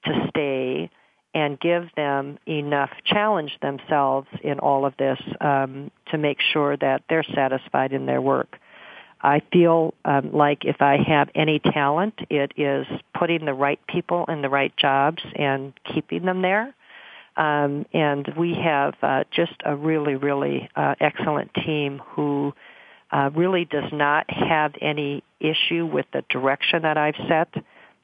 to 0.05 0.26
stay 0.28 0.90
and 1.32 1.61
give 1.61 1.84
them 1.96 2.38
enough 2.46 2.90
challenge 3.05 3.53
themselves 3.62 4.26
in 4.42 4.59
all 4.59 4.84
of 4.84 4.96
this 4.98 5.18
um, 5.40 5.90
to 6.11 6.18
make 6.18 6.38
sure 6.53 6.76
that 6.76 7.03
they're 7.09 7.26
satisfied 7.34 7.92
in 7.92 8.07
their 8.07 8.20
work. 8.20 8.57
I 9.22 9.42
feel 9.53 9.94
um, 10.05 10.32
like 10.32 10.64
if 10.64 10.80
I 10.80 10.96
have 11.07 11.28
any 11.34 11.59
talent, 11.59 12.14
it 12.30 12.53
is 12.57 12.86
putting 13.16 13.44
the 13.44 13.53
right 13.53 13.78
people 13.86 14.24
in 14.28 14.42
the 14.42 14.48
right 14.48 14.74
jobs 14.76 15.22
and 15.36 15.72
keeping 15.92 16.24
them 16.24 16.42
there. 16.42 16.74
Um, 17.36 17.86
and 17.92 18.26
we 18.36 18.55
have 18.55 18.94
uh, 19.03 19.24
just 19.30 19.55
a 19.64 19.76
really, 19.76 20.16
really 20.16 20.68
uh, 20.74 20.94
excellent 21.01 21.53
team 21.55 22.01
who 22.14 22.53
uh, 23.12 23.30
really 23.34 23.64
does 23.64 23.92
not 23.92 24.28
have 24.30 24.74
any 24.80 25.22
issue 25.38 25.86
with 25.86 26.07
the 26.12 26.24
direction 26.28 26.82
that 26.82 26.96
I've 26.96 27.14
set. 27.28 27.48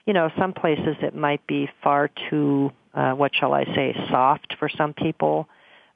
You 0.06 0.12
know, 0.12 0.30
some 0.38 0.52
places 0.52 0.96
it 1.02 1.14
might 1.14 1.46
be 1.46 1.68
far 1.82 2.08
too 2.30 2.70
uh, 2.96 3.12
what 3.12 3.32
shall 3.34 3.52
I 3.52 3.64
say, 3.64 3.94
soft 4.10 4.56
for 4.58 4.68
some 4.68 4.94
people. 4.94 5.48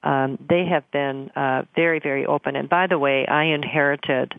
Um, 0.02 0.38
they 0.48 0.66
have 0.66 0.90
been 0.90 1.30
uh, 1.34 1.62
very, 1.74 1.98
very 1.98 2.26
open. 2.26 2.56
And 2.56 2.68
by 2.68 2.86
the 2.86 2.98
way, 2.98 3.26
I 3.26 3.44
inherited 3.44 4.38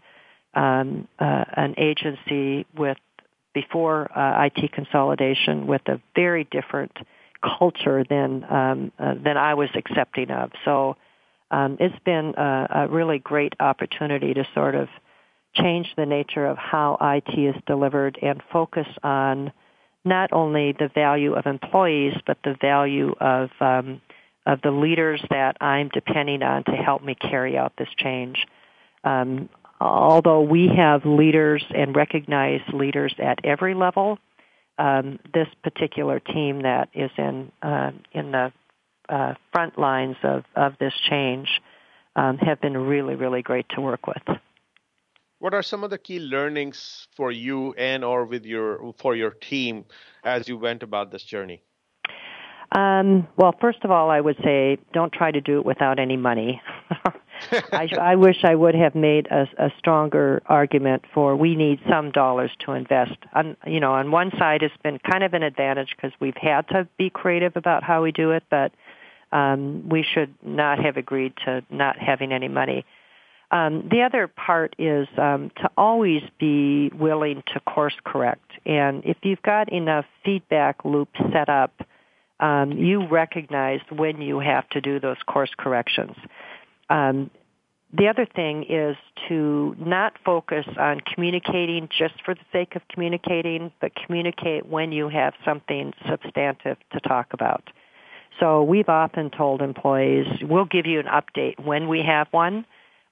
um, 0.53 1.07
uh, 1.19 1.45
an 1.55 1.75
agency 1.77 2.65
with 2.77 2.97
before 3.53 4.09
uh, 4.17 4.45
IT 4.45 4.71
consolidation 4.71 5.67
with 5.67 5.81
a 5.87 5.99
very 6.15 6.45
different 6.45 6.95
culture 7.43 8.03
than 8.07 8.45
um, 8.49 8.91
uh, 8.99 9.15
than 9.15 9.37
I 9.37 9.55
was 9.55 9.69
accepting 9.75 10.31
of. 10.31 10.51
So 10.63 10.95
um, 11.49 11.77
it's 11.79 11.97
been 12.05 12.33
a, 12.37 12.67
a 12.69 12.87
really 12.87 13.19
great 13.19 13.53
opportunity 13.59 14.33
to 14.33 14.47
sort 14.53 14.75
of 14.75 14.87
change 15.55 15.87
the 15.97 16.05
nature 16.05 16.45
of 16.45 16.57
how 16.57 16.97
IT 17.01 17.37
is 17.37 17.55
delivered 17.65 18.17
and 18.21 18.41
focus 18.53 18.87
on 19.03 19.51
not 20.03 20.33
only 20.33 20.73
the 20.73 20.89
value 20.93 21.33
of 21.33 21.45
employees, 21.45 22.13
but 22.25 22.37
the 22.43 22.55
value 22.59 23.13
of 23.19 23.49
um, 23.59 24.01
of 24.45 24.61
the 24.61 24.71
leaders 24.71 25.21
that 25.29 25.57
I'm 25.61 25.89
depending 25.89 26.41
on 26.41 26.63
to 26.63 26.71
help 26.71 27.03
me 27.03 27.15
carry 27.15 27.57
out 27.57 27.73
this 27.77 27.89
change. 27.97 28.47
Um, 29.03 29.49
although 29.79 30.41
we 30.41 30.67
have 30.75 31.05
leaders 31.05 31.63
and 31.69 31.95
recognized 31.95 32.73
leaders 32.73 33.13
at 33.19 33.39
every 33.43 33.75
level, 33.75 34.17
um, 34.79 35.19
this 35.33 35.47
particular 35.63 36.19
team 36.19 36.63
that 36.63 36.89
is 36.93 37.11
in 37.17 37.51
uh, 37.61 37.91
in 38.11 38.31
the 38.31 38.51
uh, 39.09 39.33
front 39.51 39.77
lines 39.77 40.15
of, 40.23 40.43
of 40.55 40.73
this 40.79 40.93
change 41.09 41.47
um, 42.15 42.37
have 42.37 42.61
been 42.61 42.77
really, 42.77 43.15
really 43.15 43.41
great 43.41 43.67
to 43.69 43.81
work 43.81 44.07
with. 44.07 44.23
What 45.41 45.55
are 45.55 45.63
some 45.63 45.83
of 45.83 45.89
the 45.89 45.97
key 45.97 46.19
learnings 46.19 47.07
for 47.15 47.31
you 47.31 47.73
and 47.73 48.03
or 48.03 48.25
with 48.25 48.45
your 48.45 48.93
for 48.99 49.15
your 49.15 49.31
team 49.31 49.85
as 50.23 50.47
you 50.47 50.55
went 50.55 50.83
about 50.83 51.09
this 51.09 51.23
journey? 51.23 51.63
Um, 52.71 53.27
well, 53.37 53.55
first 53.59 53.79
of 53.83 53.89
all, 53.89 54.11
I 54.11 54.21
would 54.21 54.37
say 54.43 54.77
don't 54.93 55.11
try 55.11 55.31
to 55.31 55.41
do 55.41 55.57
it 55.57 55.65
without 55.65 55.97
any 55.97 56.15
money. 56.15 56.61
I, 57.73 57.89
I 57.99 58.15
wish 58.17 58.43
I 58.43 58.53
would 58.53 58.75
have 58.75 58.93
made 58.93 59.29
a, 59.31 59.47
a 59.57 59.71
stronger 59.79 60.43
argument 60.45 61.05
for 61.11 61.35
we 61.35 61.55
need 61.55 61.79
some 61.89 62.11
dollars 62.11 62.51
to 62.59 62.73
invest. 62.73 63.17
On, 63.33 63.57
you 63.65 63.79
know, 63.79 63.93
on 63.93 64.11
one 64.11 64.29
side, 64.37 64.61
it's 64.61 64.77
been 64.83 64.99
kind 64.99 65.23
of 65.23 65.33
an 65.33 65.41
advantage 65.41 65.95
because 65.95 66.11
we've 66.19 66.37
had 66.39 66.67
to 66.67 66.87
be 66.99 67.09
creative 67.09 67.57
about 67.57 67.83
how 67.83 68.03
we 68.03 68.11
do 68.11 68.29
it, 68.29 68.43
but 68.51 68.73
um, 69.31 69.89
we 69.89 70.03
should 70.03 70.35
not 70.43 70.77
have 70.77 70.97
agreed 70.97 71.33
to 71.45 71.63
not 71.71 71.97
having 71.97 72.31
any 72.31 72.47
money. 72.47 72.85
Um, 73.51 73.89
the 73.91 74.01
other 74.03 74.27
part 74.27 74.75
is 74.79 75.07
um, 75.17 75.51
to 75.57 75.69
always 75.77 76.21
be 76.39 76.89
willing 76.89 77.43
to 77.53 77.59
course 77.59 77.95
correct. 78.05 78.49
And 78.65 79.03
if 79.05 79.17
you've 79.23 79.41
got 79.41 79.71
enough 79.71 80.05
feedback 80.23 80.85
loops 80.85 81.19
set 81.33 81.49
up, 81.49 81.73
um, 82.39 82.71
you 82.71 83.05
recognize 83.07 83.81
when 83.89 84.21
you 84.21 84.39
have 84.39 84.67
to 84.69 84.81
do 84.81 84.99
those 84.99 85.17
course 85.27 85.51
corrections. 85.57 86.15
Um, 86.89 87.29
the 87.93 88.07
other 88.07 88.25
thing 88.25 88.63
is 88.69 88.95
to 89.27 89.75
not 89.77 90.13
focus 90.23 90.65
on 90.79 91.01
communicating 91.01 91.89
just 91.89 92.13
for 92.23 92.33
the 92.33 92.41
sake 92.53 92.77
of 92.77 92.81
communicating, 92.87 93.71
but 93.81 93.91
communicate 93.93 94.65
when 94.65 94.93
you 94.93 95.09
have 95.09 95.33
something 95.43 95.93
substantive 96.09 96.77
to 96.93 96.99
talk 97.01 97.33
about. 97.33 97.69
So 98.39 98.63
we've 98.63 98.87
often 98.87 99.29
told 99.29 99.61
employees, 99.61 100.25
we'll 100.41 100.65
give 100.65 100.85
you 100.85 101.01
an 101.01 101.07
update 101.07 101.59
when 101.59 101.89
we 101.89 102.01
have 102.01 102.27
one 102.31 102.65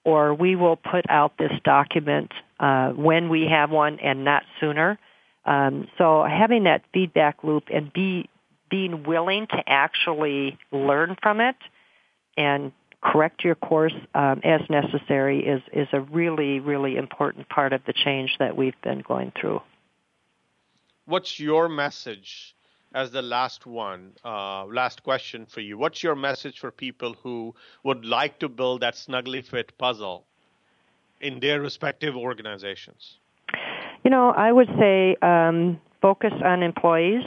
or 0.09 0.33
we 0.33 0.55
will 0.55 0.75
put 0.75 1.05
out 1.07 1.37
this 1.37 1.51
document 1.63 2.31
uh, 2.59 2.89
when 2.89 3.29
we 3.29 3.45
have 3.45 3.69
one 3.69 3.99
and 3.99 4.25
not 4.25 4.41
sooner. 4.59 4.97
Um, 5.45 5.87
so 5.99 6.23
having 6.23 6.63
that 6.63 6.81
feedback 6.91 7.43
loop 7.43 7.65
and 7.71 7.93
be 7.93 8.27
being 8.71 9.03
willing 9.03 9.45
to 9.47 9.63
actually 9.67 10.57
learn 10.71 11.15
from 11.21 11.41
it 11.41 11.55
and 12.37 12.71
correct 13.01 13.43
your 13.43 13.55
course 13.55 13.93
um, 14.15 14.41
as 14.43 14.61
necessary 14.69 15.45
is 15.45 15.61
is 15.71 15.87
a 15.93 16.01
really 16.01 16.59
really 16.59 16.97
important 16.97 17.47
part 17.47 17.71
of 17.71 17.81
the 17.85 17.93
change 17.93 18.35
that 18.39 18.57
we've 18.57 18.79
been 18.81 18.99
going 18.99 19.31
through. 19.39 19.61
What's 21.05 21.39
your 21.39 21.69
message 21.69 22.55
as 22.93 23.11
the 23.11 23.21
last 23.21 23.65
one, 23.65 24.13
uh, 24.25 24.65
last 24.65 25.03
question 25.03 25.45
for 25.45 25.61
you. 25.61 25.77
What's 25.77 26.01
your 26.01 26.15
message 26.15 26.59
for 26.59 26.71
people 26.71 27.15
who 27.21 27.53
would 27.83 28.05
like 28.05 28.39
to 28.39 28.49
build 28.49 28.81
that 28.81 28.95
snugly 28.95 29.41
fit 29.41 29.77
puzzle 29.77 30.25
in 31.21 31.39
their 31.39 31.61
respective 31.61 32.15
organizations? 32.15 33.17
You 34.03 34.11
know, 34.11 34.29
I 34.29 34.51
would 34.51 34.69
say 34.79 35.15
um, 35.21 35.79
focus 36.01 36.33
on 36.43 36.63
employees, 36.63 37.23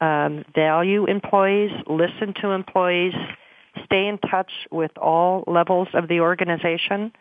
um, 0.00 0.44
value 0.54 1.06
employees, 1.06 1.70
listen 1.86 2.34
to 2.40 2.50
employees, 2.50 3.14
stay 3.84 4.06
in 4.08 4.18
touch 4.18 4.50
with 4.70 4.96
all 4.98 5.44
levels 5.46 5.88
of 5.94 6.08
the 6.08 6.20
organization. 6.20 7.12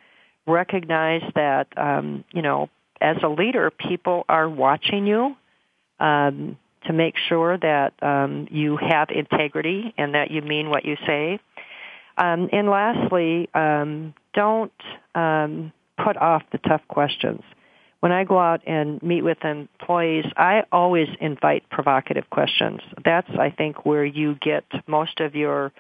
Recognize 0.47 1.21
that 1.35 1.67
um, 1.77 2.23
you 2.33 2.41
know, 2.41 2.69
as 2.99 3.17
a 3.23 3.29
leader, 3.29 3.71
people 3.71 4.25
are 4.29 4.49
watching 4.49 5.05
you. 5.05 5.35
Um, 5.99 6.57
to 6.85 6.93
make 6.93 7.15
sure 7.29 7.57
that 7.57 7.93
um, 8.01 8.47
you 8.51 8.77
have 8.77 9.09
integrity 9.09 9.93
and 9.97 10.15
that 10.15 10.31
you 10.31 10.41
mean 10.41 10.69
what 10.69 10.85
you 10.85 10.95
say. 11.05 11.39
Um, 12.17 12.49
and 12.51 12.69
lastly, 12.69 13.49
um, 13.53 14.13
don't 14.33 14.71
um, 15.15 15.71
put 16.03 16.17
off 16.17 16.43
the 16.51 16.57
tough 16.59 16.81
questions. 16.87 17.41
When 18.01 18.11
I 18.11 18.25
go 18.25 18.37
out 18.37 18.61
and 18.67 19.01
meet 19.01 19.21
with 19.21 19.43
employees, 19.45 20.25
I 20.35 20.63
always 20.71 21.07
invite 21.21 21.69
provocative 21.69 22.29
questions. 22.29 22.81
That's, 23.05 23.29
I 23.39 23.49
think, 23.49 23.85
where 23.85 24.03
you 24.03 24.35
get 24.35 24.65
most 24.87 25.21
of 25.21 25.35
your 25.35 25.71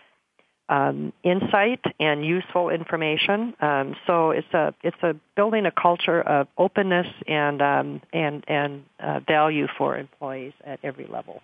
um, 0.69 1.13
insight 1.23 1.81
and 1.99 2.25
useful 2.25 2.69
information. 2.69 3.53
Um, 3.61 3.95
so 4.07 4.31
it's 4.31 4.53
a 4.53 4.73
it's 4.83 5.01
a 5.03 5.15
building 5.35 5.65
a 5.65 5.71
culture 5.71 6.21
of 6.21 6.47
openness 6.57 7.07
and 7.27 7.61
um, 7.61 8.01
and 8.11 8.43
and 8.47 8.85
uh, 8.99 9.19
value 9.27 9.67
for 9.77 9.97
employees 9.97 10.53
at 10.65 10.79
every 10.83 11.05
level. 11.07 11.41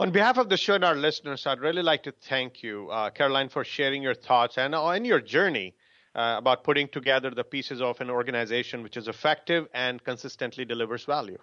On 0.00 0.10
behalf 0.10 0.38
of 0.38 0.48
the 0.48 0.56
show 0.56 0.74
and 0.74 0.84
our 0.84 0.96
listeners, 0.96 1.46
I'd 1.46 1.60
really 1.60 1.82
like 1.82 2.02
to 2.02 2.12
thank 2.28 2.64
you, 2.64 2.88
uh, 2.90 3.10
Carolyn, 3.10 3.48
for 3.48 3.62
sharing 3.64 4.02
your 4.02 4.14
thoughts 4.14 4.58
and 4.58 4.74
on 4.74 5.04
your 5.04 5.20
journey 5.20 5.74
uh, 6.16 6.34
about 6.38 6.64
putting 6.64 6.88
together 6.88 7.30
the 7.30 7.44
pieces 7.44 7.80
of 7.80 8.00
an 8.00 8.10
organization 8.10 8.82
which 8.82 8.96
is 8.96 9.06
effective 9.06 9.68
and 9.72 10.02
consistently 10.02 10.64
delivers 10.64 11.04
value. 11.04 11.38